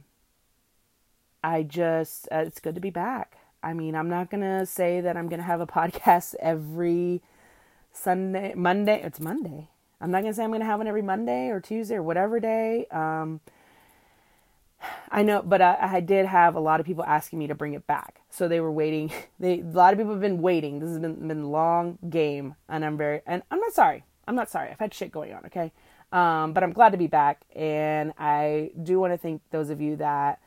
I 1.43 1.63
just, 1.63 2.27
uh, 2.31 2.43
it's 2.47 2.59
good 2.59 2.75
to 2.75 2.81
be 2.81 2.89
back. 2.89 3.37
I 3.63 3.73
mean, 3.73 3.95
I'm 3.95 4.09
not 4.09 4.29
going 4.29 4.41
to 4.41 4.65
say 4.65 4.99
that 5.01 5.15
I'm 5.15 5.29
going 5.29 5.39
to 5.39 5.45
have 5.45 5.61
a 5.61 5.67
podcast 5.79 6.35
every 6.39 7.21
Sunday, 7.93 8.53
Monday. 8.55 9.01
It's 9.01 9.19
Monday. 9.19 9.69
I'm 10.01 10.11
not 10.11 10.21
going 10.21 10.33
to 10.33 10.35
say 10.35 10.43
I'm 10.43 10.49
going 10.49 10.59
to 10.59 10.65
have 10.65 10.79
one 10.79 10.87
every 10.87 11.01
Monday 11.01 11.47
or 11.47 11.61
Tuesday 11.61 11.95
or 11.95 12.03
whatever 12.03 12.39
day. 12.41 12.85
Um, 12.91 13.39
I 15.09 15.23
know, 15.23 15.41
but 15.41 15.61
I, 15.61 15.77
I, 15.79 15.99
did 16.01 16.25
have 16.25 16.55
a 16.55 16.59
lot 16.59 16.81
of 16.81 16.85
people 16.85 17.05
asking 17.05 17.39
me 17.39 17.47
to 17.47 17.55
bring 17.55 17.73
it 17.73 17.87
back. 17.87 18.19
So 18.29 18.49
they 18.49 18.59
were 18.59 18.71
waiting. 18.71 19.11
They 19.39 19.61
a 19.61 19.63
lot 19.63 19.93
of 19.93 19.99
people 19.99 20.11
have 20.11 20.21
been 20.21 20.41
waiting. 20.41 20.79
This 20.79 20.89
has 20.89 20.99
been 20.99 21.27
been 21.27 21.51
long 21.51 21.97
game, 22.09 22.55
and 22.67 22.83
I'm 22.83 22.97
very 22.97 23.21
and 23.25 23.43
I'm 23.49 23.59
not 23.59 23.73
sorry. 23.73 24.03
I'm 24.27 24.35
not 24.35 24.49
sorry. 24.49 24.69
I've 24.71 24.79
had 24.79 24.93
shit 24.93 25.11
going 25.11 25.33
on. 25.33 25.45
Okay, 25.45 25.71
um, 26.11 26.53
but 26.53 26.63
I'm 26.63 26.73
glad 26.73 26.91
to 26.91 26.97
be 26.97 27.07
back, 27.07 27.41
and 27.55 28.13
I 28.17 28.71
do 28.81 28.99
want 28.99 29.13
to 29.13 29.17
thank 29.17 29.41
those 29.51 29.69
of 29.69 29.81
you 29.81 29.97
that 29.97 30.39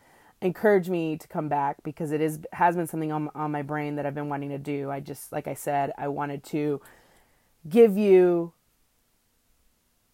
encourage 0.42 0.88
me 0.88 1.16
to 1.16 1.28
come 1.28 1.48
back 1.48 1.82
because 1.82 2.12
it 2.12 2.20
is 2.20 2.40
has 2.52 2.76
been 2.76 2.86
something 2.86 3.12
on 3.12 3.30
on 3.34 3.50
my 3.50 3.62
brain 3.62 3.96
that 3.96 4.06
I've 4.06 4.14
been 4.14 4.28
wanting 4.28 4.50
to 4.50 4.58
do. 4.58 4.90
I 4.90 5.00
just 5.00 5.32
like 5.32 5.48
I 5.48 5.54
said, 5.54 5.92
I 5.96 6.08
wanted 6.08 6.44
to 6.44 6.80
give 7.68 7.96
you 7.96 8.52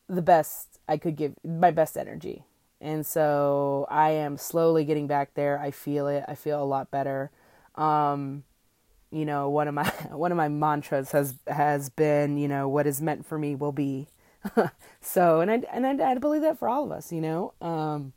the 0.09 0.23
best 0.23 0.79
I 0.89 0.97
could 0.97 1.17
give 1.17 1.35
my 1.45 1.71
best 1.71 1.97
energy. 1.97 2.45
And 2.81 3.07
so 3.07 3.87
I 3.89 4.11
am 4.11 4.37
slowly 4.37 4.85
getting 4.85 5.07
back 5.07 5.35
there. 5.35 5.59
I 5.59 5.71
feel 5.71 6.09
it. 6.09 6.25
I 6.27 6.35
feel 6.35 6.63
a 6.63 6.65
lot 6.65 6.91
better. 6.91 7.31
Um, 7.77 8.43
you 9.11 9.25
know, 9.25 9.49
one 9.49 9.69
of 9.69 9.75
my 9.75 9.89
one 10.11 10.33
of 10.33 10.37
my 10.37 10.49
mantras 10.49 11.13
has 11.13 11.35
has 11.47 11.91
been, 11.91 12.39
you 12.39 12.49
know, 12.49 12.69
what 12.69 12.87
is 12.87 13.01
meant 13.01 13.27
for 13.27 13.39
me 13.39 13.55
will 13.55 13.73
be. 13.73 14.09
so, 15.01 15.41
and 15.41 15.51
I 15.51 15.63
and 15.73 15.87
I, 15.87 16.13
I 16.13 16.15
believe 16.17 16.43
that 16.43 16.59
for 16.59 16.69
all 16.69 16.85
of 16.85 16.93
us, 16.93 17.13
you 17.13 17.21
know. 17.21 17.55
Um, 17.61 18.13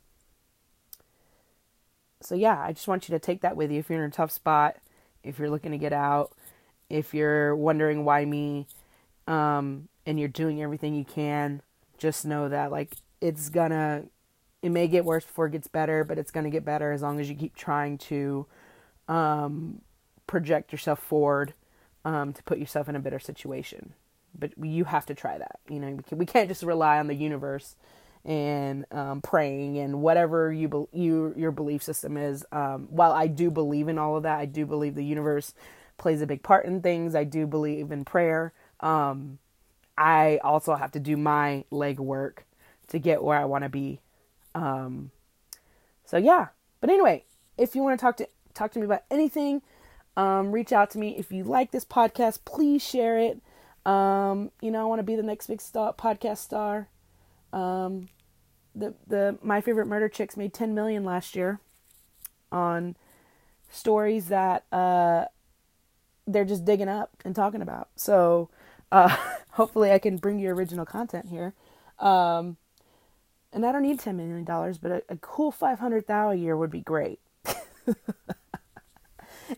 so 2.20 2.34
yeah, 2.34 2.60
I 2.60 2.72
just 2.72 2.88
want 2.88 3.08
you 3.08 3.12
to 3.14 3.18
take 3.18 3.42
that 3.42 3.56
with 3.56 3.70
you 3.70 3.78
if 3.78 3.90
you're 3.90 4.02
in 4.02 4.08
a 4.08 4.12
tough 4.12 4.30
spot, 4.30 4.76
if 5.22 5.38
you're 5.38 5.50
looking 5.50 5.72
to 5.72 5.78
get 5.78 5.92
out, 5.92 6.32
if 6.88 7.14
you're 7.14 7.54
wondering 7.54 8.04
why 8.04 8.24
me, 8.24 8.66
um, 9.26 9.88
and 10.06 10.18
you're 10.18 10.28
doing 10.28 10.62
everything 10.62 10.94
you 10.94 11.04
can, 11.04 11.62
just 11.98 12.24
know 12.24 12.48
that 12.48 12.70
like 12.70 12.96
it's 13.20 13.48
gonna 13.48 14.04
it 14.62 14.70
may 14.70 14.88
get 14.88 15.04
worse 15.04 15.24
before 15.24 15.46
it 15.46 15.52
gets 15.52 15.68
better, 15.68 16.04
but 16.04 16.18
it's 16.18 16.30
gonna 16.30 16.50
get 16.50 16.64
better 16.64 16.92
as 16.92 17.02
long 17.02 17.20
as 17.20 17.28
you 17.28 17.34
keep 17.34 17.54
trying 17.54 17.98
to 17.98 18.46
um, 19.08 19.80
project 20.26 20.72
yourself 20.72 20.98
forward 20.98 21.54
um, 22.04 22.32
to 22.32 22.42
put 22.44 22.58
yourself 22.58 22.88
in 22.88 22.96
a 22.96 23.00
better 23.00 23.18
situation. 23.18 23.92
But 24.38 24.52
you 24.62 24.84
have 24.84 25.06
to 25.06 25.14
try 25.14 25.38
that. 25.38 25.60
You 25.68 25.80
know, 25.80 25.98
we 26.10 26.26
can't 26.26 26.48
just 26.48 26.62
rely 26.62 26.98
on 26.98 27.06
the 27.06 27.14
universe 27.14 27.74
and 28.26 28.84
um, 28.90 29.22
praying 29.22 29.78
and 29.78 30.02
whatever 30.02 30.52
you, 30.52 30.68
be- 30.68 30.98
you 30.98 31.32
your 31.36 31.52
belief 31.52 31.82
system 31.82 32.16
is. 32.16 32.44
Um, 32.52 32.88
while 32.90 33.12
I 33.12 33.28
do 33.28 33.50
believe 33.50 33.88
in 33.88 33.98
all 33.98 34.16
of 34.16 34.24
that, 34.24 34.38
I 34.38 34.46
do 34.46 34.66
believe 34.66 34.96
the 34.96 35.04
universe 35.04 35.54
plays 35.96 36.20
a 36.20 36.26
big 36.26 36.42
part 36.42 36.66
in 36.66 36.82
things. 36.82 37.14
I 37.14 37.24
do 37.24 37.46
believe 37.46 37.92
in 37.92 38.04
prayer. 38.04 38.52
Um, 38.80 39.38
I 39.96 40.40
also 40.42 40.74
have 40.74 40.92
to 40.92 41.00
do 41.00 41.16
my 41.16 41.64
legwork 41.72 42.38
to 42.88 42.98
get 42.98 43.22
where 43.22 43.38
I 43.38 43.44
want 43.44 43.64
to 43.64 43.70
be. 43.70 44.00
Um, 44.54 45.12
so 46.04 46.16
yeah. 46.16 46.48
But 46.80 46.90
anyway, 46.90 47.24
if 47.56 47.74
you 47.74 47.82
want 47.82 47.98
to 47.98 48.04
talk 48.04 48.16
to 48.18 48.28
talk 48.54 48.72
to 48.72 48.80
me 48.80 48.86
about 48.86 49.04
anything, 49.10 49.62
um, 50.16 50.50
reach 50.50 50.72
out 50.72 50.90
to 50.90 50.98
me. 50.98 51.16
If 51.16 51.30
you 51.30 51.44
like 51.44 51.70
this 51.70 51.84
podcast, 51.84 52.40
please 52.44 52.82
share 52.82 53.18
it. 53.18 53.40
Um, 53.88 54.50
you 54.60 54.72
know, 54.72 54.82
I 54.82 54.84
want 54.86 54.98
to 54.98 55.04
be 55.04 55.14
the 55.14 55.22
next 55.22 55.46
big 55.46 55.60
star 55.60 55.94
podcast 55.94 56.38
star. 56.38 56.88
Um, 57.52 58.08
the 58.76 58.94
the 59.06 59.38
my 59.42 59.60
favorite 59.60 59.86
murder 59.86 60.08
chicks 60.08 60.36
made 60.36 60.52
10 60.52 60.74
million 60.74 61.04
last 61.04 61.34
year 61.34 61.58
on 62.52 62.94
stories 63.70 64.26
that 64.28 64.64
uh 64.72 65.24
they're 66.26 66.44
just 66.44 66.64
digging 66.64 66.88
up 66.88 67.10
and 67.24 67.34
talking 67.34 67.62
about. 67.62 67.88
So 67.96 68.50
uh 68.92 69.16
hopefully 69.52 69.90
I 69.92 69.98
can 69.98 70.16
bring 70.18 70.38
you 70.38 70.50
original 70.50 70.84
content 70.84 71.26
here. 71.28 71.54
Um 71.98 72.58
and 73.52 73.64
I 73.64 73.72
don't 73.72 73.82
need 73.82 73.98
10 73.98 74.16
million 74.16 74.44
dollars, 74.44 74.76
but 74.78 74.92
a, 74.92 75.02
a 75.08 75.16
cool 75.16 75.50
500,000 75.50 76.38
a 76.38 76.40
year 76.40 76.56
would 76.56 76.70
be 76.70 76.80
great. 76.80 77.20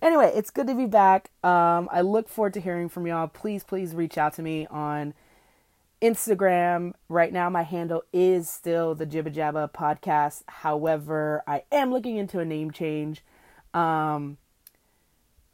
anyway, 0.00 0.30
it's 0.34 0.50
good 0.50 0.68
to 0.68 0.74
be 0.74 0.86
back. 0.86 1.30
Um 1.42 1.88
I 1.90 2.02
look 2.02 2.28
forward 2.28 2.54
to 2.54 2.60
hearing 2.60 2.88
from 2.88 3.06
y'all. 3.06 3.26
Please 3.26 3.64
please 3.64 3.94
reach 3.94 4.16
out 4.16 4.34
to 4.34 4.42
me 4.42 4.66
on 4.68 5.14
Instagram. 6.00 6.92
Right 7.08 7.32
now, 7.32 7.50
my 7.50 7.62
handle 7.62 8.04
is 8.12 8.48
still 8.48 8.94
the 8.94 9.06
Jibba 9.06 9.34
Jabba 9.34 9.72
podcast. 9.72 10.42
However, 10.46 11.42
I 11.46 11.64
am 11.72 11.92
looking 11.92 12.16
into 12.16 12.38
a 12.38 12.44
name 12.44 12.70
change, 12.70 13.24
um, 13.74 14.38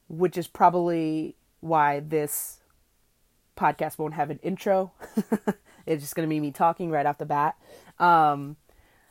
which 0.09 0.37
is 0.37 0.47
probably 0.47 1.37
why 1.61 2.01
this 2.01 2.61
podcast 3.57 3.99
won't 3.99 4.15
have 4.15 4.31
an 4.31 4.41
intro. 4.43 4.93
it's 5.87 6.03
just 6.03 6.15
going 6.15 6.29
to 6.29 6.33
be 6.33 6.41
me 6.41 6.51
talking 6.51 6.91
right 6.91 7.07
off 7.07 7.19
the 7.19 7.27
bat. 7.27 7.57
Um, 7.99 8.57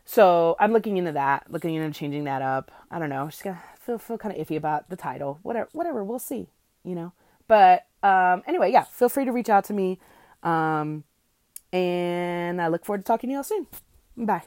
so 0.06 0.56
I'm 0.60 0.74
looking 0.74 0.98
into 0.98 1.14
that, 1.14 1.46
looking 1.50 1.76
into 1.76 1.98
changing 1.98 2.26
that 2.26 2.42
up. 2.42 2.72
I 2.92 3.00
don't 3.00 3.10
know. 3.10 3.28
Just 3.30 3.44
gonna 3.44 3.62
feel 3.80 3.98
feel 3.98 4.18
kind 4.18 4.38
of 4.38 4.46
iffy 4.46 4.58
about 4.58 4.90
the 4.90 4.96
title. 4.96 5.40
Whatever, 5.44 5.70
whatever. 5.72 6.04
We'll 6.04 6.20
see. 6.20 6.50
You 6.84 6.96
know. 6.96 7.14
But 7.48 7.86
um, 8.04 8.44
anyway, 8.46 8.72
yeah. 8.72 8.84
Feel 8.84 9.10
free 9.10 9.26
to 9.26 9.32
reach 9.32 9.50
out 9.50 9.64
to 9.66 9.74
me. 9.74 10.00
Um, 10.44 11.06
and 11.74 12.62
I 12.62 12.68
look 12.70 12.86
forward 12.86 13.00
to 13.00 13.04
talking 13.04 13.30
to 13.30 13.34
y'all 13.34 13.44
soon. 13.44 13.68
Bye. 14.16 14.44